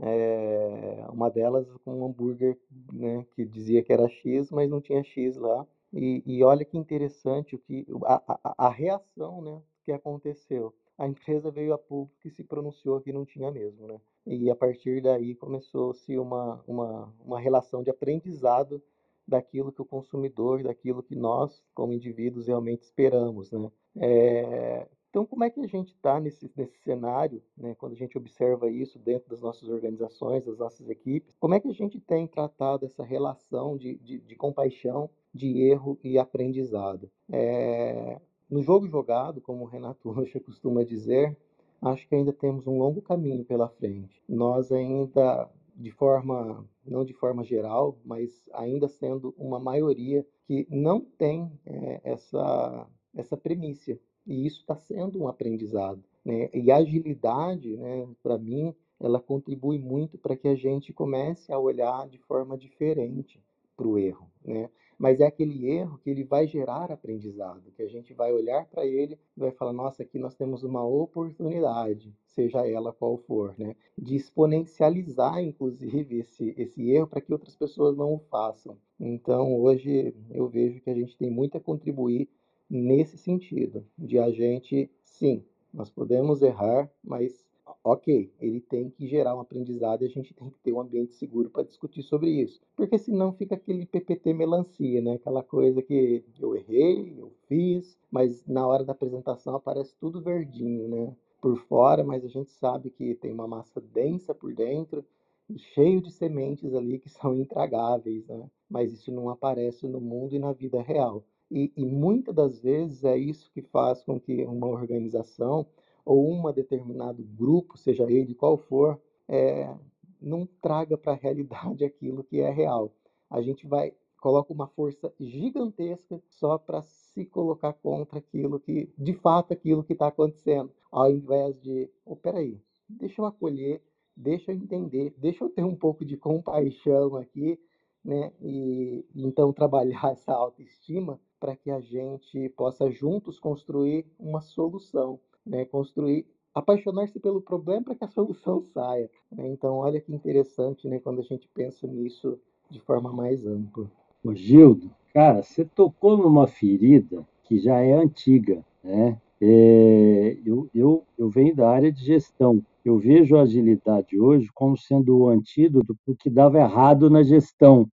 É, 0.01 1.05
uma 1.13 1.29
delas 1.29 1.67
com 1.85 2.03
um 2.03 2.07
hambúrguer 2.07 2.57
né, 2.93 3.27
que 3.35 3.45
dizia 3.45 3.83
que 3.83 3.93
era 3.93 4.09
X, 4.09 4.49
mas 4.53 4.71
não 4.71 4.81
tinha 4.81 5.03
X 5.03 5.37
lá. 5.37 5.67
E, 5.93 6.23
e 6.25 6.45
olha 6.45 6.65
que 6.65 6.79
interessante 6.79 7.57
o 7.57 7.59
que 7.59 7.85
a, 8.05 8.23
a, 8.29 8.67
a 8.67 8.69
reação 8.69 9.43
né, 9.43 9.61
que 9.85 9.91
aconteceu 9.91 10.73
a 10.97 11.07
empresa 11.07 11.51
veio 11.51 11.75
a 11.75 11.79
público 11.79 12.21
e 12.25 12.31
se 12.31 12.45
pronunciou 12.45 13.01
que 13.01 13.13
não 13.13 13.25
tinha 13.25 13.51
mesmo, 13.51 13.87
né? 13.87 14.01
E 14.27 14.51
a 14.51 14.57
partir 14.57 15.03
daí 15.03 15.35
começou-se 15.35 16.19
uma, 16.19 16.63
uma, 16.67 17.15
uma 17.25 17.41
relação 17.41 17.83
de 17.83 17.91
aprendizado 17.91 18.83
daquilo 19.27 19.73
que 19.73 19.83
o 19.83 19.87
consumidor, 19.87 20.63
daquilo 20.63 21.03
que 21.03 21.15
nós, 21.15 21.63
como 21.75 21.93
indivíduos, 21.93 22.47
realmente 22.47 22.83
esperamos, 22.83 23.51
né? 23.51 23.71
É, 23.97 24.87
então, 25.15 25.25
como 25.25 25.45
é 25.45 25.51
que 25.51 25.61
a 25.61 25.67
gente 25.69 25.95
está 25.95 26.19
nesse, 26.19 26.51
nesse 26.57 26.77
cenário, 26.79 27.41
né, 27.57 27.73
quando 27.77 27.93
a 27.93 27.97
gente 27.97 28.19
observa 28.19 28.69
isso 28.69 28.99
dentro 28.99 29.31
das 29.31 29.41
nossas 29.41 29.69
organizações, 29.69 30.45
das 30.45 30.59
nossas 30.59 30.89
equipes, 30.89 31.37
como 31.39 31.55
é 31.55 31.61
que 31.61 31.69
a 31.69 31.73
gente 31.73 32.01
tem 32.01 32.27
tratado 32.27 32.85
essa 32.85 33.05
relação 33.05 33.77
de, 33.77 33.97
de, 33.99 34.19
de 34.19 34.35
compaixão, 34.35 35.09
de 35.33 35.63
erro 35.71 35.97
e 36.03 36.19
aprendizado? 36.19 37.09
É, 37.31 38.21
no 38.51 38.61
jogo 38.61 38.89
jogado, 38.89 39.41
como 39.41 39.63
o 39.63 39.69
Renato 39.69 40.11
Rocha 40.11 40.41
costuma 40.41 40.83
dizer, 40.83 41.37
acho 41.85 42.09
que 42.09 42.15
ainda 42.15 42.33
temos 42.33 42.67
um 42.67 42.79
longo 42.79 43.03
caminho 43.03 43.45
pela 43.45 43.69
frente. 43.69 44.23
Nós 44.29 44.73
ainda, 44.73 45.51
de 45.77 45.91
forma, 45.91 46.67
não 46.85 47.05
de 47.05 47.13
forma 47.13 47.45
geral, 47.45 47.99
mas 48.05 48.31
ainda 48.53 48.89
sendo 48.89 49.35
uma 49.37 49.59
maioria 49.59 50.27
que 50.47 50.67
não 50.71 51.01
tem 51.01 51.51
é, 51.67 52.01
essa, 52.05 52.87
essa 53.15 53.37
premissa. 53.37 53.99
E 54.27 54.47
isso 54.47 54.61
está 54.61 54.77
sendo 54.77 55.23
um 55.23 55.29
aprendizado. 55.29 56.03
Né? 56.25 56.49
E 56.55 56.71
a 56.71 56.77
agilidade, 56.77 57.77
né, 57.77 58.09
para 58.23 58.39
mim, 58.39 58.75
ela 58.99 59.21
contribui 59.21 59.79
muito 59.79 60.17
para 60.17 60.37
que 60.37 60.49
a 60.49 60.55
gente 60.55 60.93
comece 60.93 61.53
a 61.53 61.59
olhar 61.59 62.09
de 62.09 62.19
forma 62.19 62.57
diferente 62.57 63.43
para 63.77 63.87
o 63.87 63.99
erro. 63.99 64.31
Né? 64.43 64.71
Mas 64.99 65.21
é 65.21 65.27
aquele 65.27 65.71
erro 65.71 65.99
que 65.99 66.11
ele 66.11 66.25
vai 66.25 66.47
gerar 66.47 66.91
aprendizado, 66.91 67.73
que 67.77 67.83
a 67.83 67.89
gente 67.89 68.13
vai 68.13 68.33
olhar 68.33 68.67
para 68.67 68.87
ele 68.87 69.19
e 69.37 69.41
vai 69.41 69.51
falar, 69.51 69.73
nossa, 69.73 70.03
aqui 70.03 70.19
nós 70.19 70.35
temos 70.35 70.63
uma 70.63 70.85
oportunidade, 70.85 72.15
seja 72.27 72.67
ela 72.67 72.93
qual 72.93 73.17
for, 73.19 73.55
né, 73.59 73.77
de 73.97 74.17
exponencializar, 74.17 75.41
inclusive, 75.43 76.19
esse, 76.19 76.55
esse 76.57 76.91
erro 76.91 77.07
para 77.07 77.21
que 77.21 77.33
outras 77.33 77.57
pessoas 77.57 77.97
não 77.97 78.15
o 78.15 78.19
façam. 78.19 78.77
Então, 78.99 79.61
hoje 79.61 80.15
eu 80.31 80.49
vejo 80.49 80.81
que 80.81 80.91
a 80.91 80.95
gente 80.95 81.17
tem 81.17 81.31
muito 81.31 81.57
a 81.57 81.61
contribuir 81.61 82.29
nesse 82.69 83.19
sentido, 83.19 83.87
de 83.99 84.19
a 84.19 84.31
gente, 84.31 84.91
sim, 85.03 85.45
nós 85.73 85.91
podemos 85.91 86.41
errar, 86.41 86.91
mas 87.03 87.45
ok, 87.83 88.33
ele 88.41 88.61
tem 88.61 88.91
que 88.91 89.07
gerar 89.07 89.37
um 89.37 89.41
aprendizado 89.41 90.03
e 90.03 90.07
a 90.07 90.11
gente 90.11 90.35
tem 90.35 90.51
que 90.51 90.59
ter 90.61 90.73
um 90.73 90.81
ambiente 90.81 91.15
seguro 91.15 91.51
para 91.51 91.63
discutir 91.63 92.03
sobre 92.03 92.31
isso. 92.31 92.61
Porque 92.77 92.99
senão 92.99 93.33
fica 93.33 93.55
aquele 93.55 93.87
PPT 93.87 94.33
melancia, 94.33 95.01
né? 95.01 95.15
Aquela 95.15 95.43
coisa 95.43 95.83
que 95.83 96.25
eu 96.39 96.57
errei, 96.57 97.15
eu 97.19 97.33
fiz, 97.49 97.99
mas 98.11 98.45
na 98.47 98.67
hora 98.67 98.85
da 98.85 98.93
apresentação 98.93 99.55
aparece 99.55 99.95
tudo 100.01 100.21
verdinho, 100.21 100.89
né? 100.89 101.17
Por 101.41 101.59
fora, 101.67 102.03
mas 102.03 102.25
a 102.25 102.29
gente 102.29 102.51
sabe 102.51 102.91
que 102.91 103.15
tem 103.15 103.33
uma 103.33 103.47
massa 103.47 103.81
densa 103.81 104.35
por 104.35 104.55
dentro 104.55 105.05
e 105.49 105.59
cheio 105.59 106.01
de 106.01 106.11
sementes 106.11 106.75
ali 106.75 106.99
que 106.99 107.09
são 107.11 107.35
intragáveis, 107.35 108.27
né? 108.27 108.49
Mas 108.69 108.93
isso 108.93 109.13
não 109.13 109.29
aparece 109.29 109.87
no 109.87 110.01
mundo 110.01 110.35
e 110.35 110.39
na 110.39 110.53
vida 110.53 110.81
real. 110.83 111.25
E, 111.51 111.71
e 111.77 111.85
muitas 111.85 112.35
das 112.35 112.59
vezes 112.59 113.05
é 113.05 113.17
isso 113.17 113.51
que 113.53 113.63
faz 113.63 114.03
com 114.03 114.19
que 114.19 114.43
uma 114.45 114.67
organização 114.67 115.67
ou 116.05 116.31
um 116.31 116.53
determinado 116.53 117.23
grupo, 117.23 117.79
seja 117.79 118.11
ele 118.11 118.35
qual 118.35 118.59
for, 118.59 119.01
é, 119.29 119.75
não 120.21 120.47
traga 120.61 120.97
para 120.99 121.13
a 121.13 121.17
realidade 121.17 121.85
aquilo 121.85 122.25
que 122.25 122.41
é 122.41 122.51
real. 122.51 122.93
A 123.31 123.41
gente 123.41 123.67
vai 123.67 123.93
coloca 124.25 124.55
uma 124.55 124.67
força 124.69 125.13
gigantesca 125.21 126.19
só 126.31 126.57
para 126.57 126.81
se 126.81 127.27
colocar 127.27 127.75
contra 127.75 128.21
aquilo 128.21 128.59
que, 128.59 128.91
de 128.97 129.13
fato, 129.13 129.53
aquilo 129.53 129.85
que 129.85 129.93
está 129.93 130.07
acontecendo, 130.07 130.73
ao 130.91 131.11
invés 131.11 131.61
de, 131.61 131.91
oh, 132.07 132.17
peraí, 132.17 132.59
deixa 132.89 133.21
eu 133.21 133.27
acolher, 133.27 133.83
deixa 134.17 134.51
eu 134.51 134.57
entender, 134.57 135.15
deixa 135.19 135.45
eu 135.45 135.51
ter 135.51 135.63
um 135.63 135.77
pouco 135.77 136.07
de 136.07 136.17
compaixão 136.17 137.17
aqui, 137.17 137.61
né? 138.03 138.33
E 138.41 139.05
então 139.15 139.53
trabalhar 139.53 140.09
essa 140.13 140.33
autoestima 140.33 141.21
para 141.39 141.55
que 141.55 141.71
a 141.71 141.81
gente 141.81 142.49
possa 142.57 142.91
juntos 142.91 143.39
construir 143.39 144.07
uma 144.19 144.41
solução 144.41 145.21
né, 145.47 145.65
construir, 145.65 146.27
apaixonar-se 146.55 147.19
pelo 147.19 147.41
problema 147.41 147.83
para 147.83 147.95
que 147.95 148.05
a 148.05 148.09
solução 148.13 148.63
saia. 148.63 149.11
Né? 149.31 149.49
Então, 149.49 149.77
olha 149.77 150.01
que 150.01 150.15
interessante 150.15 150.89
né, 150.89 150.99
quando 150.99 151.21
a 151.21 151.25
gente 151.25 151.49
pensa 151.55 151.87
nisso 151.87 152.39
de 152.71 152.81
forma 152.81 153.13
mais 153.13 153.47
ampla. 153.47 153.91
Ô 154.23 154.35
Gildo, 154.35 154.91
cara, 155.13 155.43
você 155.43 155.65
tocou 155.65 156.17
numa 156.17 156.47
ferida 156.47 157.27
que 157.45 157.59
já 157.59 157.81
é 157.81 157.93
antiga, 157.93 158.65
né? 158.83 159.21
É, 159.41 160.39
eu, 160.47 160.71
eu, 160.75 161.05
eu 161.19 161.29
venho 161.29 161.55
da 161.55 161.69
área 161.69 161.93
de 161.93 162.03
gestão. 162.03 162.65
Eu 162.83 162.99
vejo 162.99 163.37
a 163.37 163.43
agilidade 163.43 164.19
hoje 164.19 164.49
como 164.55 164.77
sendo 164.77 165.19
o 165.19 165.29
antídoto 165.29 165.95
para 166.03 166.13
o 166.13 166.17
que 166.17 166.31
dava 166.31 166.59
errado 166.59 167.11
na 167.11 167.23
gestão, 167.23 167.87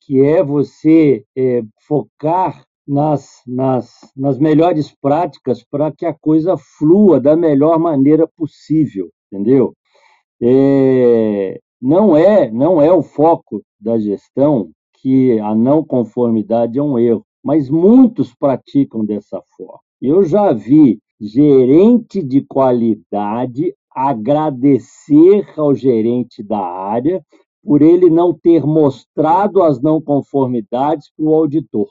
que 0.00 0.20
é 0.20 0.42
você 0.42 1.24
é, 1.36 1.62
focar 1.86 2.66
nas, 2.88 3.42
nas, 3.46 3.90
nas 4.16 4.38
melhores 4.38 4.90
práticas 4.98 5.62
para 5.62 5.92
que 5.92 6.06
a 6.06 6.14
coisa 6.14 6.56
flua 6.56 7.20
da 7.20 7.36
melhor 7.36 7.78
maneira 7.78 8.26
possível, 8.26 9.10
entendeu? 9.30 9.74
É, 10.40 11.60
não 11.80 12.16
é 12.16 12.50
não 12.50 12.80
é 12.80 12.90
o 12.90 13.02
foco 13.02 13.62
da 13.78 13.98
gestão 13.98 14.70
que 15.02 15.38
a 15.40 15.54
não 15.54 15.84
conformidade 15.84 16.78
é 16.78 16.82
um 16.82 16.98
erro, 16.98 17.24
mas 17.44 17.68
muitos 17.68 18.34
praticam 18.34 19.04
dessa 19.04 19.40
forma. 19.56 19.80
Eu 20.00 20.24
já 20.24 20.52
vi 20.52 20.98
gerente 21.20 22.22
de 22.22 22.40
qualidade 22.40 23.74
agradecer 23.94 25.46
ao 25.56 25.74
gerente 25.74 26.42
da 26.42 26.58
área 26.58 27.22
por 27.62 27.82
ele 27.82 28.08
não 28.08 28.32
ter 28.32 28.64
mostrado 28.64 29.62
as 29.62 29.80
não 29.82 30.00
conformidades 30.00 31.10
para 31.14 31.26
o 31.26 31.34
auditor. 31.34 31.88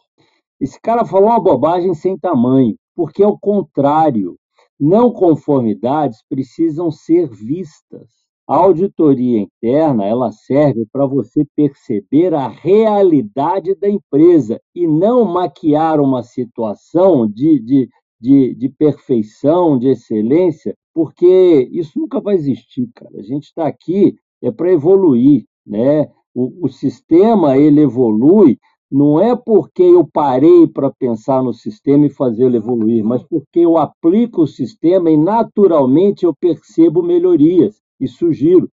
Esse 0.59 0.79
cara 0.81 1.05
falou 1.05 1.29
uma 1.29 1.39
bobagem 1.39 1.93
sem 1.93 2.17
tamanho, 2.17 2.75
porque 2.95 3.21
é 3.21 3.27
o 3.27 3.37
contrário. 3.37 4.37
Não 4.79 5.11
conformidades 5.11 6.19
precisam 6.27 6.91
ser 6.91 7.29
vistas. 7.29 8.09
A 8.47 8.55
auditoria 8.55 9.39
interna, 9.39 10.05
ela 10.05 10.31
serve 10.31 10.85
para 10.91 11.05
você 11.05 11.45
perceber 11.55 12.33
a 12.33 12.47
realidade 12.47 13.75
da 13.75 13.89
empresa 13.89 14.59
e 14.73 14.87
não 14.87 15.25
maquiar 15.25 15.99
uma 15.99 16.23
situação 16.23 17.27
de, 17.27 17.59
de, 17.59 17.89
de, 18.19 18.55
de 18.55 18.69
perfeição, 18.69 19.77
de 19.77 19.89
excelência, 19.89 20.73
porque 20.93 21.69
isso 21.71 21.99
nunca 21.99 22.21
vai 22.21 22.35
existir, 22.35 22.89
cara. 22.95 23.19
A 23.19 23.23
gente 23.23 23.45
está 23.45 23.67
aqui 23.67 24.15
é 24.41 24.51
para 24.51 24.71
evoluir, 24.71 25.45
né? 25.65 26.07
O, 26.33 26.65
o 26.65 26.69
sistema 26.69 27.57
ele 27.57 27.81
evolui 27.81 28.57
não 28.91 29.19
é 29.21 29.35
porque 29.35 29.83
eu 29.83 30.07
parei 30.07 30.65
para 30.65 30.89
pensar 30.89 31.43
no 31.43 31.53
sistema 31.53 32.05
e 32.05 32.09
fazê-lo 32.09 32.55
evoluir, 32.55 33.03
mas 33.03 33.21
porque 33.23 33.59
eu 33.59 33.77
aplico 33.77 34.43
o 34.43 34.47
sistema 34.47 35.11
e 35.11 35.17
naturalmente 35.17 36.25
eu 36.25 36.33
percebo 36.33 37.03
melhorias 37.03 37.81
e 37.99 38.07
sugiro. 38.07 38.69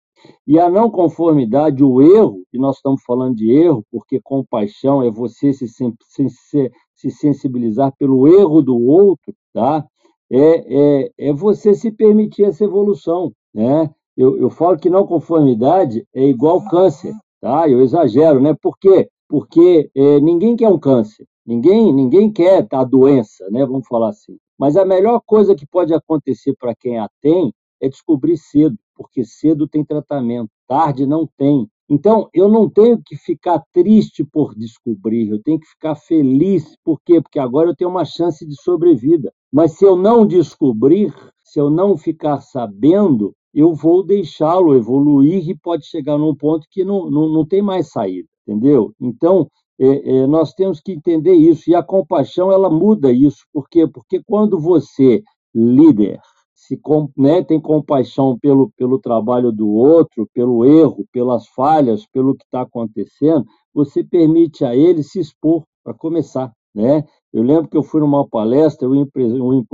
E 0.47 0.59
a 0.59 0.69
não 0.69 0.89
conformidade, 0.89 1.83
o 1.83 2.01
erro, 2.01 2.43
e 2.53 2.57
nós 2.57 2.77
estamos 2.77 3.01
falando 3.05 3.35
de 3.35 3.51
erro, 3.51 3.83
porque 3.91 4.21
compaixão 4.21 5.03
é 5.03 5.11
você 5.11 5.51
se, 5.51 5.67
se, 5.67 6.71
se 6.95 7.11
sensibilizar 7.11 7.93
pelo 7.97 8.27
erro 8.27 8.61
do 8.61 8.79
outro, 8.79 9.33
tá? 9.53 9.85
É, 10.31 11.03
é, 11.03 11.11
é 11.17 11.33
você 11.33 11.73
se 11.73 11.91
permitir 11.91 12.43
essa 12.43 12.63
evolução, 12.63 13.33
né? 13.53 13.89
Eu, 14.15 14.37
eu 14.37 14.49
falo 14.49 14.77
que 14.77 14.89
não 14.89 15.05
conformidade 15.05 16.05
é 16.13 16.23
igual 16.23 16.63
câncer, 16.65 17.13
tá? 17.41 17.67
Eu 17.67 17.81
exagero, 17.81 18.39
né? 18.39 18.55
Por 18.61 18.77
quê? 18.77 19.09
Porque 19.33 19.89
é, 19.95 20.19
ninguém 20.19 20.55
quer 20.55 20.69
um 20.69 20.77
câncer, 20.77 21.25
ninguém, 21.43 21.91
ninguém 21.91 22.31
quer 22.31 22.67
a 22.71 22.83
doença, 22.83 23.49
né? 23.49 23.65
Vamos 23.65 23.87
falar 23.87 24.09
assim. 24.09 24.37
Mas 24.59 24.77
a 24.77 24.85
melhor 24.85 25.19
coisa 25.25 25.55
que 25.55 25.65
pode 25.65 25.91
acontecer 25.91 26.53
para 26.55 26.75
quem 26.75 26.99
a 26.99 27.09
tem 27.19 27.51
é 27.81 27.89
descobrir 27.89 28.37
cedo, 28.37 28.77
porque 28.95 29.25
cedo 29.25 29.67
tem 29.67 29.83
tratamento, 29.83 30.51
tarde 30.67 31.07
não 31.07 31.27
tem. 31.35 31.67
Então, 31.89 32.29
eu 32.31 32.47
não 32.47 32.69
tenho 32.69 33.01
que 33.03 33.15
ficar 33.15 33.59
triste 33.73 34.23
por 34.23 34.53
descobrir, 34.53 35.31
eu 35.31 35.41
tenho 35.41 35.59
que 35.59 35.65
ficar 35.65 35.95
feliz. 35.95 36.77
Por 36.83 37.01
quê? 37.03 37.19
Porque 37.19 37.39
agora 37.39 37.71
eu 37.71 37.75
tenho 37.75 37.89
uma 37.89 38.05
chance 38.05 38.45
de 38.45 38.55
sobrevida. 38.61 39.33
Mas 39.51 39.71
se 39.79 39.83
eu 39.83 39.95
não 39.95 40.27
descobrir, 40.27 41.11
se 41.43 41.59
eu 41.59 41.71
não 41.71 41.97
ficar 41.97 42.39
sabendo, 42.39 43.33
eu 43.51 43.73
vou 43.73 44.05
deixá-lo 44.05 44.75
evoluir 44.75 45.49
e 45.49 45.57
pode 45.57 45.87
chegar 45.87 46.19
num 46.19 46.35
ponto 46.35 46.67
que 46.69 46.85
não, 46.85 47.09
não, 47.09 47.27
não 47.29 47.43
tem 47.43 47.63
mais 47.63 47.89
saída 47.89 48.31
entendeu? 48.47 48.93
Então, 48.99 49.47
é, 49.79 50.17
é, 50.17 50.27
nós 50.27 50.53
temos 50.53 50.79
que 50.79 50.91
entender 50.91 51.33
isso, 51.33 51.69
e 51.69 51.75
a 51.75 51.83
compaixão, 51.83 52.51
ela 52.51 52.69
muda 52.69 53.11
isso, 53.11 53.45
por 53.51 53.67
quê? 53.69 53.87
Porque 53.87 54.21
quando 54.23 54.59
você, 54.59 55.23
líder, 55.53 56.19
se, 56.53 56.79
né, 57.17 57.43
tem 57.43 57.59
compaixão 57.59 58.37
pelo, 58.39 58.71
pelo 58.77 58.99
trabalho 58.99 59.51
do 59.51 59.69
outro, 59.69 60.29
pelo 60.33 60.65
erro, 60.65 61.05
pelas 61.11 61.47
falhas, 61.47 62.05
pelo 62.07 62.35
que 62.35 62.45
está 62.45 62.61
acontecendo, 62.61 63.45
você 63.73 64.03
permite 64.03 64.63
a 64.63 64.75
ele 64.75 65.03
se 65.03 65.19
expor, 65.19 65.63
para 65.83 65.93
começar, 65.93 66.51
né? 66.73 67.03
Eu 67.33 67.43
lembro 67.43 67.67
que 67.67 67.75
eu 67.75 67.83
fui 67.83 67.99
numa 67.99 68.25
palestra, 68.27 68.87
o, 68.87 68.93
o, 68.93 69.65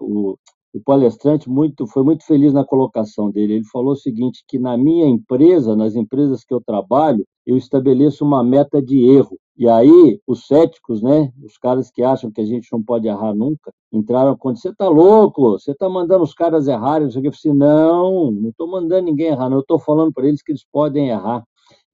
o, 0.00 0.38
o 0.74 0.78
o 0.78 0.82
palestrante 0.82 1.48
muito, 1.50 1.86
foi 1.86 2.02
muito 2.02 2.24
feliz 2.24 2.52
na 2.52 2.64
colocação 2.64 3.30
dele. 3.30 3.54
Ele 3.54 3.64
falou 3.64 3.92
o 3.92 3.96
seguinte: 3.96 4.42
que 4.48 4.58
na 4.58 4.76
minha 4.76 5.06
empresa, 5.06 5.76
nas 5.76 5.94
empresas 5.94 6.44
que 6.44 6.54
eu 6.54 6.60
trabalho, 6.60 7.24
eu 7.46 7.56
estabeleço 7.56 8.24
uma 8.24 8.42
meta 8.42 8.80
de 8.80 9.04
erro. 9.04 9.38
E 9.56 9.68
aí, 9.68 10.18
os 10.26 10.46
céticos, 10.46 11.02
né, 11.02 11.30
os 11.44 11.58
caras 11.58 11.90
que 11.90 12.02
acham 12.02 12.30
que 12.30 12.40
a 12.40 12.44
gente 12.44 12.68
não 12.72 12.82
pode 12.82 13.06
errar 13.06 13.34
nunca, 13.34 13.70
entraram 13.92 14.36
quando 14.36 14.56
você 14.56 14.70
está 14.70 14.88
louco, 14.88 15.52
você 15.52 15.72
está 15.72 15.88
mandando 15.88 16.24
os 16.24 16.32
caras 16.34 16.66
errarem. 16.66 17.06
Eu 17.06 17.32
falei 17.32 17.58
não, 17.58 18.30
não 18.30 18.48
estou 18.50 18.66
mandando 18.66 19.04
ninguém 19.04 19.28
errar, 19.28 19.50
não. 19.50 19.58
Eu 19.58 19.62
estou 19.62 19.78
falando 19.78 20.12
para 20.12 20.26
eles 20.26 20.42
que 20.42 20.52
eles 20.52 20.64
podem 20.72 21.10
errar. 21.10 21.44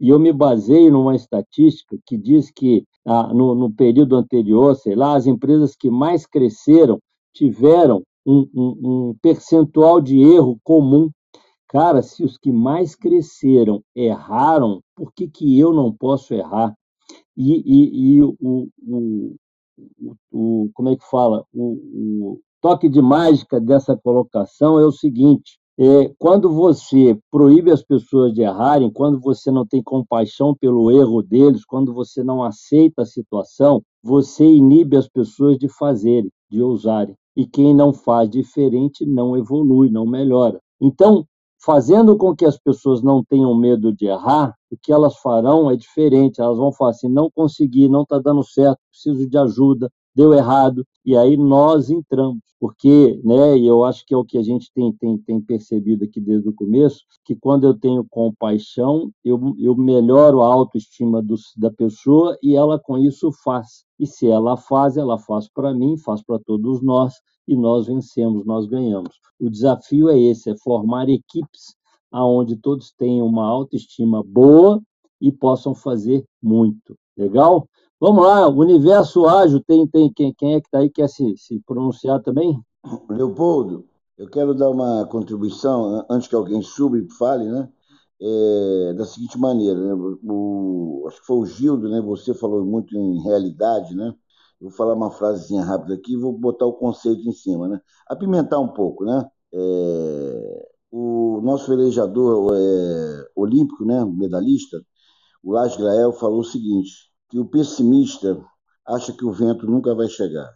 E 0.00 0.08
eu 0.10 0.18
me 0.18 0.32
baseio 0.32 0.92
numa 0.92 1.16
estatística 1.16 1.96
que 2.06 2.16
diz 2.16 2.50
que 2.50 2.84
ah, 3.04 3.32
no, 3.34 3.54
no 3.54 3.72
período 3.72 4.16
anterior, 4.16 4.76
sei 4.76 4.94
lá, 4.94 5.16
as 5.16 5.26
empresas 5.26 5.74
que 5.74 5.90
mais 5.90 6.24
cresceram 6.26 6.98
tiveram 7.34 8.02
um, 8.28 8.46
um, 8.54 8.76
um 8.82 9.14
percentual 9.22 10.00
de 10.00 10.20
erro 10.20 10.58
comum. 10.62 11.10
Cara, 11.68 12.02
se 12.02 12.22
os 12.22 12.36
que 12.36 12.52
mais 12.52 12.94
cresceram 12.94 13.82
erraram, 13.96 14.82
por 14.94 15.12
que, 15.14 15.28
que 15.28 15.58
eu 15.58 15.72
não 15.72 15.92
posso 15.92 16.34
errar? 16.34 16.74
E, 17.36 17.62
e, 17.64 18.16
e 18.16 18.22
o, 18.22 18.36
o, 18.40 18.68
o, 18.86 19.36
o, 20.30 20.70
como 20.74 20.90
é 20.90 20.96
que 20.96 21.04
fala? 21.10 21.44
O, 21.54 22.38
toque 22.60 22.88
de 22.88 23.00
mágica 23.00 23.60
dessa 23.60 23.96
colocação 23.96 24.78
é 24.78 24.84
o 24.84 24.92
seguinte: 24.92 25.58
é, 25.78 26.12
quando 26.18 26.50
você 26.50 27.18
proíbe 27.30 27.70
as 27.70 27.82
pessoas 27.82 28.32
de 28.32 28.42
errarem, 28.42 28.90
quando 28.90 29.20
você 29.20 29.50
não 29.50 29.66
tem 29.66 29.82
compaixão 29.82 30.54
pelo 30.54 30.90
erro 30.90 31.22
deles, 31.22 31.64
quando 31.64 31.94
você 31.94 32.22
não 32.22 32.42
aceita 32.42 33.02
a 33.02 33.06
situação, 33.06 33.82
você 34.02 34.44
inibe 34.44 34.96
as 34.96 35.08
pessoas 35.08 35.56
de 35.56 35.68
fazerem, 35.68 36.30
de 36.50 36.62
ousarem. 36.62 37.14
E 37.38 37.46
quem 37.46 37.72
não 37.72 37.92
faz 37.92 38.28
diferente 38.28 39.06
não 39.06 39.36
evolui, 39.36 39.88
não 39.88 40.04
melhora. 40.04 40.60
Então, 40.82 41.24
fazendo 41.64 42.18
com 42.18 42.34
que 42.34 42.44
as 42.44 42.58
pessoas 42.58 43.00
não 43.00 43.22
tenham 43.22 43.54
medo 43.54 43.94
de 43.94 44.06
errar, 44.06 44.56
o 44.68 44.76
que 44.76 44.92
elas 44.92 45.16
farão 45.18 45.70
é 45.70 45.76
diferente. 45.76 46.40
Elas 46.40 46.58
vão 46.58 46.72
falar 46.72 46.90
assim: 46.90 47.08
não 47.08 47.30
consegui, 47.30 47.88
não 47.88 48.02
está 48.02 48.18
dando 48.18 48.42
certo, 48.42 48.80
preciso 48.90 49.30
de 49.30 49.38
ajuda, 49.38 49.88
deu 50.18 50.34
errado, 50.34 50.84
e 51.06 51.16
aí 51.16 51.36
nós 51.36 51.90
entramos, 51.90 52.40
porque, 52.58 53.20
né, 53.22 53.56
e 53.56 53.68
eu 53.68 53.84
acho 53.84 54.04
que 54.04 54.12
é 54.12 54.16
o 54.16 54.24
que 54.24 54.36
a 54.36 54.42
gente 54.42 54.68
tem, 54.74 54.92
tem, 54.92 55.16
tem 55.16 55.40
percebido 55.40 56.04
aqui 56.04 56.20
desde 56.20 56.48
o 56.48 56.52
começo, 56.52 57.04
que 57.24 57.36
quando 57.36 57.64
eu 57.64 57.72
tenho 57.72 58.04
compaixão, 58.10 59.12
eu, 59.24 59.54
eu 59.60 59.76
melhoro 59.76 60.42
a 60.42 60.52
autoestima 60.52 61.22
do, 61.22 61.36
da 61.56 61.70
pessoa 61.70 62.36
e 62.42 62.56
ela 62.56 62.80
com 62.80 62.98
isso 62.98 63.30
faz. 63.44 63.84
E 63.96 64.08
se 64.08 64.26
ela 64.26 64.56
faz, 64.56 64.96
ela 64.96 65.18
faz 65.18 65.48
para 65.48 65.72
mim, 65.72 65.96
faz 65.96 66.20
para 66.20 66.40
todos 66.40 66.82
nós, 66.82 67.14
e 67.46 67.54
nós 67.54 67.86
vencemos, 67.86 68.44
nós 68.44 68.66
ganhamos. 68.66 69.20
O 69.38 69.48
desafio 69.48 70.08
é 70.08 70.18
esse, 70.18 70.50
é 70.50 70.56
formar 70.58 71.08
equipes 71.08 71.76
aonde 72.10 72.56
todos 72.56 72.90
tenham 72.90 73.24
uma 73.24 73.46
autoestima 73.46 74.20
boa 74.24 74.82
e 75.20 75.30
possam 75.30 75.76
fazer 75.76 76.24
muito. 76.42 76.96
Legal? 77.16 77.68
Vamos 78.00 78.22
lá, 78.22 78.48
Universo 78.48 79.26
Ágil, 79.26 79.60
tem, 79.66 79.84
tem 79.88 80.12
quem, 80.12 80.32
quem 80.32 80.54
é 80.54 80.60
que 80.60 80.68
está 80.68 80.78
aí 80.78 80.88
quer 80.88 81.08
se, 81.08 81.36
se 81.36 81.60
pronunciar 81.66 82.22
também? 82.22 82.56
Leopoldo, 83.10 83.86
eu 84.16 84.30
quero 84.30 84.54
dar 84.54 84.70
uma 84.70 85.04
contribuição, 85.06 86.06
antes 86.08 86.28
que 86.28 86.34
alguém 86.36 86.62
suba 86.62 86.96
e 86.96 87.10
fale, 87.10 87.48
né? 87.48 87.68
É, 88.20 88.92
da 88.94 89.04
seguinte 89.04 89.36
maneira, 89.36 89.80
né? 89.80 89.94
o, 90.24 91.06
acho 91.08 91.20
que 91.20 91.26
foi 91.26 91.36
o 91.38 91.46
Gildo, 91.46 91.88
né? 91.88 92.00
Você 92.02 92.32
falou 92.34 92.64
muito 92.64 92.96
em 92.96 93.20
realidade, 93.22 93.96
né? 93.96 94.14
Eu 94.60 94.68
vou 94.68 94.76
falar 94.76 94.94
uma 94.94 95.10
frasezinha 95.10 95.64
rápida 95.64 95.94
aqui 95.94 96.12
e 96.12 96.16
vou 96.16 96.32
botar 96.32 96.66
o 96.66 96.74
conceito 96.74 97.28
em 97.28 97.32
cima, 97.32 97.66
né? 97.66 97.80
Apimentar 98.06 98.60
um 98.60 98.68
pouco, 98.68 99.04
né? 99.04 99.28
É, 99.52 100.68
o 100.92 101.40
nosso 101.42 101.68
velejador 101.68 102.54
é, 102.54 103.28
olímpico, 103.34 103.84
né? 103.84 104.04
Medalhista, 104.04 104.80
o 105.42 105.52
Lars 105.52 105.76
Grael 105.76 106.12
falou 106.12 106.40
o 106.40 106.44
seguinte: 106.44 107.07
que 107.28 107.38
o 107.38 107.44
pessimista 107.44 108.42
acha 108.86 109.12
que 109.12 109.24
o 109.24 109.32
vento 109.32 109.66
nunca 109.66 109.94
vai 109.94 110.08
chegar. 110.08 110.50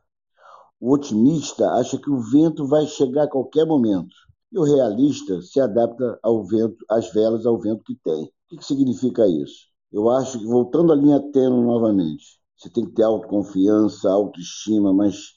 O 0.80 0.92
otimista 0.92 1.70
acha 1.74 1.96
que 1.98 2.10
o 2.10 2.20
vento 2.20 2.66
vai 2.66 2.86
chegar 2.86 3.24
a 3.24 3.30
qualquer 3.30 3.64
momento. 3.64 4.14
E 4.50 4.58
o 4.58 4.64
realista 4.64 5.40
se 5.40 5.60
adapta 5.60 6.18
ao 6.22 6.44
vento, 6.44 6.84
às 6.90 7.12
velas 7.12 7.46
ao 7.46 7.58
vento 7.58 7.84
que 7.84 7.94
tem. 7.94 8.24
O 8.24 8.56
que, 8.58 8.64
significa 8.64 9.26
isso? 9.26 9.66
Eu 9.92 10.10
acho 10.10 10.38
que, 10.38 10.44
voltando 10.44 10.92
à 10.92 10.96
linha 10.96 11.20
tênue 11.32 11.64
novamente, 11.64 12.24
você 12.56 12.68
tem 12.68 12.84
que 12.84 12.92
ter 12.92 13.02
autoconfiança, 13.04 14.10
autoestima, 14.10 14.92
mas 14.92 15.32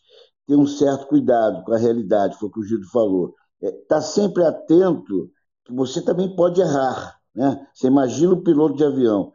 ter 0.47 0.55
um 0.55 0.65
certo 0.65 1.07
cuidado 1.07 1.63
com 1.63 1.73
a 1.73 1.77
realidade, 1.77 2.37
foi 2.37 2.49
o 2.49 2.51
que 2.51 2.59
o 2.59 2.63
Gildo 2.63 2.87
falou. 2.89 3.33
Está 3.61 3.67
é, 3.67 3.85
tá 3.87 4.01
sempre 4.01 4.43
atento 4.43 5.29
que 5.63 5.73
você 5.73 6.01
também 6.01 6.35
pode 6.35 6.59
errar. 6.59 7.19
Né? 7.33 7.67
Você 7.73 7.87
imagina 7.87 8.33
o 8.33 8.43
piloto 8.43 8.75
de 8.75 8.83
avião. 8.83 9.31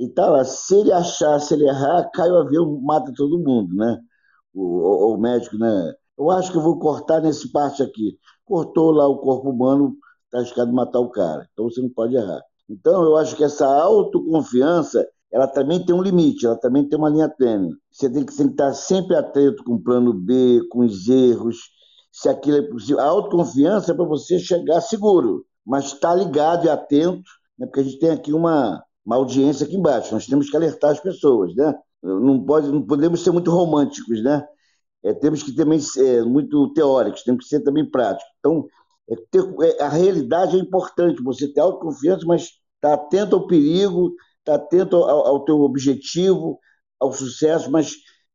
E 0.00 0.08
tá 0.08 0.30
lá, 0.30 0.42
se 0.44 0.74
ele 0.76 0.90
achar, 0.92 1.38
se 1.40 1.52
ele 1.52 1.68
errar, 1.68 2.10
cai 2.14 2.30
o 2.30 2.38
avião, 2.38 2.80
mata 2.80 3.12
todo 3.14 3.38
mundo, 3.38 3.76
né? 3.76 4.00
O, 4.54 4.62
o, 4.62 5.14
o 5.14 5.20
médico, 5.20 5.58
né? 5.58 5.92
Eu 6.18 6.30
acho 6.30 6.50
que 6.50 6.56
eu 6.56 6.62
vou 6.62 6.78
cortar 6.78 7.20
nesse 7.20 7.52
parte 7.52 7.82
aqui. 7.82 8.18
Cortou 8.46 8.92
lá 8.92 9.06
o 9.06 9.18
corpo 9.18 9.50
humano, 9.50 9.94
tá 10.30 10.38
arriscado 10.38 10.72
matar 10.72 11.00
o 11.00 11.10
cara. 11.10 11.46
Então 11.52 11.66
você 11.66 11.82
não 11.82 11.90
pode 11.90 12.16
errar. 12.16 12.40
Então 12.66 13.02
eu 13.02 13.14
acho 13.18 13.36
que 13.36 13.44
essa 13.44 13.66
autoconfiança, 13.66 15.06
ela 15.30 15.46
também 15.46 15.84
tem 15.84 15.94
um 15.94 16.00
limite, 16.02 16.46
ela 16.46 16.56
também 16.56 16.88
tem 16.88 16.98
uma 16.98 17.10
linha 17.10 17.28
tênue. 17.28 17.74
Você 17.92 18.08
tem 18.08 18.24
que, 18.24 18.34
tem 18.34 18.46
que 18.46 18.52
estar 18.54 18.72
sempre 18.72 19.14
atento 19.16 19.62
com 19.64 19.74
o 19.74 19.82
plano 19.82 20.14
B, 20.14 20.62
com 20.70 20.80
os 20.80 21.08
erros, 21.08 21.58
se 22.10 22.26
aquilo 22.26 22.56
é 22.56 22.62
possível. 22.62 23.00
A 23.00 23.04
autoconfiança 23.04 23.92
é 23.92 23.94
para 23.94 24.06
você 24.06 24.38
chegar 24.38 24.80
seguro, 24.80 25.44
mas 25.62 25.86
estar 25.86 26.12
tá 26.12 26.14
ligado 26.14 26.64
e 26.64 26.70
atento, 26.70 27.22
né? 27.58 27.66
porque 27.66 27.80
a 27.80 27.84
gente 27.84 27.98
tem 27.98 28.10
aqui 28.10 28.32
uma, 28.32 28.82
uma 29.04 29.16
audiência 29.16 29.66
aqui 29.66 29.76
embaixo. 29.76 30.12
Nós 30.12 30.26
temos 30.26 30.50
que 30.50 30.56
alertar 30.56 30.92
as 30.92 31.00
pessoas, 31.00 31.54
né? 31.54 31.74
Não, 32.02 32.44
pode, 32.44 32.70
não 32.70 32.82
podemos 32.82 33.22
ser 33.22 33.30
muito 33.30 33.50
românticos, 33.50 34.22
né? 34.22 34.46
É, 35.02 35.14
temos 35.14 35.42
que 35.42 35.54
também 35.54 35.80
ser 35.80 36.24
muito 36.24 36.72
teóricos, 36.74 37.22
temos 37.22 37.44
que 37.44 37.48
ser 37.48 37.60
também 37.60 37.88
práticos. 37.90 38.30
Então, 38.38 38.66
é, 39.08 39.16
ter, 39.30 39.42
é, 39.62 39.82
a 39.82 39.88
realidade 39.88 40.56
é 40.56 40.60
importante, 40.60 41.22
você 41.22 41.48
ter 41.52 41.60
autoconfiança, 41.60 42.24
mas 42.26 42.42
estar 42.42 42.60
tá 42.80 42.94
atento 42.94 43.36
ao 43.36 43.46
perigo, 43.46 44.14
estar 44.40 44.58
tá 44.58 44.64
atento 44.64 44.96
ao, 44.96 45.26
ao 45.26 45.44
teu 45.44 45.60
objetivo, 45.60 46.58
ao 46.98 47.12
sucesso, 47.12 47.70
mas 47.70 47.94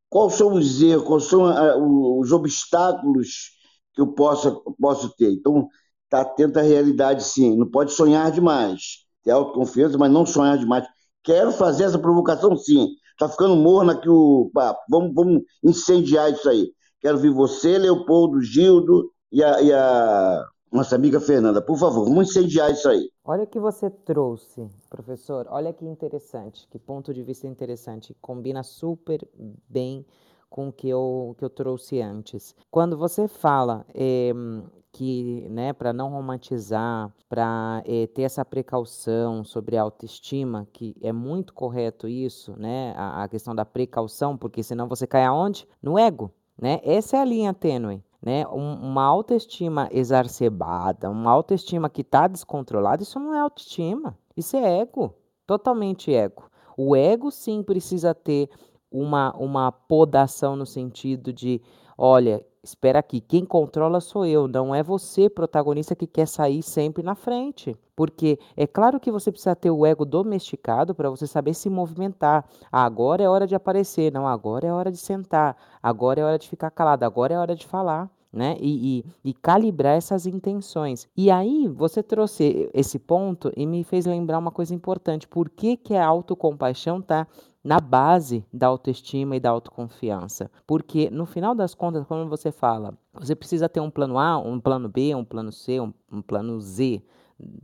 quais 0.09 0.33
são 0.33 0.53
os 0.53 0.81
erros, 0.81 1.03
quais 1.07 1.23
são 1.25 1.45
a, 1.45 1.77
os 1.77 2.31
obstáculos 2.31 3.51
que 3.93 4.01
eu 4.01 4.07
possa, 4.07 4.51
posso 4.79 5.15
ter. 5.15 5.31
Então, 5.31 5.67
estar 6.05 6.25
tá 6.25 6.31
atento 6.31 6.59
à 6.59 6.61
realidade, 6.61 7.23
sim. 7.23 7.55
Não 7.57 7.69
pode 7.69 7.91
sonhar 7.93 8.31
demais 8.31 9.04
ter 9.25 9.31
autoconfiança, 9.31 9.97
mas 9.97 10.11
não 10.11 10.25
sonhar 10.25 10.57
demais. 10.57 10.85
Quero 11.23 11.51
fazer 11.51 11.85
essa 11.85 11.99
provocação 11.99 12.55
sim. 12.55 12.87
Está 13.11 13.27
ficando 13.27 13.55
morno 13.55 13.91
aqui 13.91 14.07
o 14.07 14.51
papo. 14.53 14.79
Vamos, 14.89 15.13
vamos 15.13 15.41
incendiar 15.63 16.31
isso 16.31 16.47
aí. 16.47 16.71
Quero 17.01 17.17
ver 17.17 17.31
você, 17.31 17.77
Leopoldo, 17.77 18.41
Gildo 18.41 19.11
e 19.31 19.43
a, 19.43 19.61
e 19.61 19.73
a 19.73 20.45
nossa 20.71 20.95
amiga 20.95 21.19
Fernanda. 21.19 21.61
Por 21.61 21.77
favor, 21.77 22.05
vamos 22.05 22.29
incendiar 22.29 22.71
isso 22.71 22.87
aí. 22.87 23.09
Olha 23.23 23.43
o 23.43 23.47
que 23.47 23.59
você 23.59 23.89
trouxe, 23.89 24.67
professor. 24.89 25.47
Olha 25.49 25.73
que 25.73 25.85
interessante, 25.85 26.67
que 26.69 26.77
ponto 26.77 27.13
de 27.13 27.23
vista 27.23 27.47
interessante. 27.47 28.15
Combina 28.21 28.61
super 28.61 29.27
bem 29.67 30.05
com 30.49 30.69
o 30.69 30.73
que 30.73 30.87
eu, 30.87 31.35
que 31.37 31.43
eu 31.43 31.49
trouxe 31.49 32.01
antes. 32.01 32.55
Quando 32.71 32.97
você 32.97 33.27
fala 33.27 33.85
eh, 33.93 34.33
que, 34.95 35.45
né, 35.49 35.73
para 35.73 35.91
não 35.91 36.09
romantizar, 36.09 37.11
para 37.27 37.83
eh, 37.85 38.07
ter 38.07 38.21
essa 38.21 38.45
precaução 38.45 39.43
sobre 39.43 39.75
a 39.75 39.81
autoestima, 39.81 40.65
que 40.71 40.95
é 41.01 41.11
muito 41.11 41.53
correto 41.53 42.07
isso, 42.07 42.57
né, 42.57 42.93
a, 42.95 43.23
a, 43.23 43.27
questão 43.27 43.53
da 43.53 43.65
precaução, 43.65 44.37
porque 44.37 44.63
senão 44.63 44.87
você 44.87 45.05
cai 45.05 45.25
aonde? 45.25 45.67
No 45.83 45.99
ego, 45.99 46.31
né? 46.57 46.79
Essa 46.81 47.17
é 47.17 47.19
a 47.19 47.25
linha 47.25 47.53
tênue. 47.53 48.01
Né, 48.21 48.47
um, 48.47 48.73
uma 48.89 49.03
autoestima 49.03 49.87
exacerbada, 49.91 51.11
uma 51.11 51.29
autoestima 51.29 51.89
que 51.89 52.01
está 52.01 52.25
descontrolada, 52.27 53.03
isso 53.03 53.19
não 53.19 53.35
é 53.35 53.39
autoestima, 53.39 54.17
isso 54.35 54.57
é 54.57 54.79
ego, 54.79 55.13
totalmente 55.45 56.11
ego. 56.11 56.49
O 56.75 56.95
ego 56.95 57.29
sim 57.29 57.61
precisa 57.61 58.15
ter 58.15 58.49
uma, 59.01 59.33
uma 59.37 59.71
podação 59.71 60.55
no 60.55 60.65
sentido 60.65 61.33
de, 61.33 61.61
olha, 61.97 62.43
espera 62.65 62.99
aqui, 62.99 63.21
quem 63.21 63.45
controla 63.45 64.01
sou 64.01 64.25
eu, 64.25 64.47
não 64.47 64.73
é 64.73 64.81
você, 64.81 65.29
protagonista, 65.29 65.95
que 65.95 66.07
quer 66.07 66.27
sair 66.27 66.63
sempre 66.63 67.03
na 67.03 67.15
frente. 67.15 67.77
Porque 67.95 68.37
é 68.57 68.67
claro 68.67 68.99
que 68.99 69.11
você 69.11 69.31
precisa 69.31 69.55
ter 69.55 69.71
o 69.71 69.85
ego 69.85 70.03
domesticado 70.03 70.93
para 70.93 71.09
você 71.09 71.25
saber 71.25 71.53
se 71.53 71.69
movimentar. 71.69 72.43
Ah, 72.71 72.83
agora 72.83 73.23
é 73.23 73.29
hora 73.29 73.47
de 73.47 73.55
aparecer, 73.55 74.11
não, 74.11 74.27
agora 74.27 74.67
é 74.67 74.73
hora 74.73 74.91
de 74.91 74.97
sentar, 74.97 75.55
agora 75.81 76.19
é 76.19 76.23
hora 76.23 76.39
de 76.39 76.49
ficar 76.49 76.71
calado, 76.71 77.05
agora 77.05 77.33
é 77.33 77.37
hora 77.37 77.55
de 77.55 77.65
falar. 77.65 78.09
Né? 78.33 78.57
E, 78.59 78.99
e, 78.99 79.29
e, 79.29 79.33
calibrar 79.33 79.95
essas 79.95 80.25
intenções. 80.25 81.07
E 81.15 81.31
aí 81.31 81.69
você 81.69 82.03
trouxe 82.03 82.69
esse 82.73 82.99
ponto 82.99 83.49
e 83.55 83.65
me 83.65 83.81
fez 83.81 84.05
lembrar 84.05 84.39
uma 84.39 84.51
coisa 84.51 84.75
importante. 84.75 85.25
Por 85.25 85.49
que, 85.49 85.77
que 85.77 85.95
a 85.95 86.05
autocompaixão 86.05 86.99
está 86.99 87.25
na 87.65 87.79
base 87.79 88.45
da 88.53 88.67
autoestima 88.67 89.35
e 89.35 89.39
da 89.39 89.49
autoconfiança. 89.49 90.51
Porque 90.67 91.09
no 91.09 91.25
final 91.25 91.55
das 91.55 91.73
contas, 91.73 92.05
quando 92.05 92.29
você 92.29 92.51
fala, 92.51 92.93
você 93.11 93.35
precisa 93.35 93.67
ter 93.67 93.79
um 93.79 93.89
plano 93.89 94.19
A, 94.19 94.37
um 94.37 94.59
plano 94.59 94.87
B, 94.87 95.15
um 95.15 95.25
plano 95.25 95.51
C, 95.51 95.81
um, 95.81 95.91
um 96.11 96.21
plano 96.21 96.61
Z, 96.61 97.01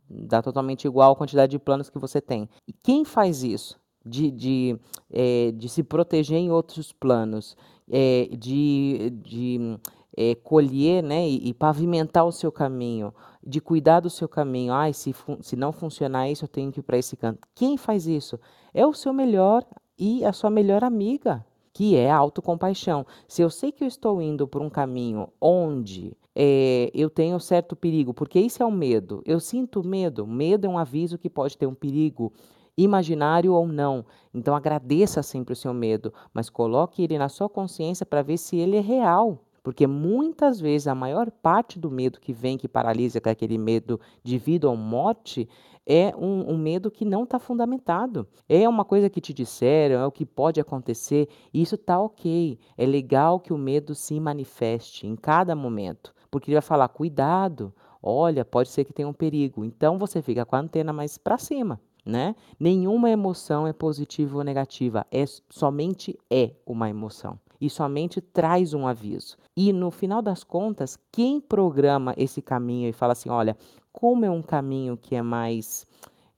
dá 0.09 0.41
totalmente 0.41 0.85
igual 0.85 1.11
a 1.11 1.15
quantidade 1.15 1.51
de 1.51 1.59
planos 1.59 1.87
que 1.87 1.99
você 1.99 2.19
tem. 2.19 2.49
E 2.67 2.73
quem 2.73 3.05
faz 3.05 3.43
isso? 3.43 3.79
De, 4.03 4.31
de, 4.31 4.79
é, 5.11 5.51
de 5.51 5.69
se 5.69 5.83
proteger 5.83 6.39
em 6.39 6.49
outros 6.49 6.91
planos, 6.91 7.55
é, 7.87 8.27
de, 8.35 9.11
de 9.23 9.77
é, 10.17 10.33
colher 10.33 11.03
né, 11.03 11.29
e, 11.29 11.49
e, 11.49 11.53
pavimentar 11.53 12.25
o 12.25 12.31
seu 12.31 12.51
caminho, 12.51 13.13
de 13.45 13.61
cuidar 13.61 13.99
do 13.99 14.09
seu 14.09 14.27
caminho. 14.27 14.73
Ah, 14.73 14.91
se, 14.91 15.13
se 15.41 15.55
não 15.55 15.71
funcionar 15.71 16.27
isso, 16.27 16.45
eu 16.45 16.49
tenho 16.49 16.71
que 16.71 16.79
ir 16.79 16.83
para 16.83 16.97
esse 16.97 17.15
canto. 17.15 17.47
Quem 17.53 17.77
faz 17.77 18.07
isso? 18.07 18.39
É 18.73 18.83
o 18.87 18.93
seu 18.93 19.13
melhor 19.13 19.63
e 20.01 20.25
a 20.25 20.33
sua 20.33 20.49
melhor 20.49 20.83
amiga, 20.83 21.45
que 21.71 21.95
é 21.95 22.09
a 22.09 22.17
autocompaixão. 22.17 23.05
Se 23.27 23.43
eu 23.43 23.51
sei 23.51 23.71
que 23.71 23.83
eu 23.83 23.87
estou 23.87 24.19
indo 24.19 24.47
por 24.47 24.59
um 24.59 24.69
caminho 24.69 25.29
onde 25.39 26.17
é, 26.35 26.89
eu 26.91 27.07
tenho 27.07 27.39
certo 27.39 27.75
perigo, 27.75 28.11
porque 28.11 28.39
isso 28.39 28.63
é 28.63 28.65
o 28.65 28.71
medo. 28.71 29.21
Eu 29.27 29.39
sinto 29.39 29.87
medo. 29.87 30.25
Medo 30.25 30.65
é 30.65 30.69
um 30.69 30.79
aviso 30.79 31.19
que 31.19 31.29
pode 31.29 31.55
ter 31.55 31.67
um 31.67 31.75
perigo 31.75 32.33
imaginário 32.75 33.53
ou 33.53 33.67
não. 33.67 34.03
Então 34.33 34.55
agradeça 34.55 35.21
sempre 35.21 35.53
o 35.53 35.55
seu 35.55 35.71
medo, 35.71 36.11
mas 36.33 36.49
coloque 36.49 37.03
ele 37.03 37.19
na 37.19 37.29
sua 37.29 37.47
consciência 37.47 38.03
para 38.03 38.23
ver 38.23 38.37
se 38.37 38.57
ele 38.57 38.77
é 38.77 38.81
real. 38.81 39.37
Porque 39.63 39.85
muitas 39.85 40.59
vezes 40.59 40.87
a 40.87 40.95
maior 40.95 41.29
parte 41.29 41.77
do 41.77 41.91
medo 41.91 42.19
que 42.19 42.33
vem, 42.33 42.57
que 42.57 42.67
paralisa, 42.67 43.21
que 43.21 43.29
é 43.29 43.31
aquele 43.31 43.57
medo 43.57 43.99
de 44.23 44.37
vida 44.37 44.67
ou 44.67 44.75
morte, 44.75 45.47
é 45.85 46.13
um, 46.15 46.53
um 46.53 46.57
medo 46.57 46.89
que 46.89 47.05
não 47.05 47.23
está 47.23 47.37
fundamentado. 47.37 48.27
É 48.49 48.67
uma 48.67 48.83
coisa 48.83 49.09
que 49.09 49.21
te 49.21 49.33
disseram, 49.33 50.01
é 50.01 50.05
o 50.05 50.11
que 50.11 50.25
pode 50.25 50.59
acontecer, 50.59 51.27
e 51.53 51.61
isso 51.61 51.75
está 51.75 51.99
ok. 51.99 52.57
É 52.77 52.85
legal 52.85 53.39
que 53.39 53.53
o 53.53 53.57
medo 53.57 53.93
se 53.93 54.19
manifeste 54.19 55.05
em 55.05 55.15
cada 55.15 55.55
momento. 55.55 56.13
Porque 56.31 56.49
ele 56.49 56.55
vai 56.55 56.61
falar, 56.61 56.87
cuidado, 56.87 57.73
olha, 58.01 58.43
pode 58.43 58.69
ser 58.69 58.83
que 58.83 58.93
tenha 58.93 59.07
um 59.07 59.13
perigo. 59.13 59.63
Então 59.63 59.97
você 59.97 60.21
fica 60.21 60.45
com 60.45 60.55
a 60.55 60.59
antena 60.59 60.91
mais 60.91 61.17
para 61.17 61.37
cima. 61.37 61.79
Né? 62.03 62.35
Nenhuma 62.59 63.11
emoção 63.11 63.67
é 63.67 63.73
positiva 63.73 64.35
ou 64.37 64.43
negativa, 64.43 65.05
é 65.11 65.23
somente 65.51 66.17
é 66.31 66.55
uma 66.65 66.89
emoção 66.89 67.37
e 67.61 67.69
somente 67.69 68.19
traz 68.19 68.73
um 68.73 68.87
aviso. 68.87 69.37
E 69.55 69.71
no 69.71 69.91
final 69.91 70.21
das 70.21 70.43
contas, 70.43 70.97
quem 71.11 71.39
programa 71.39 72.15
esse 72.17 72.41
caminho 72.41 72.89
e 72.89 72.93
fala 72.93 73.13
assim: 73.13 73.29
olha, 73.29 73.55
como 73.93 74.25
é 74.25 74.29
um 74.29 74.41
caminho 74.41 74.97
que 74.97 75.15
é 75.15 75.21
mais, 75.21 75.85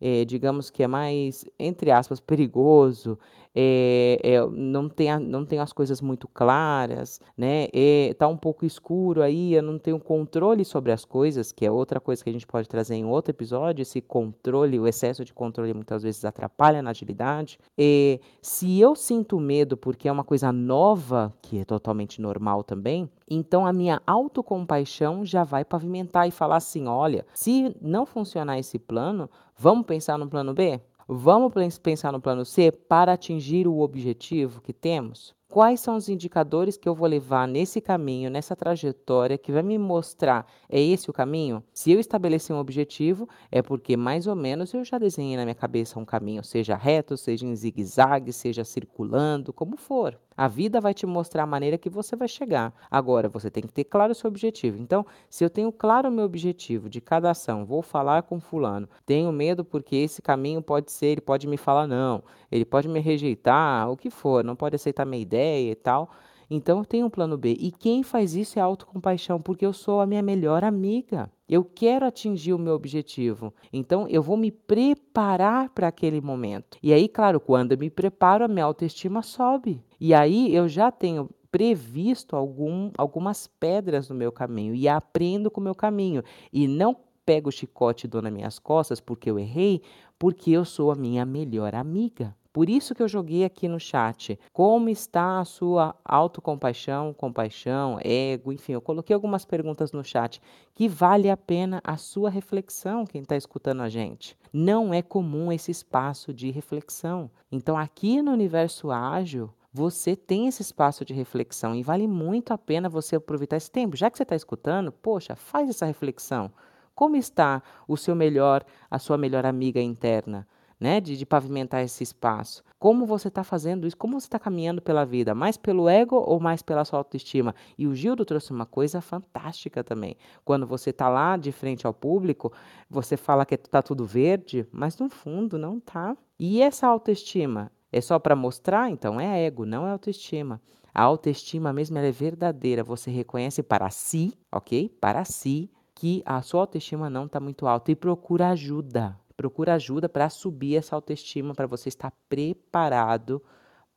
é, 0.01 0.25
digamos 0.25 0.69
que 0.69 0.83
é 0.83 0.87
mais, 0.87 1.45
entre 1.57 1.89
aspas, 1.89 2.19
perigoso, 2.19 3.17
é, 3.55 4.19
é, 4.23 4.45
não, 4.47 4.89
tem 4.89 5.11
a, 5.11 5.19
não 5.19 5.45
tem 5.45 5.59
as 5.59 5.71
coisas 5.71 6.01
muito 6.01 6.27
claras, 6.27 7.19
né? 7.37 7.67
Está 7.73 8.27
um 8.27 8.37
pouco 8.37 8.65
escuro 8.65 9.21
aí, 9.21 9.53
eu 9.53 9.61
não 9.61 9.77
tenho 9.77 9.99
controle 9.99 10.65
sobre 10.65 10.91
as 10.91 11.05
coisas, 11.05 11.51
que 11.51 11.65
é 11.65 11.71
outra 11.71 11.99
coisa 11.99 12.23
que 12.23 12.29
a 12.29 12.33
gente 12.33 12.47
pode 12.47 12.67
trazer 12.67 12.95
em 12.95 13.05
outro 13.05 13.31
episódio. 13.31 13.81
Esse 13.81 14.01
controle, 14.01 14.79
o 14.79 14.87
excesso 14.87 15.23
de 15.23 15.33
controle 15.33 15.73
muitas 15.73 16.03
vezes 16.03 16.25
atrapalha 16.25 16.81
na 16.81 16.89
agilidade. 16.89 17.59
E 17.77 18.19
se 18.41 18.79
eu 18.79 18.95
sinto 18.95 19.39
medo 19.39 19.77
porque 19.77 20.07
é 20.07 20.11
uma 20.11 20.23
coisa 20.23 20.51
nova, 20.51 21.33
que 21.41 21.59
é 21.59 21.65
totalmente 21.65 22.21
normal 22.21 22.63
também, 22.63 23.09
então 23.29 23.65
a 23.65 23.73
minha 23.73 24.01
autocompaixão 24.05 25.25
já 25.25 25.43
vai 25.43 25.63
pavimentar 25.63 26.27
e 26.27 26.31
falar 26.31 26.57
assim: 26.57 26.87
olha, 26.87 27.25
se 27.33 27.75
não 27.81 28.05
funcionar 28.05 28.59
esse 28.59 28.79
plano, 28.79 29.29
vamos 29.57 29.85
pensar 29.85 30.17
no 30.17 30.27
plano 30.27 30.53
B? 30.53 30.81
Vamos 31.07 31.77
pensar 31.79 32.13
no 32.13 32.21
plano 32.21 32.45
C 32.45 32.71
para 32.71 33.13
atingir 33.13 33.67
o 33.67 33.79
objetivo 33.79 34.61
que 34.61 34.71
temos? 34.71 35.35
Quais 35.49 35.81
são 35.81 35.97
os 35.97 36.07
indicadores 36.07 36.77
que 36.77 36.87
eu 36.87 36.95
vou 36.95 37.07
levar 37.07 37.47
nesse 37.47 37.81
caminho, 37.81 38.29
nessa 38.29 38.55
trajetória, 38.55 39.37
que 39.37 39.51
vai 39.51 39.61
me 39.61 39.77
mostrar 39.77 40.47
é 40.69 40.81
esse 40.81 41.09
o 41.09 41.13
caminho? 41.13 41.61
Se 41.73 41.91
eu 41.91 41.99
estabelecer 41.99 42.55
um 42.55 42.59
objetivo, 42.59 43.27
é 43.51 43.61
porque 43.61 43.97
mais 43.97 44.27
ou 44.27 44.35
menos 44.35 44.73
eu 44.73 44.83
já 44.83 44.97
desenhei 44.97 45.35
na 45.35 45.43
minha 45.43 45.53
cabeça 45.53 45.99
um 45.99 46.05
caminho, 46.05 46.43
seja 46.43 46.75
reto, 46.75 47.17
seja 47.17 47.45
em 47.45 47.55
zigue-zague, 47.55 48.31
seja 48.31 48.63
circulando, 48.63 49.53
como 49.53 49.77
for. 49.77 50.17
A 50.35 50.47
vida 50.47 50.81
vai 50.81 50.93
te 50.93 51.05
mostrar 51.05 51.43
a 51.43 51.47
maneira 51.47 51.77
que 51.77 51.89
você 51.89 52.15
vai 52.15 52.27
chegar. 52.27 52.73
Agora, 52.89 53.29
você 53.29 53.49
tem 53.49 53.63
que 53.63 53.73
ter 53.73 53.83
claro 53.83 54.11
o 54.11 54.15
seu 54.15 54.27
objetivo. 54.27 54.81
Então, 54.81 55.05
se 55.29 55.43
eu 55.43 55.49
tenho 55.49 55.71
claro 55.71 56.09
o 56.09 56.11
meu 56.11 56.25
objetivo 56.25 56.89
de 56.89 56.99
cada 57.01 57.31
ação, 57.31 57.65
vou 57.65 57.81
falar 57.81 58.23
com 58.23 58.39
fulano, 58.39 58.87
tenho 59.05 59.31
medo 59.31 59.63
porque 59.63 59.95
esse 59.95 60.21
caminho 60.21 60.61
pode 60.61 60.91
ser, 60.91 61.07
ele 61.07 61.21
pode 61.21 61.47
me 61.47 61.57
falar 61.57 61.87
não, 61.87 62.23
ele 62.51 62.65
pode 62.65 62.87
me 62.87 62.99
rejeitar, 62.99 63.89
o 63.89 63.97
que 63.97 64.09
for, 64.09 64.43
não 64.43 64.55
pode 64.55 64.75
aceitar 64.75 65.05
minha 65.05 65.21
ideia 65.21 65.71
e 65.71 65.75
tal. 65.75 66.09
Então, 66.55 66.77
eu 66.77 66.85
tenho 66.85 67.07
um 67.07 67.09
plano 67.09 67.35
B. 67.35 67.57
E 67.59 67.71
quem 67.71 68.03
faz 68.03 68.35
isso 68.35 68.59
é 68.59 68.61
autocompaixão, 68.61 69.41
porque 69.41 69.65
eu 69.65 69.73
sou 69.73 69.99
a 69.99 70.05
minha 70.05 70.21
melhor 70.21 70.63
amiga. 70.63 71.27
Eu 71.49 71.65
quero 71.65 72.05
atingir 72.05 72.53
o 72.53 72.59
meu 72.59 72.75
objetivo. 72.75 73.51
Então, 73.73 74.07
eu 74.07 74.21
vou 74.21 74.37
me 74.37 74.51
preparar 74.51 75.69
para 75.69 75.87
aquele 75.87 76.21
momento. 76.21 76.77
E 76.83 76.93
aí, 76.93 77.09
claro, 77.09 77.39
quando 77.39 77.71
eu 77.71 77.77
me 77.79 77.89
preparo, 77.89 78.45
a 78.45 78.47
minha 78.47 78.65
autoestima 78.65 79.23
sobe. 79.23 79.83
E 79.99 80.13
aí 80.13 80.53
eu 80.53 80.67
já 80.69 80.91
tenho 80.91 81.27
previsto 81.51 82.35
algum, 82.35 82.91
algumas 82.99 83.47
pedras 83.47 84.07
no 84.09 84.15
meu 84.15 84.31
caminho 84.31 84.75
e 84.75 84.87
aprendo 84.87 85.49
com 85.49 85.59
o 85.59 85.63
meu 85.63 85.73
caminho. 85.73 86.21
E 86.51 86.67
não 86.67 86.95
pego 87.25 87.49
o 87.49 87.51
chicote 87.51 88.05
e 88.05 88.09
dou 88.09 88.21
nas 88.21 88.31
minhas 88.31 88.59
costas 88.59 88.99
porque 88.99 89.31
eu 89.31 89.39
errei, 89.39 89.81
porque 90.19 90.51
eu 90.51 90.63
sou 90.63 90.91
a 90.91 90.95
minha 90.95 91.25
melhor 91.25 91.73
amiga. 91.73 92.35
Por 92.53 92.69
isso 92.69 92.93
que 92.93 93.01
eu 93.01 93.07
joguei 93.07 93.43
aqui 93.43 93.67
no 93.67 93.79
chat. 93.79 94.39
Como 94.53 94.87
está 94.87 95.39
a 95.39 95.45
sua 95.45 95.95
autocompaixão, 96.05 97.11
compaixão, 97.11 97.97
ego, 97.99 98.53
enfim, 98.53 98.73
eu 98.73 98.81
coloquei 98.81 99.15
algumas 99.15 99.43
perguntas 99.43 99.91
no 99.91 100.03
chat 100.03 100.39
que 100.75 100.87
vale 100.87 101.31
a 101.31 101.35
pena 101.35 101.81
a 101.83 101.97
sua 101.97 102.29
reflexão, 102.29 103.05
quem 103.05 103.23
está 103.23 103.35
escutando 103.35 103.81
a 103.81 103.89
gente. 103.89 104.37
Não 104.53 104.93
é 104.93 105.01
comum 105.01 105.51
esse 105.51 105.71
espaço 105.71 106.31
de 106.31 106.51
reflexão. 106.51 107.31
Então, 107.51 107.75
aqui 107.75 108.21
no 108.21 108.31
universo 108.31 108.91
ágil, 108.91 109.49
você 109.73 110.15
tem 110.15 110.47
esse 110.47 110.61
espaço 110.61 111.03
de 111.03 111.11
reflexão 111.11 111.73
e 111.73 111.81
vale 111.81 112.07
muito 112.07 112.53
a 112.53 112.57
pena 112.59 112.87
você 112.87 113.15
aproveitar 113.15 113.57
esse 113.57 113.71
tempo. 113.71 113.97
Já 113.97 114.11
que 114.11 114.17
você 114.17 114.21
está 114.21 114.35
escutando, 114.35 114.91
poxa, 114.91 115.35
faz 115.35 115.67
essa 115.67 115.87
reflexão. 115.87 116.51
Como 116.93 117.15
está 117.15 117.63
o 117.87 117.97
seu 117.97 118.13
melhor, 118.13 118.63
a 118.91 118.99
sua 118.99 119.17
melhor 119.17 119.43
amiga 119.47 119.81
interna? 119.81 120.47
Né, 120.83 120.99
de, 120.99 121.15
de 121.15 121.25
pavimentar 121.25 121.81
esse 121.81 122.03
espaço. 122.03 122.61
Como 122.77 123.05
você 123.05 123.29
está 123.29 123.41
fazendo 123.41 123.87
isso? 123.87 123.95
Como 123.95 124.19
você 124.19 124.27
está 124.27 124.37
caminhando 124.37 124.81
pela 124.81 125.05
vida? 125.05 125.33
Mais 125.33 125.55
pelo 125.55 125.87
ego 125.87 126.17
ou 126.17 126.41
mais 126.41 126.61
pela 126.61 126.83
sua 126.83 126.99
autoestima? 126.99 127.55
E 127.77 127.87
o 127.87 127.95
Gildo 127.95 128.25
trouxe 128.25 128.51
uma 128.51 128.65
coisa 128.65 128.99
fantástica 128.99 129.81
também. 129.81 130.17
Quando 130.43 130.67
você 130.67 130.89
está 130.89 131.07
lá 131.07 131.37
de 131.37 131.53
frente 131.53 131.87
ao 131.87 131.93
público, 131.93 132.51
você 132.89 133.15
fala 133.15 133.45
que 133.45 133.55
está 133.55 133.81
tudo 133.81 134.05
verde, 134.05 134.67
mas 134.73 134.97
no 134.97 135.07
fundo 135.07 135.57
não 135.57 135.77
está. 135.77 136.17
E 136.37 136.61
essa 136.61 136.85
autoestima? 136.85 137.71
É 137.89 138.01
só 138.01 138.19
para 138.19 138.35
mostrar? 138.35 138.89
Então 138.89 139.21
é 139.21 139.45
ego, 139.45 139.65
não 139.65 139.87
é 139.87 139.91
autoestima. 139.91 140.59
A 140.93 141.01
autoestima 141.03 141.71
mesmo 141.71 141.97
é 141.97 142.11
verdadeira. 142.11 142.83
Você 142.83 143.09
reconhece 143.09 143.63
para 143.63 143.89
si, 143.89 144.33
ok? 144.51 144.89
Para 144.99 145.23
si, 145.23 145.71
que 145.95 146.21
a 146.25 146.41
sua 146.41 146.59
autoestima 146.59 147.09
não 147.09 147.27
está 147.27 147.39
muito 147.39 147.65
alta 147.65 147.89
e 147.89 147.95
procura 147.95 148.49
ajuda. 148.49 149.17
Procura 149.35 149.75
ajuda 149.75 150.07
para 150.07 150.29
subir 150.29 150.75
essa 150.75 150.95
autoestima, 150.95 151.53
para 151.53 151.67
você 151.67 151.89
estar 151.89 152.11
preparado 152.29 153.41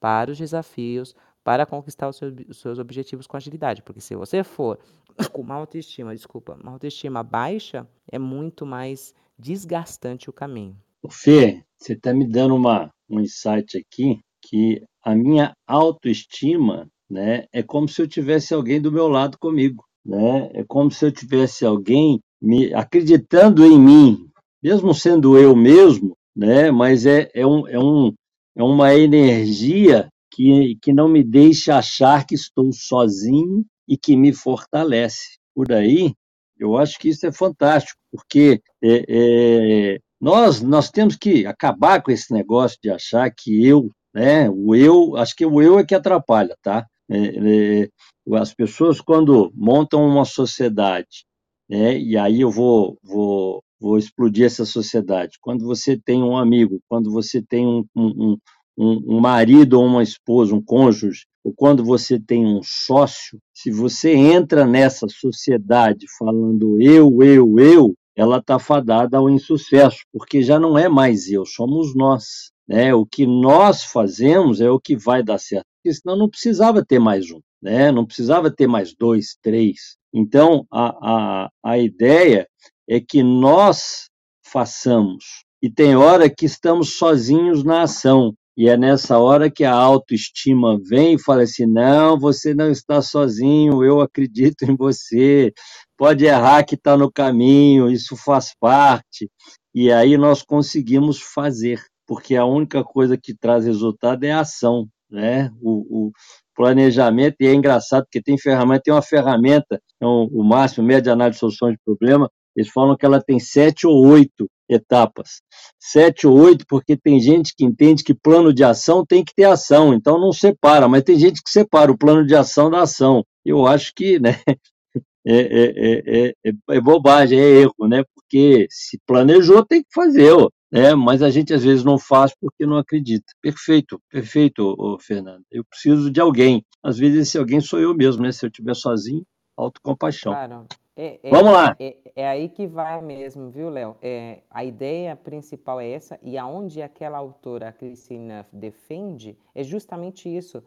para 0.00 0.30
os 0.30 0.38
desafios, 0.38 1.14
para 1.44 1.66
conquistar 1.66 2.08
os 2.08 2.16
seus, 2.16 2.34
os 2.48 2.60
seus 2.60 2.78
objetivos 2.78 3.26
com 3.26 3.36
agilidade. 3.36 3.82
Porque 3.82 4.00
se 4.00 4.16
você 4.16 4.42
for 4.42 4.78
com 5.32 5.42
uma 5.42 5.54
autoestima, 5.54 6.14
desculpa, 6.14 6.58
uma 6.60 6.72
autoestima 6.72 7.22
baixa, 7.22 7.86
é 8.10 8.18
muito 8.18 8.66
mais 8.66 9.14
desgastante 9.38 10.30
o 10.30 10.32
caminho. 10.32 10.76
Fê, 11.08 11.62
você 11.78 11.92
está 11.92 12.12
me 12.12 12.26
dando 12.26 12.54
uma, 12.56 12.90
um 13.08 13.20
insight 13.20 13.78
aqui 13.78 14.18
que 14.42 14.82
a 15.02 15.14
minha 15.14 15.52
autoestima 15.66 16.88
né, 17.08 17.44
é 17.52 17.62
como 17.62 17.88
se 17.88 18.02
eu 18.02 18.08
tivesse 18.08 18.54
alguém 18.54 18.80
do 18.80 18.90
meu 18.90 19.08
lado 19.08 19.38
comigo. 19.38 19.84
Né? 20.04 20.50
É 20.52 20.64
como 20.64 20.90
se 20.90 21.04
eu 21.04 21.12
tivesse 21.12 21.64
alguém 21.64 22.20
me 22.40 22.72
acreditando 22.74 23.64
em 23.64 23.78
mim, 23.78 24.30
mesmo 24.66 24.92
sendo 24.92 25.38
eu 25.38 25.54
mesmo, 25.54 26.16
né? 26.34 26.72
mas 26.72 27.06
é, 27.06 27.30
é, 27.32 27.46
um, 27.46 27.68
é, 27.68 27.78
um, 27.78 28.12
é 28.56 28.64
uma 28.64 28.92
energia 28.96 30.08
que, 30.28 30.76
que 30.82 30.92
não 30.92 31.08
me 31.08 31.22
deixa 31.22 31.78
achar 31.78 32.26
que 32.26 32.34
estou 32.34 32.72
sozinho 32.72 33.64
e 33.88 33.96
que 33.96 34.16
me 34.16 34.32
fortalece. 34.32 35.38
Por 35.54 35.72
aí, 35.72 36.12
eu 36.58 36.76
acho 36.76 36.98
que 36.98 37.10
isso 37.10 37.24
é 37.24 37.30
fantástico, 37.30 37.96
porque 38.10 38.60
é, 38.82 39.04
é, 39.08 39.98
nós, 40.20 40.60
nós 40.60 40.90
temos 40.90 41.14
que 41.14 41.46
acabar 41.46 42.02
com 42.02 42.10
esse 42.10 42.32
negócio 42.32 42.76
de 42.82 42.90
achar 42.90 43.30
que 43.30 43.64
eu, 43.64 43.88
né, 44.12 44.50
o 44.50 44.74
eu, 44.74 45.16
acho 45.16 45.36
que 45.36 45.46
o 45.46 45.62
eu 45.62 45.78
é 45.78 45.84
que 45.84 45.94
atrapalha, 45.94 46.56
tá? 46.60 46.84
É, 47.08 47.84
é, 47.84 47.88
as 48.34 48.52
pessoas, 48.52 49.00
quando 49.00 49.52
montam 49.54 50.04
uma 50.04 50.24
sociedade, 50.24 51.24
né, 51.70 51.96
e 51.96 52.16
aí 52.16 52.40
eu 52.40 52.50
vou, 52.50 52.98
vou, 53.00 53.62
vou 53.80 53.98
explodir 53.98 54.46
essa 54.46 54.64
sociedade, 54.64 55.38
quando 55.40 55.64
você 55.64 55.98
tem 55.98 56.22
um 56.22 56.36
amigo, 56.36 56.80
quando 56.88 57.10
você 57.12 57.42
tem 57.42 57.66
um, 57.66 57.84
um, 57.94 58.36
um, 58.76 59.16
um 59.16 59.20
marido 59.20 59.74
ou 59.80 59.86
uma 59.86 60.02
esposa, 60.02 60.54
um 60.54 60.62
cônjuge, 60.62 61.26
ou 61.44 61.52
quando 61.54 61.84
você 61.84 62.18
tem 62.18 62.44
um 62.44 62.60
sócio, 62.62 63.38
se 63.54 63.70
você 63.70 64.12
entra 64.14 64.66
nessa 64.66 65.06
sociedade 65.08 66.06
falando 66.18 66.80
eu, 66.80 67.22
eu, 67.22 67.58
eu, 67.58 67.94
ela 68.16 68.38
está 68.38 68.58
fadada 68.58 69.18
ao 69.18 69.30
insucesso, 69.30 69.98
porque 70.12 70.42
já 70.42 70.58
não 70.58 70.76
é 70.76 70.88
mais 70.88 71.28
eu, 71.30 71.44
somos 71.44 71.94
nós. 71.94 72.50
Né? 72.66 72.92
O 72.92 73.06
que 73.06 73.26
nós 73.26 73.84
fazemos 73.84 74.60
é 74.60 74.68
o 74.70 74.80
que 74.80 74.96
vai 74.96 75.22
dar 75.22 75.38
certo, 75.38 75.66
porque 75.76 75.94
senão 75.94 76.16
não 76.16 76.28
precisava 76.28 76.84
ter 76.84 76.98
mais 76.98 77.30
um, 77.30 77.40
né? 77.62 77.92
não 77.92 78.04
precisava 78.04 78.50
ter 78.50 78.66
mais 78.66 78.94
dois, 78.94 79.36
três. 79.40 79.96
Então, 80.12 80.66
a, 80.72 81.44
a, 81.44 81.50
a 81.62 81.78
ideia 81.78 82.48
é 82.88 83.00
que 83.00 83.22
nós 83.22 84.08
façamos. 84.44 85.44
E 85.62 85.70
tem 85.70 85.96
hora 85.96 86.30
que 86.30 86.46
estamos 86.46 86.96
sozinhos 86.96 87.64
na 87.64 87.82
ação. 87.82 88.34
E 88.56 88.68
é 88.68 88.76
nessa 88.76 89.18
hora 89.18 89.50
que 89.50 89.64
a 89.64 89.72
autoestima 89.72 90.78
vem 90.88 91.14
e 91.14 91.22
fala 91.22 91.42
assim: 91.42 91.66
não, 91.66 92.18
você 92.18 92.54
não 92.54 92.70
está 92.70 93.02
sozinho, 93.02 93.84
eu 93.84 94.00
acredito 94.00 94.62
em 94.62 94.74
você. 94.74 95.52
Pode 95.96 96.24
errar 96.24 96.64
que 96.64 96.74
está 96.74 96.96
no 96.96 97.12
caminho, 97.12 97.90
isso 97.90 98.16
faz 98.16 98.54
parte. 98.58 99.30
E 99.74 99.92
aí 99.92 100.16
nós 100.16 100.42
conseguimos 100.42 101.20
fazer, 101.20 101.82
porque 102.06 102.34
a 102.34 102.46
única 102.46 102.82
coisa 102.82 103.18
que 103.18 103.34
traz 103.34 103.66
resultado 103.66 104.24
é 104.24 104.32
a 104.32 104.40
ação, 104.40 104.88
né? 105.10 105.50
O, 105.60 106.06
o 106.08 106.12
planejamento, 106.54 107.36
e 107.40 107.46
é 107.46 107.52
engraçado 107.52 108.04
porque 108.04 108.22
tem 108.22 108.38
ferramenta, 108.38 108.82
tem 108.84 108.94
uma 108.94 109.02
ferramenta, 109.02 109.78
então, 109.96 110.24
o 110.32 110.42
máximo, 110.42 110.86
média 110.86 111.12
análise 111.12 111.36
de 111.36 111.40
solução 111.40 111.70
de 111.70 111.78
problema, 111.84 112.30
eles 112.56 112.70
falam 112.70 112.96
que 112.96 113.04
ela 113.04 113.22
tem 113.22 113.38
sete 113.38 113.86
ou 113.86 114.06
oito 114.06 114.48
etapas. 114.68 115.42
Sete 115.78 116.26
ou 116.26 116.36
oito, 116.38 116.64
porque 116.68 116.96
tem 116.96 117.20
gente 117.20 117.54
que 117.56 117.64
entende 117.64 118.02
que 118.02 118.14
plano 118.14 118.52
de 118.52 118.64
ação 118.64 119.04
tem 119.04 119.24
que 119.24 119.34
ter 119.34 119.44
ação, 119.44 119.94
então 119.94 120.18
não 120.18 120.32
separa, 120.32 120.88
mas 120.88 121.02
tem 121.02 121.18
gente 121.18 121.42
que 121.42 121.50
separa 121.50 121.92
o 121.92 121.98
plano 121.98 122.26
de 122.26 122.34
ação 122.34 122.70
da 122.70 122.82
ação. 122.82 123.24
Eu 123.44 123.66
acho 123.66 123.92
que 123.94 124.18
né, 124.18 124.40
é, 125.26 125.36
é, 125.36 126.28
é, 126.44 126.52
é, 126.70 126.80
bobagem, 126.80 127.38
é 127.38 127.60
erro, 127.60 127.86
né? 127.88 128.02
Porque 128.14 128.66
se 128.70 128.98
planejou, 129.06 129.64
tem 129.64 129.82
que 129.82 129.90
fazer, 129.94 130.32
ó, 130.32 130.48
né? 130.72 130.94
mas 130.94 131.22
a 131.22 131.30
gente 131.30 131.54
às 131.54 131.62
vezes 131.62 131.84
não 131.84 131.98
faz 131.98 132.32
porque 132.40 132.66
não 132.66 132.76
acredita. 132.76 133.26
Perfeito, 133.40 134.00
perfeito, 134.10 134.74
ô, 134.78 134.98
Fernando. 134.98 135.44
Eu 135.50 135.64
preciso 135.64 136.10
de 136.10 136.20
alguém. 136.20 136.64
Às 136.82 136.98
vezes 136.98 137.28
esse 137.28 137.38
alguém 137.38 137.60
sou 137.60 137.78
eu 137.78 137.94
mesmo, 137.94 138.22
né? 138.22 138.32
Se 138.32 138.44
eu 138.44 138.48
estiver 138.48 138.74
sozinho, 138.74 139.24
autocompaixão. 139.56 140.32
Claro. 140.32 140.66
É, 140.96 141.20
é, 141.22 141.30
Vamos 141.30 141.52
lá. 141.52 141.76
É, 141.78 141.96
é, 142.16 142.26
aí 142.26 142.48
que 142.48 142.66
vai 142.66 143.02
mesmo, 143.02 143.50
viu, 143.50 143.68
Léo? 143.68 143.96
É, 144.00 144.40
a 144.50 144.64
ideia 144.64 145.14
principal 145.14 145.78
é 145.78 145.90
essa, 145.90 146.18
e 146.22 146.38
aonde 146.38 146.80
aquela 146.80 147.18
autora, 147.18 147.68
a 147.68 147.72
Christine 147.72 148.32
defende, 148.50 149.38
é 149.54 149.62
justamente 149.62 150.34
isso. 150.34 150.64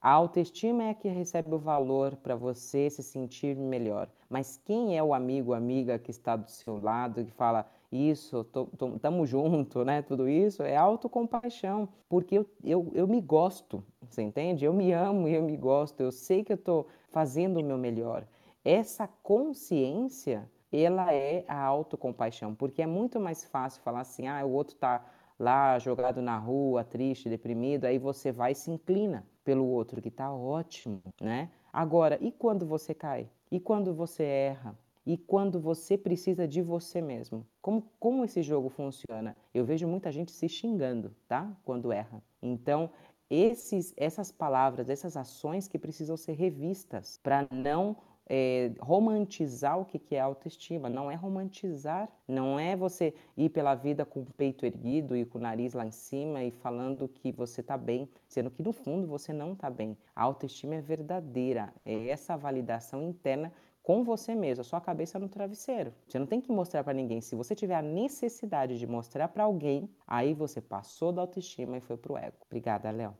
A 0.00 0.10
autoestima 0.10 0.84
é 0.84 0.90
a 0.90 0.94
que 0.94 1.08
recebe 1.08 1.54
o 1.54 1.58
valor 1.58 2.16
para 2.16 2.34
você 2.34 2.90
se 2.90 3.02
sentir 3.02 3.56
melhor. 3.56 4.08
Mas 4.28 4.60
quem 4.64 4.96
é 4.96 5.02
o 5.02 5.14
amigo, 5.14 5.54
amiga 5.54 5.98
que 5.98 6.10
está 6.10 6.36
do 6.36 6.50
seu 6.50 6.80
lado, 6.80 7.24
que 7.24 7.32
fala 7.32 7.66
isso, 7.90 8.44
tô, 8.44 8.66
tô, 8.66 8.98
tamo 8.98 9.26
junto, 9.26 9.84
né? 9.84 10.02
Tudo 10.02 10.28
isso 10.28 10.62
é 10.62 10.76
autocompaixão, 10.76 11.88
porque 12.08 12.38
eu, 12.38 12.46
eu, 12.64 12.92
eu 12.94 13.08
me 13.08 13.20
gosto, 13.20 13.82
você 14.08 14.22
entende? 14.22 14.64
Eu 14.64 14.72
me 14.72 14.92
amo 14.92 15.28
e 15.28 15.34
eu 15.34 15.42
me 15.42 15.56
gosto, 15.56 16.00
eu 16.00 16.12
sei 16.12 16.44
que 16.44 16.52
eu 16.52 16.56
estou 16.56 16.86
fazendo 17.10 17.58
o 17.58 17.64
meu 17.64 17.78
melhor. 17.78 18.24
Essa 18.68 19.08
consciência, 19.22 20.46
ela 20.70 21.10
é 21.14 21.42
a 21.48 21.58
autocompaixão, 21.58 22.54
porque 22.54 22.82
é 22.82 22.86
muito 22.86 23.18
mais 23.18 23.42
fácil 23.42 23.80
falar 23.80 24.00
assim, 24.00 24.28
ah, 24.28 24.44
o 24.44 24.50
outro 24.50 24.74
está 24.74 25.02
lá 25.38 25.78
jogado 25.78 26.20
na 26.20 26.36
rua, 26.36 26.84
triste, 26.84 27.30
deprimido, 27.30 27.86
aí 27.86 27.98
você 27.98 28.30
vai 28.30 28.52
e 28.52 28.54
se 28.54 28.70
inclina 28.70 29.26
pelo 29.42 29.64
outro 29.64 30.02
que 30.02 30.08
está 30.10 30.30
ótimo, 30.30 31.00
né? 31.18 31.48
Agora, 31.72 32.18
e 32.20 32.30
quando 32.30 32.66
você 32.66 32.92
cai? 32.92 33.30
E 33.50 33.58
quando 33.58 33.94
você 33.94 34.22
erra? 34.22 34.78
E 35.06 35.16
quando 35.16 35.58
você 35.58 35.96
precisa 35.96 36.46
de 36.46 36.60
você 36.60 37.00
mesmo? 37.00 37.46
Como, 37.62 37.82
como 37.98 38.22
esse 38.22 38.42
jogo 38.42 38.68
funciona? 38.68 39.34
Eu 39.54 39.64
vejo 39.64 39.88
muita 39.88 40.12
gente 40.12 40.30
se 40.30 40.46
xingando, 40.46 41.16
tá? 41.26 41.50
Quando 41.64 41.90
erra. 41.90 42.22
Então, 42.42 42.90
esses, 43.30 43.94
essas 43.96 44.30
palavras, 44.30 44.90
essas 44.90 45.16
ações 45.16 45.66
que 45.66 45.78
precisam 45.78 46.18
ser 46.18 46.32
revistas 46.32 47.18
para 47.22 47.46
não 47.50 47.96
é, 48.28 48.72
romantizar 48.78 49.78
o 49.78 49.84
que, 49.84 50.14
é 50.14 50.20
autoestima. 50.20 50.88
Não 50.88 51.10
é 51.10 51.14
romantizar, 51.14 52.08
não 52.26 52.58
é 52.58 52.76
você 52.76 53.14
ir 53.36 53.48
pela 53.48 53.74
vida 53.74 54.04
com 54.04 54.20
o 54.20 54.26
peito 54.36 54.66
erguido 54.66 55.16
e 55.16 55.24
com 55.24 55.38
o 55.38 55.40
nariz 55.40 55.72
lá 55.72 55.86
em 55.86 55.90
cima 55.90 56.44
e 56.44 56.50
falando 56.50 57.08
que 57.08 57.32
você 57.32 57.60
está 57.60 57.76
bem, 57.76 58.08
sendo 58.28 58.50
que 58.50 58.62
no 58.62 58.72
fundo 58.72 59.06
você 59.06 59.32
não 59.32 59.52
está 59.52 59.70
bem. 59.70 59.96
A 60.14 60.22
autoestima 60.22 60.74
é 60.74 60.80
verdadeira, 60.80 61.72
é 61.84 62.08
essa 62.08 62.36
validação 62.36 63.02
interna 63.02 63.52
com 63.82 64.04
você 64.04 64.34
mesmo, 64.34 64.60
a 64.60 64.64
sua 64.64 64.82
cabeça 64.82 65.18
no 65.18 65.30
travesseiro. 65.30 65.94
Você 66.06 66.18
não 66.18 66.26
tem 66.26 66.42
que 66.42 66.52
mostrar 66.52 66.84
para 66.84 66.92
ninguém. 66.92 67.22
Se 67.22 67.34
você 67.34 67.54
tiver 67.54 67.76
a 67.76 67.80
necessidade 67.80 68.78
de 68.78 68.86
mostrar 68.86 69.28
para 69.28 69.44
alguém, 69.44 69.88
aí 70.06 70.34
você 70.34 70.60
passou 70.60 71.10
da 71.10 71.22
autoestima 71.22 71.78
e 71.78 71.80
foi 71.80 71.96
pro 71.96 72.18
ego. 72.18 72.36
Obrigada, 72.46 72.90
Léo. 72.90 73.14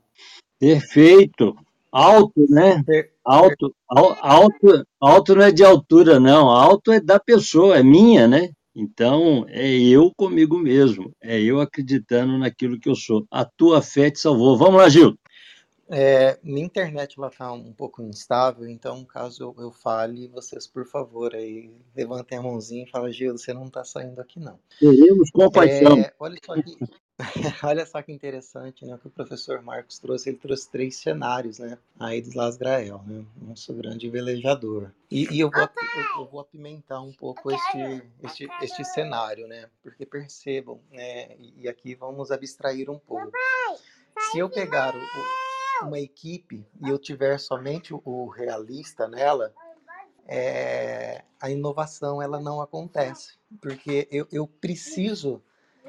Perfeito. 0.59 1.55
Alto, 1.91 2.45
né? 2.49 2.83
Alto, 3.25 3.73
alto, 3.89 4.85
alto 5.01 5.35
não 5.35 5.43
é 5.43 5.51
de 5.51 5.63
altura, 5.63 6.19
não. 6.19 6.49
Alto 6.49 6.91
é 6.91 6.99
da 6.99 7.19
pessoa, 7.19 7.77
é 7.77 7.83
minha, 7.83 8.27
né? 8.27 8.49
Então, 8.75 9.45
é 9.49 9.67
eu 9.79 10.11
comigo 10.15 10.57
mesmo, 10.57 11.11
é 11.21 11.41
eu 11.41 11.59
acreditando 11.59 12.37
naquilo 12.37 12.79
que 12.79 12.87
eu 12.89 12.95
sou. 12.95 13.25
A 13.31 13.43
tua 13.45 13.81
fé 13.81 14.09
te 14.11 14.19
salvou. 14.19 14.55
Vamos 14.57 14.75
lá, 14.77 14.87
Gil. 14.89 15.15
É, 15.91 16.37
minha 16.43 16.65
internet 16.65 17.17
ela 17.17 17.31
tá 17.31 17.51
um 17.51 17.73
pouco 17.73 18.03
instável, 18.03 18.69
então 18.69 19.03
caso 19.03 19.43
eu, 19.43 19.63
eu 19.63 19.71
fale, 19.71 20.27
vocês 20.27 20.67
por 20.67 20.85
favor 20.85 21.33
aí 21.33 21.71
levantem 21.95 22.37
a 22.37 22.41
mãozinha 22.43 22.83
e 22.83 22.89
falem, 22.89 23.11
Gil, 23.11 23.35
você 23.35 23.53
não 23.53 23.65
está 23.65 23.83
saindo 23.83 24.21
aqui 24.21 24.39
não. 24.39 24.59
Teremos 24.79 25.31
compaixão. 25.31 25.97
É, 25.97 26.13
olha 26.19 26.37
só 26.45 26.53
que 26.61 26.77
olha 27.63 27.85
só 27.85 28.01
que 28.01 28.11
interessante, 28.11 28.85
né? 28.85 28.95
O 28.95 28.97
que 28.97 29.07
o 29.07 29.11
professor 29.11 29.61
Marcos 29.61 29.99
trouxe, 29.99 30.29
ele 30.29 30.37
trouxe 30.37 30.69
três 30.69 30.95
cenários, 30.95 31.59
né? 31.59 31.77
Aí 31.99 32.21
dos 32.21 32.33
Las 32.33 32.55
Grael, 32.55 33.01
né? 33.05 33.25
Nosso 33.41 33.73
grande 33.73 34.09
velejador. 34.09 34.91
E, 35.11 35.27
e 35.33 35.39
eu, 35.39 35.49
vou, 35.49 35.61
eu, 35.61 36.21
eu, 36.21 36.25
vou 36.27 36.39
apimentar 36.39 37.01
um 37.01 37.11
pouco 37.11 37.51
este, 37.51 38.03
este, 38.23 38.47
este 38.61 38.85
cenário, 38.85 39.47
né? 39.47 39.69
Porque 39.83 40.05
percebam, 40.05 40.79
né? 40.91 41.35
E 41.57 41.67
aqui 41.67 41.93
vamos 41.93 42.31
abstrair 42.31 42.89
um 42.89 42.99
pouco. 42.99 43.31
Se 44.31 44.39
eu 44.39 44.49
pegar 44.49 44.95
o 44.95 45.48
uma 45.83 45.99
equipe 45.99 46.65
e 46.81 46.89
eu 46.89 46.97
tiver 46.97 47.39
somente 47.39 47.93
o 47.93 48.27
realista 48.27 49.07
nela, 49.07 49.53
é, 50.27 51.23
a 51.41 51.49
inovação 51.49 52.21
ela 52.21 52.39
não 52.39 52.61
acontece, 52.61 53.37
porque 53.61 54.07
eu, 54.11 54.27
eu 54.31 54.47
preciso 54.47 55.41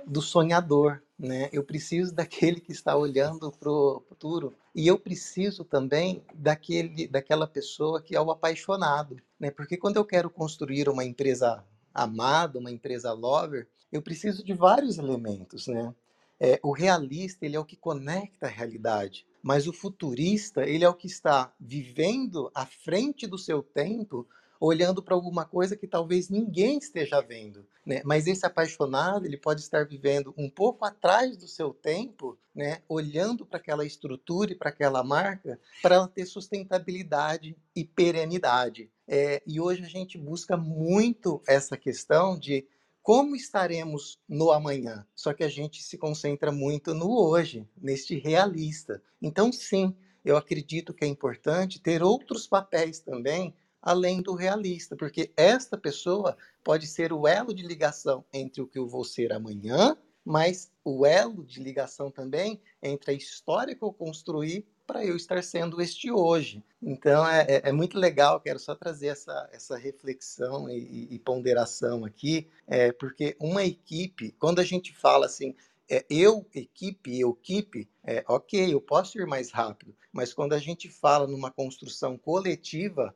do 0.07 0.23
sonhador, 0.23 1.03
né? 1.19 1.51
Eu 1.53 1.63
preciso 1.63 2.15
daquele 2.15 2.61
que 2.61 2.73
está 2.73 2.97
olhando 2.97 3.53
para 3.53 3.71
o 3.71 4.03
futuro 4.09 4.55
e 4.75 4.87
eu 4.87 4.99
preciso 4.99 5.65
também 5.65 6.25
daquele, 6.35 7.07
daquela 7.07 7.47
pessoa 7.47 8.01
que 8.01 8.17
é 8.17 8.21
o 8.21 8.31
apaixonado, 8.31 9.17
né? 9.39 9.51
Porque 9.51 9.77
quando 9.77 9.97
eu 9.97 10.05
quero 10.05 10.31
construir 10.31 10.89
uma 10.89 11.05
empresa 11.05 11.63
amada, 11.93 12.59
uma 12.59 12.71
empresa 12.71 13.13
lover, 13.13 13.69
eu 13.93 14.01
preciso 14.01 14.45
de 14.45 14.55
vários 14.55 14.99
elementos, 14.99 15.67
né? 15.67 15.95
É, 16.39 16.59
o 16.63 16.73
realista 16.73 17.45
ele 17.45 17.57
é 17.57 17.61
o 17.61 17.65
que 17.65 17.77
conecta 17.77 18.47
a 18.47 18.51
realidade. 18.51 19.27
Mas 19.43 19.67
o 19.67 19.73
futurista, 19.73 20.69
ele 20.69 20.85
é 20.85 20.89
o 20.89 20.95
que 20.95 21.07
está 21.07 21.53
vivendo 21.59 22.51
à 22.55 22.67
frente 22.67 23.27
do 23.27 23.39
seu 23.39 23.63
tempo, 23.63 24.27
olhando 24.61 25.03
para 25.03 25.15
alguma 25.15 25.45
coisa 25.47 25.75
que 25.75 25.87
talvez 25.87 26.29
ninguém 26.29 26.77
esteja 26.79 27.21
vendo. 27.23 27.67
Né? 27.85 28.03
Mas 28.05 28.27
esse 28.27 28.45
apaixonado, 28.45 29.25
ele 29.25 29.39
pode 29.39 29.63
estar 29.63 29.87
vivendo 29.87 30.35
um 30.37 30.51
pouco 30.51 30.85
atrás 30.85 31.37
do 31.37 31.49
seu 31.49 31.73
tempo, 31.73 32.39
né? 32.55 32.83
olhando 32.87 33.47
para 33.47 33.59
aquela 33.59 33.87
estrutura 33.87 34.53
e 34.53 34.55
para 34.55 34.69
aquela 34.69 35.03
marca, 35.03 35.59
para 35.81 35.95
ela 35.95 36.09
ter 36.09 36.27
sustentabilidade 36.27 37.57
e 37.75 37.85
perenidade. 37.85 38.91
É, 39.09 39.43
e 39.47 39.59
hoje 39.59 39.83
a 39.83 39.89
gente 39.89 40.19
busca 40.19 40.57
muito 40.57 41.43
essa 41.49 41.77
questão 41.77 42.39
de 42.39 42.67
como 43.03 43.35
estaremos 43.35 44.19
no 44.29 44.51
amanhã. 44.51 45.07
Só 45.15 45.33
que 45.33 45.45
a 45.45 45.49
gente 45.49 45.83
se 45.83 45.97
concentra 45.97 46.53
muito 46.53 46.95
no 46.95 47.11
hoje, 47.19 47.67
neste 47.81 48.19
realista. 48.19 49.03
Então, 49.21 49.53
sim, 49.53 49.95
eu 50.25 50.37
acredito 50.37 50.93
que 50.93 51.05
é 51.05 51.09
importante 51.09 51.81
ter 51.81 52.03
outros 52.03 52.47
papéis 52.47 53.01
também 53.01 53.55
além 53.83 54.21
do 54.21 54.35
realista, 54.35 54.95
porque 54.95 55.33
esta 55.37 55.77
pessoa 55.79 56.37
pode 56.63 56.87
ser 56.87 57.13
o 57.13 57.27
elo 57.27 57.55
de 57.55 57.67
ligação 57.67 58.25
entre 58.33 58.61
o 58.61 58.67
que 58.67 58.79
eu 58.79 58.87
vou 58.87 59.05
ser 59.05 59.33
amanhã, 59.33 59.97
mas 60.25 60.71
o 60.85 61.07
elo 61.07 61.45
de 61.45 61.63
ligação 61.63 62.11
também 62.11 62.61
entre 62.83 63.13
a 63.13 63.15
história 63.15 63.75
que 63.75 63.83
eu 63.83 63.93
construí 63.93 64.67
para 64.91 65.05
eu 65.05 65.15
estar 65.15 65.41
sendo 65.45 65.81
este 65.81 66.11
hoje. 66.11 66.65
Então 66.83 67.25
é, 67.25 67.43
é, 67.43 67.69
é, 67.69 67.73
muito 67.73 67.97
legal, 67.97 68.41
quero 68.41 68.59
só 68.59 68.75
trazer 68.75 69.07
essa, 69.07 69.49
essa 69.53 69.79
reflexão 69.79 70.69
e, 70.69 71.07
e 71.15 71.19
ponderação 71.21 72.05
aqui, 72.05 72.49
é, 72.67 72.91
porque 72.91 73.37
uma 73.39 73.63
equipe, 73.63 74.33
quando 74.33 74.59
a 74.59 74.65
gente 74.65 74.93
fala 74.93 75.27
assim, 75.27 75.55
é, 75.89 76.05
eu, 76.11 76.45
equipe, 76.53 77.21
eu, 77.21 77.39
equipe, 77.41 77.89
é, 78.03 78.25
ok, 78.27 78.75
eu 78.75 78.81
posso 78.81 79.17
ir 79.21 79.27
mais 79.29 79.53
rápido, 79.53 79.95
mas 80.13 80.35
quando 80.35 80.55
a 80.55 80.59
gente 80.59 80.89
fala 80.89 81.29
numa 81.29 81.53
construção 81.53 82.19
coletiva, 82.19 83.15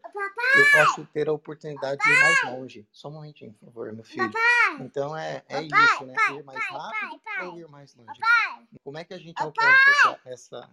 eu 0.54 0.70
posso 0.72 1.04
ter 1.06 1.28
a 1.28 1.32
oportunidade 1.32 2.00
de 2.00 2.08
ir 2.08 2.20
mais 2.20 2.44
longe. 2.44 2.86
Só 2.92 3.08
um 3.08 3.12
momentinho, 3.12 3.52
por 3.54 3.66
favor, 3.66 3.92
meu 3.92 4.04
filho. 4.04 4.30
Então 4.80 5.16
é, 5.16 5.42
é 5.48 5.62
isso, 5.62 6.04
né? 6.04 6.14
Ir 6.30 6.44
mais 6.44 6.64
rápido 6.64 7.20
ou 7.42 7.58
ir 7.58 7.68
mais 7.68 7.94
longe. 7.96 8.20
Como 8.82 8.98
é 8.98 9.04
que 9.04 9.14
a 9.14 9.18
gente 9.18 9.40
alcança 9.40 9.90
essa, 9.90 10.20
essa... 10.24 10.70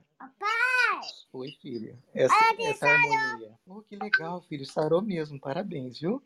Oi, 1.34 1.50
filho. 1.62 1.98
Essa, 2.14 2.36
essa 2.60 2.88
harmonia. 2.88 3.52
Oh, 3.66 3.82
que 3.82 3.96
legal, 3.96 4.42
filho. 4.42 4.66
Sarou 4.66 5.02
mesmo. 5.02 5.40
Parabéns, 5.40 6.00
viu? 6.00 6.22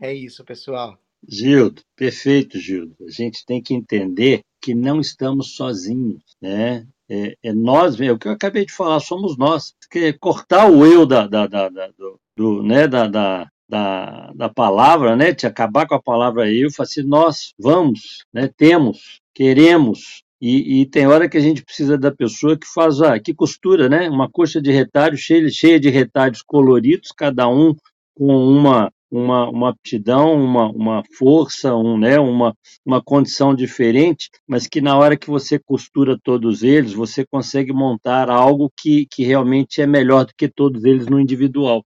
É 0.00 0.12
isso, 0.12 0.44
pessoal. 0.44 0.98
Gildo, 1.26 1.82
perfeito, 1.96 2.58
Gildo. 2.58 2.94
A 3.06 3.10
gente 3.10 3.44
tem 3.46 3.62
que 3.62 3.74
entender 3.74 4.40
que 4.60 4.74
não 4.74 5.00
estamos 5.00 5.56
sozinhos, 5.56 6.22
né? 6.40 6.86
É, 7.08 7.36
é 7.42 7.52
nós, 7.52 8.00
é 8.00 8.10
o 8.10 8.18
que 8.18 8.28
eu 8.28 8.32
acabei 8.32 8.64
de 8.64 8.72
falar, 8.72 9.00
somos 9.00 9.36
nós. 9.36 9.74
Porque 9.80 10.12
cortar 10.14 10.70
o 10.70 10.84
eu 10.84 11.06
da, 11.06 11.26
da, 11.26 11.46
da, 11.46 11.68
da 11.68 11.88
do, 11.88 12.20
do, 12.36 12.62
né, 12.62 12.88
da, 12.88 13.06
da, 13.06 13.48
da, 13.68 14.32
da 14.34 14.48
palavra, 14.48 15.16
né, 15.16 15.32
de 15.32 15.46
acabar 15.46 15.86
com 15.86 15.94
a 15.94 16.02
palavra 16.02 16.50
eu, 16.52 16.70
falar 16.70 16.86
assim, 16.86 17.02
nós 17.02 17.52
vamos, 17.58 18.24
né, 18.32 18.48
temos, 18.56 19.20
queremos, 19.34 20.23
e, 20.40 20.82
e, 20.82 20.86
tem 20.86 21.06
hora 21.06 21.28
que 21.28 21.38
a 21.38 21.40
gente 21.40 21.64
precisa 21.64 21.96
da 21.96 22.10
pessoa 22.10 22.58
que 22.58 22.66
faz, 22.66 23.00
ah, 23.00 23.18
que 23.18 23.32
costura, 23.32 23.88
né, 23.88 24.08
uma 24.10 24.28
coxa 24.30 24.60
de 24.60 24.70
retalhos 24.70 25.20
cheia, 25.20 25.48
cheia 25.48 25.80
de 25.80 25.88
retalhos 25.88 26.42
coloridos, 26.42 27.10
cada 27.16 27.48
um 27.48 27.74
com 28.14 28.26
uma 28.26 28.90
uma, 29.14 29.48
uma 29.48 29.70
aptidão, 29.70 30.34
uma, 30.34 30.68
uma 30.70 31.02
força, 31.16 31.74
um, 31.74 31.96
né, 31.96 32.18
uma, 32.18 32.52
uma 32.84 33.00
condição 33.00 33.54
diferente, 33.54 34.28
mas 34.46 34.66
que 34.66 34.80
na 34.80 34.98
hora 34.98 35.16
que 35.16 35.30
você 35.30 35.56
costura 35.56 36.18
todos 36.20 36.64
eles, 36.64 36.92
você 36.92 37.24
consegue 37.24 37.72
montar 37.72 38.28
algo 38.28 38.72
que, 38.76 39.06
que 39.08 39.22
realmente 39.22 39.80
é 39.80 39.86
melhor 39.86 40.26
do 40.26 40.32
que 40.36 40.48
todos 40.48 40.84
eles 40.84 41.06
no 41.06 41.20
individual. 41.20 41.84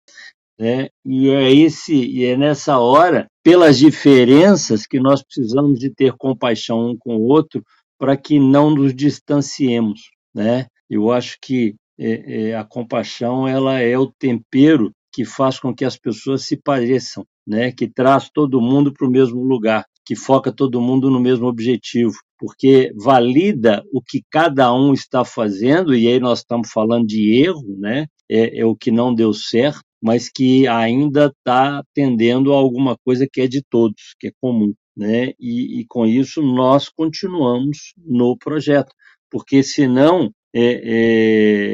Né? 0.59 0.89
E 1.05 1.29
é 1.29 1.53
esse 1.53 1.95
e 1.95 2.25
é 2.25 2.37
nessa 2.37 2.79
hora, 2.79 3.29
pelas 3.45 3.79
diferenças, 3.79 4.87
que 4.87 4.99
nós 4.99 5.23
precisamos 5.23 5.79
de 5.79 5.91
ter 5.91 6.15
compaixão 6.15 6.91
um 6.91 6.97
com 6.97 7.17
o 7.17 7.29
outro 7.29 7.63
para 7.99 8.17
que 8.17 8.39
não 8.39 8.71
nos 8.71 8.95
distanciemos, 8.95 10.11
né? 10.35 10.67
Eu 10.89 11.11
acho 11.11 11.37
que 11.43 11.75
é, 11.99 12.51
é, 12.51 12.57
a 12.57 12.65
compaixão 12.65 13.47
ela 13.47 13.81
é 13.81 13.99
o 13.99 14.13
tempero 14.19 14.91
que 15.13 15.25
faz 15.25 15.59
com 15.59 15.75
que 15.75 15.85
as 15.85 15.97
pessoas 15.97 16.45
se 16.45 16.57
pareçam, 16.57 17.25
né? 17.47 17.73
Que 17.73 17.89
traz 17.89 18.31
todo 18.33 18.61
mundo 18.61 18.93
para 18.93 19.07
o 19.07 19.11
mesmo 19.11 19.43
lugar, 19.43 19.85
que 20.07 20.15
foca 20.15 20.53
todo 20.53 20.81
mundo 20.81 21.11
no 21.11 21.21
mesmo 21.21 21.47
objetivo, 21.47 22.15
porque 22.39 22.93
valida 22.97 23.83
o 23.93 24.01
que 24.01 24.23
cada 24.31 24.73
um 24.73 24.93
está 24.93 25.25
fazendo 25.25 25.95
e 25.95 26.07
aí 26.07 26.21
nós 26.21 26.41
estamos 26.41 26.71
falando 26.71 27.07
de 27.07 27.43
erro, 27.43 27.77
né? 27.79 28.07
É, 28.31 28.61
é 28.61 28.65
o 28.65 28.77
que 28.77 28.91
não 28.91 29.15
deu 29.15 29.33
certo 29.33 29.81
mas 30.03 30.31
que 30.31 30.67
ainda 30.67 31.27
está 31.27 31.83
tendendo 31.95 32.53
a 32.53 32.57
alguma 32.57 32.97
coisa 33.05 33.27
que 33.31 33.41
é 33.41 33.49
de 33.49 33.63
todos, 33.69 34.15
que 34.19 34.29
é 34.29 34.33
comum. 34.41 34.73
Né? 34.99 35.33
E, 35.39 35.81
e 35.81 35.87
com 35.87 36.05
isso 36.05 36.43
nós 36.43 36.89
continuamos 36.89 37.95
no 37.97 38.37
projeto, 38.37 38.93
porque 39.31 39.63
senão 39.63 40.33
é, 40.53 40.81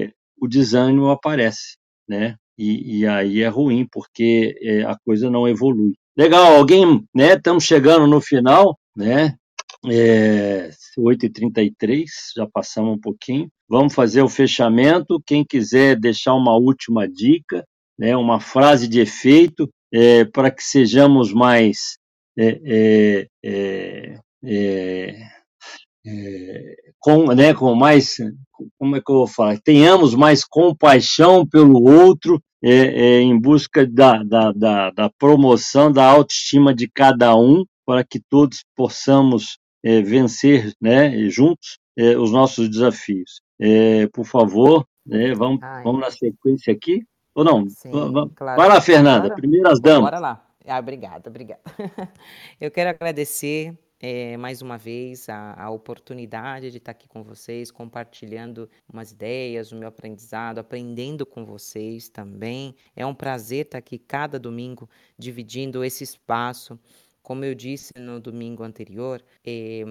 é, 0.08 0.12
o 0.38 0.46
desânimo 0.46 1.08
aparece, 1.08 1.78
né? 2.06 2.36
E, 2.58 2.98
e, 2.98 3.06
aí 3.06 3.40
é 3.40 3.48
ruim, 3.48 3.88
porque 3.90 4.54
é, 4.60 4.82
a 4.82 4.94
coisa 5.04 5.30
não 5.30 5.48
evolui. 5.48 5.94
Legal, 6.14 6.54
alguém, 6.54 7.02
né? 7.14 7.32
Estamos 7.32 7.64
chegando 7.64 8.06
no 8.06 8.20
final, 8.20 8.78
né? 8.94 9.34
É, 9.90 10.70
8h33, 10.98 12.04
já 12.36 12.46
passamos 12.46 12.94
um 12.94 13.00
pouquinho. 13.00 13.48
Vamos 13.68 13.94
fazer 13.94 14.20
o 14.20 14.28
fechamento. 14.28 15.20
Quem 15.26 15.44
quiser 15.44 15.98
deixar 15.98 16.34
uma 16.34 16.54
última 16.56 17.08
dica, 17.08 17.64
né, 17.98 18.16
uma 18.16 18.38
frase 18.38 18.86
de 18.86 19.00
efeito 19.00 19.68
é, 19.92 20.24
para 20.24 20.50
que 20.50 20.62
sejamos 20.62 21.32
mais 21.32 21.96
é, 22.38 22.60
é, 22.64 23.28
é, 23.44 24.18
é, 24.44 25.16
é 26.06 26.76
com, 26.98 27.26
né, 27.34 27.54
com 27.54 27.74
mais 27.74 28.16
como 28.78 28.96
é 28.96 29.00
que 29.00 29.10
eu 29.10 29.16
vou 29.16 29.26
falar 29.26 29.58
tenhamos 29.62 30.14
mais 30.14 30.44
compaixão 30.44 31.46
pelo 31.46 31.82
outro 31.82 32.40
em 32.62 33.38
busca 33.38 33.86
da, 33.86 34.22
da, 34.22 34.50
da, 34.52 34.90
da, 34.90 35.10
promoção 35.18 35.92
da 35.92 36.06
autoestima 36.06 36.74
de 36.74 36.88
cada 36.88 37.36
um 37.36 37.64
para 37.84 38.02
que 38.02 38.18
todos 38.30 38.64
possamos 38.74 39.58
vencer 39.82 40.72
né, 40.80 41.28
juntos 41.28 41.78
os 42.18 42.32
nossos 42.32 42.70
desafios 42.70 43.42
por 44.14 44.24
favor 44.24 44.86
né, 45.06 45.34
vamos, 45.34 45.60
vamos 45.82 46.00
na 46.00 46.10
sequência 46.10 46.72
aqui 46.72 47.02
ou 47.34 47.44
não? 47.44 47.68
Sim, 47.68 47.90
claro. 48.34 48.56
Vai 48.56 48.68
lá, 48.68 48.80
Fernanda, 48.80 49.22
Bora. 49.22 49.34
primeiras 49.34 49.80
damas. 49.80 50.10
Bora 50.10 50.20
lá. 50.20 50.46
Ah, 50.66 50.78
obrigada, 50.78 51.28
obrigada. 51.28 51.62
Eu 52.58 52.70
quero 52.70 52.88
agradecer 52.88 53.78
é, 54.00 54.36
mais 54.36 54.62
uma 54.62 54.78
vez 54.78 55.28
a, 55.28 55.54
a, 55.62 55.70
oportunidade 55.70 56.70
de 56.70 56.78
estar 56.78 56.92
aqui 56.92 57.06
com 57.06 57.22
vocês, 57.22 57.70
compartilhando 57.70 58.68
umas 58.90 59.12
ideias, 59.12 59.72
o 59.72 59.76
meu 59.76 59.88
aprendizado, 59.88 60.58
aprendendo 60.58 61.26
com 61.26 61.44
vocês 61.44 62.08
também. 62.08 62.74
É 62.96 63.04
um 63.04 63.14
prazer 63.14 63.66
estar 63.66 63.78
aqui 63.78 63.98
cada 63.98 64.38
domingo 64.38 64.88
dividindo 65.18 65.84
esse 65.84 66.02
espaço. 66.02 66.78
Como 67.22 67.44
eu 67.44 67.54
disse 67.54 67.92
no 67.98 68.20
domingo 68.20 68.62
anterior, 68.62 69.22
é, 69.44 69.82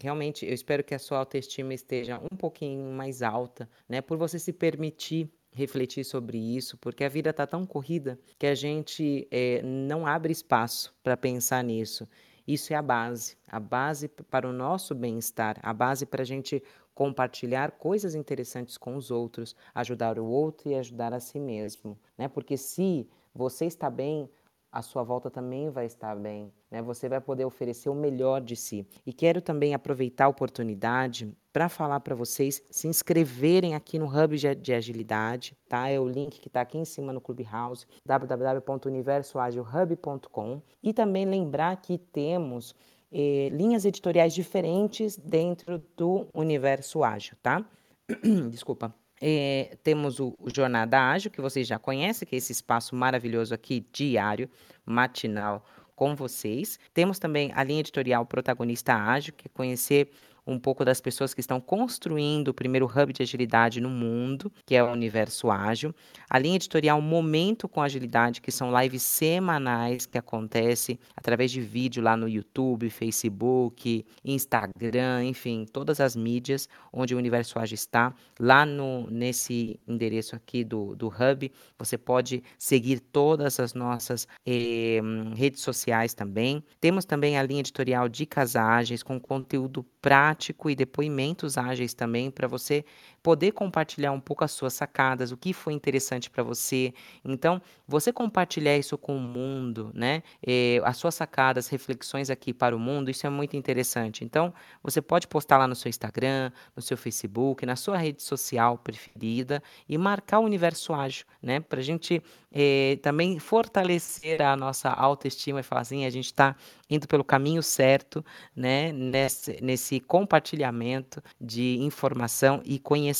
realmente 0.00 0.46
eu 0.46 0.54
espero 0.54 0.84
que 0.84 0.94
a 0.94 0.98
sua 0.98 1.18
autoestima 1.18 1.74
esteja 1.74 2.20
um 2.30 2.36
pouquinho 2.36 2.92
mais 2.92 3.22
alta, 3.22 3.68
né? 3.88 4.00
Por 4.00 4.16
você 4.16 4.38
se 4.38 4.52
permitir 4.52 5.32
refletir 5.58 6.04
sobre 6.04 6.38
isso, 6.38 6.78
porque 6.78 7.02
a 7.02 7.08
vida 7.08 7.30
está 7.30 7.44
tão 7.46 7.66
corrida 7.66 8.16
que 8.38 8.46
a 8.46 8.54
gente 8.54 9.26
é, 9.28 9.60
não 9.62 10.06
abre 10.06 10.32
espaço 10.32 10.94
para 11.02 11.16
pensar 11.16 11.64
nisso. 11.64 12.08
Isso 12.46 12.72
é 12.72 12.76
a 12.76 12.82
base, 12.82 13.36
a 13.46 13.58
base 13.58 14.08
para 14.08 14.48
o 14.48 14.52
nosso 14.52 14.94
bem-estar, 14.94 15.58
a 15.62 15.74
base 15.74 16.06
para 16.06 16.22
a 16.22 16.24
gente 16.24 16.62
compartilhar 16.94 17.72
coisas 17.72 18.14
interessantes 18.14 18.78
com 18.78 18.96
os 18.96 19.10
outros, 19.10 19.54
ajudar 19.74 20.18
o 20.18 20.24
outro 20.24 20.68
e 20.70 20.74
ajudar 20.76 21.12
a 21.12 21.20
si 21.20 21.40
mesmo, 21.40 21.98
né? 22.16 22.28
Porque 22.28 22.56
se 22.56 23.08
você 23.34 23.66
está 23.66 23.90
bem, 23.90 24.30
a 24.70 24.80
sua 24.80 25.02
volta 25.02 25.28
também 25.30 25.70
vai 25.70 25.86
estar 25.86 26.16
bem, 26.16 26.52
né? 26.70 26.82
Você 26.82 27.08
vai 27.08 27.20
poder 27.20 27.44
oferecer 27.44 27.88
o 27.88 27.94
melhor 27.94 28.40
de 28.40 28.56
si. 28.56 28.86
E 29.06 29.12
quero 29.12 29.40
também 29.40 29.74
aproveitar 29.74 30.24
a 30.26 30.28
oportunidade 30.28 31.32
para 31.52 31.68
falar 31.68 32.00
para 32.00 32.14
vocês 32.14 32.62
se 32.70 32.86
inscreverem 32.86 33.74
aqui 33.74 33.98
no 33.98 34.06
Hub 34.06 34.36
de 34.36 34.72
Agilidade, 34.72 35.56
tá? 35.68 35.88
É 35.88 35.98
o 35.98 36.08
link 36.08 36.38
que 36.40 36.48
está 36.48 36.60
aqui 36.60 36.78
em 36.78 36.84
cima 36.84 37.12
no 37.12 37.20
Clubhouse, 37.20 37.86
www.universoagilhub.com. 38.06 40.62
E 40.82 40.92
também 40.92 41.24
lembrar 41.24 41.76
que 41.76 41.98
temos 41.98 42.74
eh, 43.10 43.48
linhas 43.50 43.84
editoriais 43.84 44.34
diferentes 44.34 45.16
dentro 45.16 45.82
do 45.96 46.28
Universo 46.34 47.02
Ágil, 47.02 47.36
tá? 47.42 47.64
Desculpa. 48.50 48.94
É, 49.20 49.76
temos 49.82 50.20
o, 50.20 50.32
o, 50.38 50.48
Jornada 50.54 51.10
Ágil, 51.10 51.30
que 51.30 51.40
vocês 51.40 51.66
já 51.66 51.76
conhecem, 51.76 52.26
que 52.26 52.36
é 52.36 52.38
esse 52.38 52.52
espaço 52.52 52.94
maravilhoso 52.94 53.52
aqui, 53.52 53.84
diário, 53.92 54.48
matinal, 54.86 55.64
com 55.98 56.14
vocês. 56.14 56.78
Temos 56.94 57.18
também 57.18 57.50
a 57.56 57.64
linha 57.64 57.80
editorial 57.80 58.24
Protagonista 58.24 58.94
Ágil, 58.94 59.34
que 59.36 59.48
é 59.48 59.50
conhecer 59.52 60.12
um 60.48 60.58
pouco 60.58 60.82
das 60.82 60.98
pessoas 60.98 61.34
que 61.34 61.40
estão 61.40 61.60
construindo 61.60 62.48
o 62.48 62.54
primeiro 62.54 62.86
hub 62.86 63.12
de 63.12 63.22
agilidade 63.22 63.82
no 63.82 63.90
mundo, 63.90 64.50
que 64.64 64.74
é 64.74 64.82
o 64.82 64.90
Universo 64.90 65.50
Ágil. 65.50 65.94
A 66.28 66.38
linha 66.38 66.56
editorial 66.56 67.00
Momento 67.02 67.68
com 67.68 67.82
Agilidade, 67.82 68.40
que 68.40 68.50
são 68.50 68.72
lives 68.80 69.02
semanais 69.02 70.06
que 70.06 70.16
acontecem 70.16 70.98
através 71.14 71.50
de 71.50 71.60
vídeo 71.60 72.02
lá 72.02 72.16
no 72.16 72.26
YouTube, 72.26 72.88
Facebook, 72.88 74.06
Instagram, 74.24 75.24
enfim, 75.24 75.66
todas 75.70 76.00
as 76.00 76.16
mídias 76.16 76.66
onde 76.90 77.14
o 77.14 77.18
Universo 77.18 77.58
Ágil 77.58 77.74
está. 77.74 78.14
Lá 78.40 78.64
no, 78.64 79.06
nesse 79.10 79.78
endereço 79.86 80.34
aqui 80.34 80.64
do, 80.64 80.96
do 80.96 81.08
Hub, 81.08 81.52
você 81.78 81.98
pode 81.98 82.42
seguir 82.58 83.00
todas 83.00 83.60
as 83.60 83.74
nossas 83.74 84.26
eh, 84.46 85.00
redes 85.36 85.60
sociais 85.60 86.14
também. 86.14 86.64
Temos 86.80 87.04
também 87.04 87.36
a 87.36 87.42
linha 87.42 87.60
editorial 87.60 88.08
Dicas 88.08 88.56
Ágeis 88.56 89.02
com 89.02 89.20
conteúdo 89.20 89.84
prático 90.00 90.37
prático 90.38 90.70
e 90.70 90.76
depoimentos 90.76 91.58
ágeis 91.58 91.92
também 91.92 92.30
para 92.30 92.46
você 92.46 92.84
poder 93.28 93.52
compartilhar 93.52 94.10
um 94.10 94.20
pouco 94.20 94.42
as 94.42 94.52
suas 94.52 94.72
sacadas, 94.72 95.30
o 95.32 95.36
que 95.36 95.52
foi 95.52 95.74
interessante 95.74 96.30
para 96.30 96.42
você. 96.42 96.94
Então, 97.22 97.60
você 97.86 98.10
compartilhar 98.10 98.74
isso 98.78 98.96
com 98.96 99.18
o 99.18 99.20
mundo, 99.20 99.90
né? 99.92 100.22
Eh, 100.42 100.80
as 100.82 100.96
suas 100.96 101.14
sacadas, 101.14 101.68
reflexões 101.68 102.30
aqui 102.30 102.54
para 102.54 102.74
o 102.74 102.78
mundo, 102.78 103.10
isso 103.10 103.26
é 103.26 103.30
muito 103.30 103.54
interessante. 103.54 104.24
Então, 104.24 104.54
você 104.82 105.02
pode 105.02 105.28
postar 105.28 105.58
lá 105.58 105.66
no 105.66 105.74
seu 105.74 105.90
Instagram, 105.90 106.50
no 106.74 106.80
seu 106.80 106.96
Facebook, 106.96 107.66
na 107.66 107.76
sua 107.76 107.98
rede 107.98 108.22
social 108.22 108.78
preferida 108.78 109.62
e 109.86 109.98
marcar 109.98 110.38
o 110.38 110.44
Universo 110.44 110.94
Ágil, 110.94 111.26
né? 111.42 111.60
Para 111.60 111.80
a 111.80 111.84
gente 111.84 112.22
eh, 112.50 112.98
também 113.02 113.38
fortalecer 113.38 114.40
a 114.40 114.56
nossa 114.56 114.88
autoestima 114.88 115.60
e 115.60 115.62
falar 115.62 115.82
assim, 115.82 116.06
a 116.06 116.10
gente 116.10 116.26
está 116.26 116.56
indo 116.88 117.06
pelo 117.06 117.22
caminho 117.22 117.62
certo, 117.62 118.24
né? 118.56 118.90
Nesse, 118.90 119.58
nesse 119.62 120.00
compartilhamento 120.00 121.22
de 121.38 121.76
informação 121.80 122.62
e 122.64 122.78
conhecimento, 122.78 123.17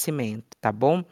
tá 0.61 0.73
bom? 0.73 1.05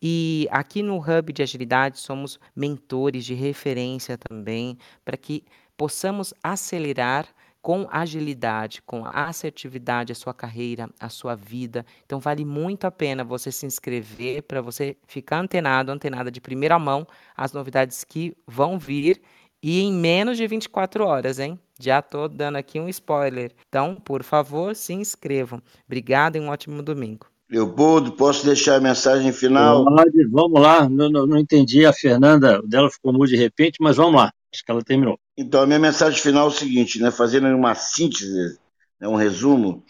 E 0.00 0.48
aqui 0.50 0.82
no 0.82 0.98
Hub 0.98 1.32
de 1.32 1.42
Agilidade 1.42 1.98
somos 1.98 2.38
mentores 2.56 3.24
de 3.24 3.34
referência 3.34 4.18
também, 4.18 4.76
para 5.04 5.16
que 5.16 5.44
possamos 5.76 6.34
acelerar 6.42 7.26
com 7.62 7.86
agilidade, 7.88 8.82
com 8.82 9.06
assertividade 9.06 10.10
a 10.10 10.16
sua 10.16 10.34
carreira, 10.34 10.90
a 10.98 11.08
sua 11.08 11.36
vida. 11.36 11.86
Então 12.04 12.18
vale 12.18 12.44
muito 12.44 12.84
a 12.84 12.90
pena 12.90 13.22
você 13.22 13.52
se 13.52 13.64
inscrever 13.64 14.42
para 14.42 14.60
você 14.60 14.96
ficar 15.06 15.38
antenado, 15.38 15.92
antenada 15.92 16.30
de 16.30 16.40
primeira 16.40 16.78
mão 16.78 17.06
as 17.36 17.52
novidades 17.52 18.02
que 18.02 18.36
vão 18.46 18.78
vir 18.78 19.22
e 19.62 19.80
em 19.80 19.92
menos 19.92 20.36
de 20.36 20.46
24 20.48 21.06
horas, 21.06 21.38
hein? 21.38 21.56
Já 21.78 22.00
estou 22.00 22.28
dando 22.28 22.56
aqui 22.56 22.80
um 22.80 22.88
spoiler. 22.88 23.52
Então, 23.68 23.94
por 23.94 24.24
favor, 24.24 24.74
se 24.74 24.92
inscrevam. 24.92 25.62
Obrigado 25.86 26.34
e 26.36 26.40
um 26.40 26.48
ótimo 26.48 26.82
domingo. 26.82 27.31
Leopoldo, 27.52 28.12
posso 28.12 28.46
deixar 28.46 28.76
a 28.76 28.80
mensagem 28.80 29.30
final? 29.30 29.84
Vamos 30.30 30.58
lá. 30.58 30.88
Não, 30.88 31.10
não, 31.10 31.26
não 31.26 31.36
entendi 31.36 31.84
a 31.84 31.92
Fernanda, 31.92 32.60
o 32.60 32.66
dela 32.66 32.90
ficou 32.90 33.12
mudo 33.12 33.26
de 33.26 33.36
repente, 33.36 33.76
mas 33.78 33.96
vamos 33.96 34.14
lá. 34.14 34.32
Acho 34.50 34.64
que 34.64 34.70
ela 34.70 34.82
terminou. 34.82 35.18
Então, 35.36 35.60
a 35.60 35.66
minha 35.66 35.78
mensagem 35.78 36.18
final 36.18 36.46
é 36.46 36.48
o 36.48 36.52
seguinte, 36.52 36.98
né? 36.98 37.10
Fazendo 37.10 37.46
uma 37.48 37.74
síntese, 37.74 38.58
né? 38.98 39.06
um 39.06 39.16
resumo, 39.16 39.84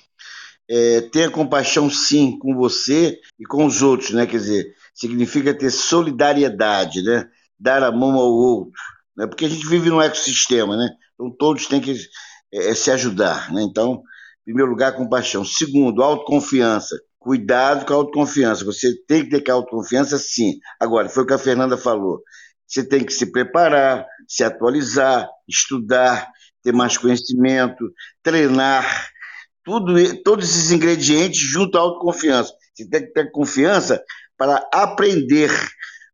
é, 0.68 1.02
tenha 1.02 1.30
compaixão 1.30 1.88
sim 1.88 2.36
com 2.36 2.52
você 2.56 3.20
e 3.38 3.44
com 3.44 3.64
os 3.64 3.80
outros, 3.80 4.10
né? 4.10 4.26
Quer 4.26 4.38
dizer, 4.38 4.74
significa 4.92 5.54
ter 5.54 5.70
solidariedade, 5.70 7.00
né? 7.02 7.28
Dar 7.56 7.84
a 7.84 7.92
mão 7.92 8.14
ao 8.14 8.32
outro, 8.32 8.72
né? 9.16 9.24
Porque 9.28 9.44
a 9.44 9.48
gente 9.48 9.68
vive 9.68 9.88
num 9.88 10.02
ecossistema, 10.02 10.76
né? 10.76 10.90
Então 11.14 11.30
todos 11.30 11.66
têm 11.66 11.80
que 11.80 11.94
é, 12.52 12.74
se 12.74 12.90
ajudar, 12.90 13.52
né? 13.52 13.62
Então, 13.62 14.02
em 14.40 14.44
primeiro 14.46 14.70
lugar, 14.70 14.96
compaixão. 14.96 15.44
Segundo, 15.44 16.02
autoconfiança. 16.02 16.96
Cuidado 17.22 17.86
com 17.86 17.92
a 17.92 17.96
autoconfiança. 17.96 18.64
Você 18.64 18.94
tem 19.06 19.28
que 19.28 19.40
ter 19.40 19.50
autoconfiança, 19.50 20.18
sim. 20.18 20.58
Agora, 20.80 21.08
foi 21.08 21.22
o 21.22 21.26
que 21.26 21.32
a 21.32 21.38
Fernanda 21.38 21.76
falou. 21.76 22.20
Você 22.66 22.86
tem 22.86 23.04
que 23.04 23.12
se 23.12 23.30
preparar, 23.30 24.04
se 24.26 24.42
atualizar, 24.42 25.28
estudar, 25.48 26.28
ter 26.62 26.72
mais 26.72 26.96
conhecimento, 26.98 27.92
treinar, 28.22 29.10
tudo, 29.64 29.94
todos 30.22 30.48
esses 30.48 30.72
ingredientes 30.72 31.40
junto 31.40 31.78
à 31.78 31.82
autoconfiança. 31.82 32.52
Você 32.74 32.88
tem 32.88 33.02
que 33.02 33.12
ter 33.12 33.30
confiança 33.30 34.02
para 34.36 34.66
aprender, 34.72 35.50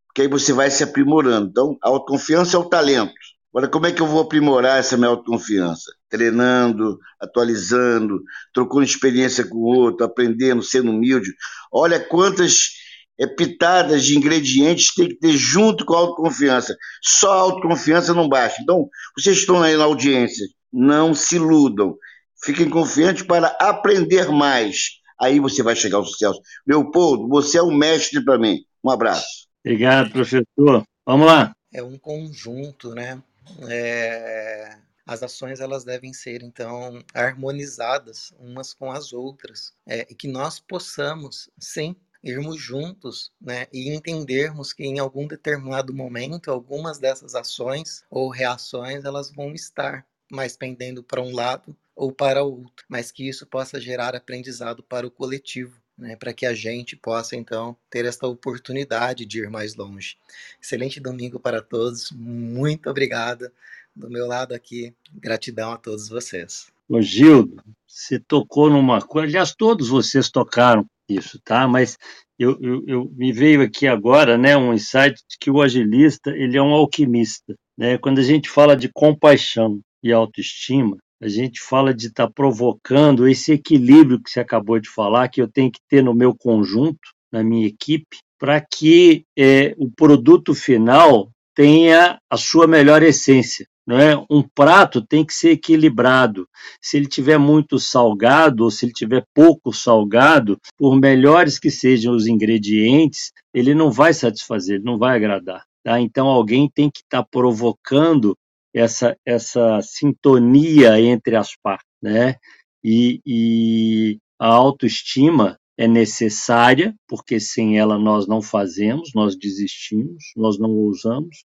porque 0.06 0.22
aí 0.22 0.28
você 0.28 0.52
vai 0.52 0.70
se 0.70 0.82
aprimorando. 0.82 1.48
Então, 1.48 1.78
a 1.82 1.88
autoconfiança 1.88 2.56
é 2.56 2.60
o 2.60 2.68
talento. 2.68 3.14
Agora, 3.50 3.68
como 3.68 3.86
é 3.86 3.92
que 3.92 4.02
eu 4.02 4.06
vou 4.06 4.20
aprimorar 4.20 4.78
essa 4.78 4.96
minha 4.96 5.08
autoconfiança? 5.08 5.90
Treinando, 6.08 6.98
atualizando, 7.20 8.22
trocando 8.52 8.84
experiência 8.84 9.44
com 9.46 9.56
o 9.56 9.64
outro, 9.64 10.04
aprendendo, 10.04 10.62
sendo 10.62 10.90
humilde. 10.90 11.32
Olha 11.72 11.98
quantas 11.98 12.70
é, 13.18 13.26
pitadas 13.26 14.04
de 14.04 14.16
ingredientes 14.16 14.94
tem 14.94 15.08
que 15.08 15.18
ter 15.18 15.32
junto 15.32 15.84
com 15.84 15.94
a 15.94 15.98
autoconfiança. 15.98 16.76
Só 17.02 17.32
a 17.32 17.40
autoconfiança 17.40 18.14
não 18.14 18.28
basta. 18.28 18.62
Então, 18.62 18.88
vocês 19.16 19.38
estão 19.38 19.62
aí 19.62 19.76
na 19.76 19.84
audiência, 19.84 20.46
não 20.72 21.14
se 21.14 21.36
iludam. 21.36 21.96
Fiquem 22.44 22.68
confiantes 22.68 23.24
para 23.24 23.48
aprender 23.60 24.28
mais. 24.30 24.98
Aí 25.20 25.40
você 25.40 25.62
vai 25.62 25.74
chegar 25.74 25.96
ao 25.96 26.04
sucesso. 26.04 26.40
Leopoldo, 26.66 27.28
você 27.28 27.58
é 27.58 27.62
um 27.62 27.74
mestre 27.74 28.24
para 28.24 28.38
mim. 28.38 28.60
Um 28.84 28.90
abraço. 28.90 29.48
Obrigado, 29.64 30.10
professor. 30.10 30.84
Vamos 31.04 31.26
lá. 31.26 31.52
É 31.72 31.82
um 31.82 31.98
conjunto, 31.98 32.94
né? 32.94 33.20
É... 33.68 34.78
As 35.06 35.22
ações 35.22 35.58
elas 35.58 35.84
devem 35.84 36.12
ser 36.12 36.42
então 36.42 37.02
harmonizadas 37.14 38.30
umas 38.38 38.74
com 38.74 38.90
as 38.90 39.12
outras. 39.14 39.72
É, 39.86 40.06
e 40.10 40.14
que 40.14 40.28
nós 40.28 40.60
possamos, 40.60 41.48
sim, 41.58 41.96
irmos 42.22 42.60
juntos, 42.60 43.32
né, 43.40 43.66
e 43.72 43.94
entendermos 43.94 44.72
que 44.72 44.84
em 44.84 44.98
algum 44.98 45.26
determinado 45.26 45.94
momento 45.94 46.50
algumas 46.50 46.98
dessas 46.98 47.34
ações 47.34 48.04
ou 48.10 48.28
reações 48.28 49.04
elas 49.04 49.30
vão 49.32 49.54
estar 49.54 50.06
mais 50.30 50.56
pendendo 50.56 51.02
para 51.02 51.22
um 51.22 51.34
lado 51.34 51.74
ou 51.96 52.12
para 52.12 52.44
outro, 52.44 52.84
mas 52.88 53.10
que 53.10 53.28
isso 53.28 53.46
possa 53.46 53.80
gerar 53.80 54.14
aprendizado 54.14 54.82
para 54.82 55.06
o 55.06 55.10
coletivo, 55.10 55.80
né, 55.98 56.16
para 56.16 56.32
que 56.32 56.46
a 56.46 56.54
gente 56.54 56.96
possa 56.96 57.34
então 57.34 57.76
ter 57.90 58.04
esta 58.04 58.26
oportunidade 58.26 59.26
de 59.26 59.40
ir 59.40 59.50
mais 59.50 59.74
longe. 59.74 60.16
Excelente 60.62 61.00
domingo 61.00 61.40
para 61.40 61.60
todos, 61.60 62.12
muito 62.12 62.88
obrigada. 62.88 63.52
Do 63.94 64.08
meu 64.08 64.28
lado 64.28 64.54
aqui, 64.54 64.94
gratidão 65.12 65.72
a 65.72 65.76
todos 65.76 66.08
vocês. 66.08 66.68
Ô 66.88 67.02
Gildo, 67.02 67.60
você 67.84 68.18
tocou 68.18 68.70
numa 68.70 69.00
coisa, 69.02 69.26
aliás, 69.26 69.54
todos 69.54 69.88
vocês 69.88 70.30
tocaram 70.30 70.86
isso, 71.08 71.40
tá? 71.44 71.66
Mas 71.66 71.98
eu, 72.38 72.56
eu, 72.60 72.84
eu, 72.86 73.12
me 73.16 73.32
veio 73.32 73.62
aqui 73.62 73.88
agora, 73.88 74.38
né, 74.38 74.56
um 74.56 74.72
insight 74.72 75.16
de 75.28 75.36
que 75.40 75.50
o 75.50 75.60
agilista 75.60 76.30
ele 76.30 76.56
é 76.56 76.62
um 76.62 76.72
alquimista, 76.72 77.54
né? 77.76 77.98
Quando 77.98 78.20
a 78.20 78.22
gente 78.22 78.48
fala 78.48 78.76
de 78.76 78.88
compaixão 78.88 79.80
e 80.02 80.12
autoestima, 80.12 80.96
a 81.20 81.28
gente 81.28 81.60
fala 81.60 81.92
de 81.92 82.06
estar 82.06 82.26
tá 82.26 82.32
provocando 82.32 83.26
esse 83.26 83.52
equilíbrio 83.52 84.20
que 84.22 84.30
você 84.30 84.40
acabou 84.40 84.78
de 84.78 84.88
falar, 84.88 85.28
que 85.28 85.42
eu 85.42 85.48
tenho 85.48 85.70
que 85.70 85.80
ter 85.88 86.02
no 86.02 86.14
meu 86.14 86.34
conjunto, 86.34 87.00
na 87.32 87.42
minha 87.42 87.66
equipe, 87.66 88.18
para 88.38 88.60
que 88.60 89.24
é, 89.36 89.74
o 89.76 89.90
produto 89.90 90.54
final 90.54 91.30
tenha 91.54 92.18
a 92.30 92.36
sua 92.36 92.66
melhor 92.66 93.02
essência. 93.02 93.66
Né? 93.84 94.14
Um 94.30 94.42
prato 94.42 95.00
tem 95.00 95.24
que 95.24 95.32
ser 95.32 95.52
equilibrado. 95.52 96.46
Se 96.80 96.98
ele 96.98 97.06
tiver 97.06 97.38
muito 97.38 97.78
salgado 97.78 98.64
ou 98.64 98.70
se 98.70 98.84
ele 98.84 98.92
tiver 98.92 99.24
pouco 99.34 99.72
salgado, 99.72 100.58
por 100.76 100.94
melhores 100.94 101.58
que 101.58 101.70
sejam 101.70 102.14
os 102.14 102.26
ingredientes, 102.26 103.32
ele 103.52 103.74
não 103.74 103.90
vai 103.90 104.12
satisfazer, 104.12 104.76
ele 104.76 104.84
não 104.84 104.98
vai 104.98 105.16
agradar. 105.16 105.64
Tá? 105.82 105.98
Então 105.98 106.26
alguém 106.26 106.70
tem 106.72 106.90
que 106.90 107.00
estar 107.00 107.22
tá 107.22 107.28
provocando 107.30 108.36
essa, 108.78 109.16
essa 109.26 109.80
sintonia 109.82 111.00
entre 111.00 111.36
as 111.36 111.56
partes. 111.56 111.88
Né? 112.02 112.36
E, 112.82 113.20
e 113.26 114.18
a 114.38 114.48
autoestima 114.48 115.58
é 115.76 115.86
necessária, 115.86 116.94
porque 117.06 117.38
sem 117.38 117.78
ela 117.78 117.98
nós 117.98 118.26
não 118.26 118.42
fazemos, 118.42 119.10
nós 119.14 119.36
desistimos, 119.36 120.24
nós 120.36 120.58
não 120.58 120.70
usamos, 120.70 121.44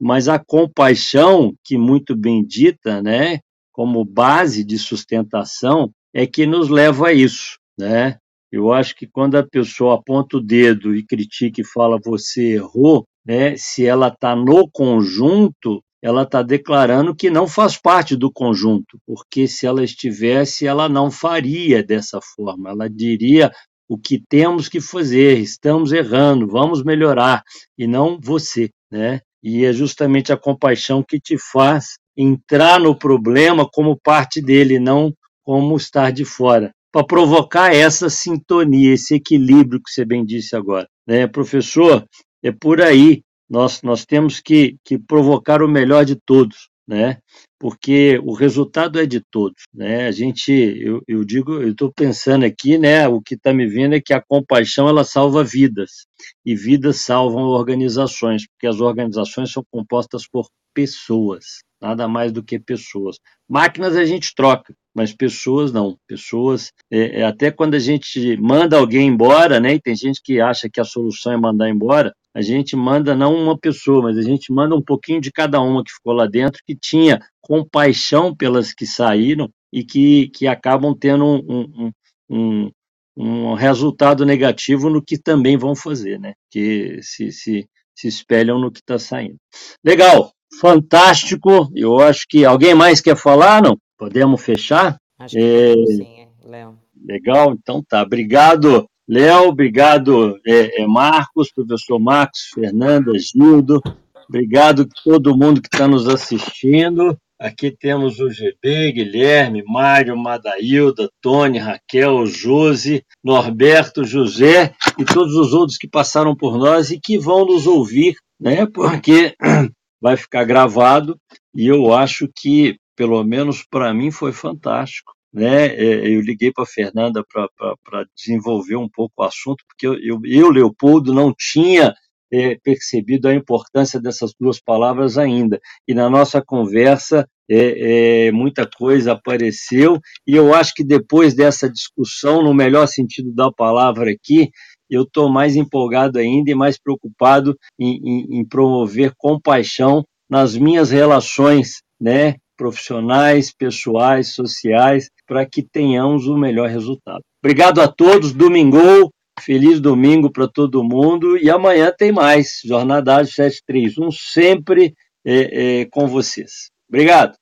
mas 0.00 0.26
a 0.28 0.38
compaixão, 0.38 1.54
que 1.62 1.76
muito 1.76 2.16
bem 2.16 2.42
dita, 2.42 3.02
né, 3.02 3.40
como 3.70 4.04
base 4.04 4.64
de 4.64 4.78
sustentação, 4.78 5.90
é 6.14 6.26
que 6.26 6.46
nos 6.46 6.70
leva 6.70 7.08
a 7.08 7.12
isso, 7.12 7.58
né? 7.78 8.16
Eu 8.50 8.72
acho 8.72 8.96
que 8.96 9.06
quando 9.06 9.36
a 9.36 9.46
pessoa 9.46 9.96
aponta 9.96 10.38
o 10.38 10.40
dedo 10.40 10.96
e 10.96 11.04
critica 11.04 11.60
e 11.60 11.66
fala 11.66 12.00
você 12.02 12.54
errou, 12.54 13.04
né, 13.24 13.54
se 13.58 13.84
ela 13.84 14.08
está 14.08 14.34
no 14.34 14.66
conjunto, 14.70 15.82
ela 16.02 16.22
está 16.22 16.42
declarando 16.42 17.14
que 17.14 17.30
não 17.30 17.46
faz 17.46 17.76
parte 17.76 18.16
do 18.16 18.30
conjunto, 18.32 18.98
porque 19.06 19.48
se 19.48 19.66
ela 19.66 19.82
estivesse, 19.82 20.66
ela 20.66 20.88
não 20.88 21.10
faria 21.10 21.82
dessa 21.82 22.20
forma. 22.36 22.70
Ela 22.70 22.88
diria 22.88 23.50
o 23.88 23.98
que 23.98 24.22
temos 24.28 24.68
que 24.68 24.80
fazer, 24.80 25.38
estamos 25.38 25.92
errando, 25.92 26.46
vamos 26.46 26.84
melhorar, 26.84 27.42
e 27.76 27.86
não 27.86 28.18
você, 28.22 28.68
né? 28.90 29.20
E 29.42 29.64
é 29.64 29.72
justamente 29.72 30.32
a 30.32 30.36
compaixão 30.36 31.02
que 31.02 31.18
te 31.18 31.36
faz 31.38 31.96
entrar 32.16 32.80
no 32.80 32.98
problema 32.98 33.68
como 33.68 33.98
parte 33.98 34.42
dele, 34.42 34.78
não 34.78 35.12
como 35.44 35.76
estar 35.76 36.10
de 36.10 36.24
fora. 36.24 36.70
Para 36.92 37.06
provocar 37.06 37.72
essa 37.72 38.10
sintonia, 38.10 38.94
esse 38.94 39.14
equilíbrio 39.14 39.80
que 39.80 39.90
você 39.90 40.04
bem 40.04 40.24
disse 40.24 40.56
agora. 40.56 40.86
Né? 41.06 41.26
Professor, 41.26 42.04
é 42.42 42.50
por 42.50 42.80
aí. 42.80 43.22
Nós, 43.48 43.82
nós 43.82 44.04
temos 44.04 44.40
que, 44.40 44.76
que 44.84 44.98
provocar 44.98 45.62
o 45.62 45.68
melhor 45.68 46.04
de 46.04 46.16
todos 46.16 46.68
né? 46.88 47.18
Porque 47.60 48.18
o 48.24 48.32
resultado 48.32 48.98
é 48.98 49.04
de 49.04 49.20
todos, 49.20 49.64
né? 49.74 50.06
A 50.06 50.10
gente, 50.10 50.50
eu, 50.50 51.02
eu 51.06 51.22
digo, 51.22 51.60
eu 51.60 51.72
estou 51.72 51.92
pensando 51.92 52.46
aqui, 52.46 52.78
né? 52.78 53.06
O 53.06 53.20
que 53.20 53.34
está 53.34 53.52
me 53.52 53.66
vendo 53.66 53.94
é 53.94 54.00
que 54.00 54.14
a 54.14 54.22
compaixão 54.22 54.88
ela 54.88 55.04
salva 55.04 55.44
vidas 55.44 56.06
e 56.46 56.54
vidas 56.56 57.02
salvam 57.02 57.42
organizações, 57.42 58.46
porque 58.48 58.66
as 58.66 58.80
organizações 58.80 59.52
são 59.52 59.62
compostas 59.70 60.26
por 60.26 60.48
pessoas, 60.72 61.58
nada 61.80 62.08
mais 62.08 62.32
do 62.32 62.42
que 62.42 62.58
pessoas. 62.58 63.16
Máquinas 63.46 63.94
a 63.94 64.04
gente 64.06 64.34
troca, 64.34 64.72
mas 64.98 65.14
pessoas 65.14 65.70
não. 65.72 65.96
Pessoas, 66.08 66.72
é, 66.90 67.20
é, 67.20 67.24
até 67.24 67.52
quando 67.52 67.74
a 67.74 67.78
gente 67.78 68.36
manda 68.38 68.76
alguém 68.76 69.06
embora, 69.06 69.60
né? 69.60 69.74
E 69.74 69.80
tem 69.80 69.94
gente 69.94 70.20
que 70.20 70.40
acha 70.40 70.68
que 70.68 70.80
a 70.80 70.84
solução 70.84 71.32
é 71.32 71.36
mandar 71.36 71.70
embora, 71.70 72.12
a 72.34 72.42
gente 72.42 72.74
manda 72.74 73.14
não 73.14 73.32
uma 73.32 73.56
pessoa, 73.56 74.02
mas 74.02 74.18
a 74.18 74.22
gente 74.22 74.52
manda 74.52 74.74
um 74.74 74.82
pouquinho 74.82 75.20
de 75.20 75.30
cada 75.30 75.60
uma 75.60 75.84
que 75.84 75.92
ficou 75.92 76.12
lá 76.12 76.26
dentro, 76.26 76.60
que 76.66 76.74
tinha 76.74 77.20
compaixão 77.40 78.34
pelas 78.34 78.74
que 78.74 78.84
saíram 78.84 79.48
e 79.72 79.84
que, 79.84 80.30
que 80.30 80.48
acabam 80.48 80.92
tendo 80.98 81.24
um, 81.24 81.42
um, 81.48 81.92
um, 82.28 82.70
um 83.16 83.54
resultado 83.54 84.26
negativo 84.26 84.90
no 84.90 85.00
que 85.00 85.16
também 85.16 85.56
vão 85.56 85.76
fazer, 85.76 86.18
né? 86.18 86.34
Que 86.50 86.98
se, 87.02 87.30
se, 87.30 87.68
se 87.94 88.08
espelham 88.08 88.58
no 88.58 88.72
que 88.72 88.80
está 88.80 88.98
saindo. 88.98 89.36
Legal, 89.84 90.32
fantástico. 90.60 91.70
Eu 91.72 92.00
acho 92.00 92.26
que 92.28 92.44
alguém 92.44 92.74
mais 92.74 93.00
quer 93.00 93.16
falar, 93.16 93.62
não? 93.62 93.78
Podemos 93.98 94.42
fechar? 94.42 94.98
Acho 95.18 95.34
que 95.34 95.42
é... 95.42 95.74
sim, 95.74 96.28
Léo. 96.44 96.78
Legal, 97.04 97.52
então 97.52 97.82
tá. 97.86 98.02
Obrigado, 98.02 98.88
Léo. 99.08 99.48
Obrigado, 99.48 100.38
é, 100.46 100.82
é 100.82 100.86
Marcos, 100.86 101.52
professor 101.52 101.98
Marcos, 101.98 102.50
Fernanda, 102.54 103.12
Gildo. 103.18 103.82
Obrigado 104.28 104.82
a 104.82 105.02
todo 105.02 105.36
mundo 105.36 105.60
que 105.60 105.68
está 105.72 105.88
nos 105.88 106.06
assistindo. 106.08 107.18
Aqui 107.40 107.70
temos 107.70 108.18
o 108.18 108.28
GB, 108.28 108.92
Guilherme, 108.92 109.62
Mário, 109.64 110.16
Madailda, 110.16 111.08
Tony, 111.22 111.56
Raquel, 111.58 112.26
Josi, 112.26 113.04
Norberto, 113.22 114.04
José 114.04 114.74
e 114.98 115.04
todos 115.04 115.34
os 115.36 115.54
outros 115.54 115.78
que 115.78 115.88
passaram 115.88 116.34
por 116.34 116.58
nós 116.58 116.90
e 116.90 116.98
que 117.00 117.16
vão 117.16 117.46
nos 117.46 117.66
ouvir, 117.66 118.16
né? 118.40 118.66
Porque 118.66 119.36
vai 120.02 120.16
ficar 120.16 120.44
gravado 120.44 121.16
e 121.54 121.68
eu 121.68 121.94
acho 121.94 122.28
que, 122.36 122.76
pelo 122.98 123.22
menos 123.22 123.64
para 123.70 123.94
mim, 123.94 124.10
foi 124.10 124.32
fantástico. 124.32 125.12
Né? 125.32 125.68
É, 125.68 126.08
eu 126.08 126.20
liguei 126.20 126.50
para 126.52 126.64
a 126.64 126.66
Fernanda 126.66 127.22
para 127.24 128.04
desenvolver 128.16 128.74
um 128.74 128.88
pouco 128.88 129.22
o 129.22 129.22
assunto, 129.22 129.62
porque 129.68 129.86
eu, 129.86 129.94
eu, 130.02 130.20
eu 130.24 130.50
Leopoldo, 130.50 131.14
não 131.14 131.32
tinha 131.32 131.94
é, 132.32 132.56
percebido 132.56 133.28
a 133.28 133.34
importância 133.34 134.00
dessas 134.00 134.32
duas 134.38 134.60
palavras 134.60 135.16
ainda. 135.16 135.60
E 135.86 135.94
na 135.94 136.10
nossa 136.10 136.42
conversa, 136.44 137.24
é, 137.48 138.26
é, 138.26 138.32
muita 138.32 138.68
coisa 138.68 139.12
apareceu, 139.12 140.00
e 140.26 140.34
eu 140.34 140.52
acho 140.52 140.74
que 140.74 140.82
depois 140.82 141.34
dessa 141.34 141.70
discussão, 141.70 142.42
no 142.42 142.52
melhor 142.52 142.88
sentido 142.88 143.32
da 143.32 143.52
palavra 143.52 144.10
aqui, 144.10 144.50
eu 144.90 145.02
estou 145.02 145.30
mais 145.30 145.54
empolgado 145.54 146.18
ainda 146.18 146.50
e 146.50 146.54
mais 146.54 146.76
preocupado 146.76 147.56
em, 147.78 148.00
em, 148.02 148.40
em 148.40 148.44
promover 148.44 149.12
compaixão 149.16 150.04
nas 150.28 150.56
minhas 150.56 150.90
relações, 150.90 151.80
né, 152.00 152.34
profissionais, 152.58 153.54
pessoais, 153.56 154.34
sociais, 154.34 155.08
para 155.26 155.46
que 155.46 155.62
tenhamos 155.62 156.26
o 156.26 156.36
melhor 156.36 156.68
resultado. 156.68 157.22
Obrigado 157.42 157.80
a 157.80 157.88
todos, 157.88 158.32
domingo, 158.32 159.10
Feliz 159.40 159.80
domingo 159.80 160.30
para 160.30 160.48
todo 160.48 160.82
mundo 160.82 161.38
e 161.38 161.48
amanhã 161.48 161.92
tem 161.96 162.12
mais. 162.12 162.60
Jornada 162.64 163.24
731, 163.24 164.10
sempre 164.10 164.94
é, 165.24 165.80
é, 165.80 165.84
com 165.86 166.06
vocês. 166.06 166.70
Obrigado. 166.88 167.36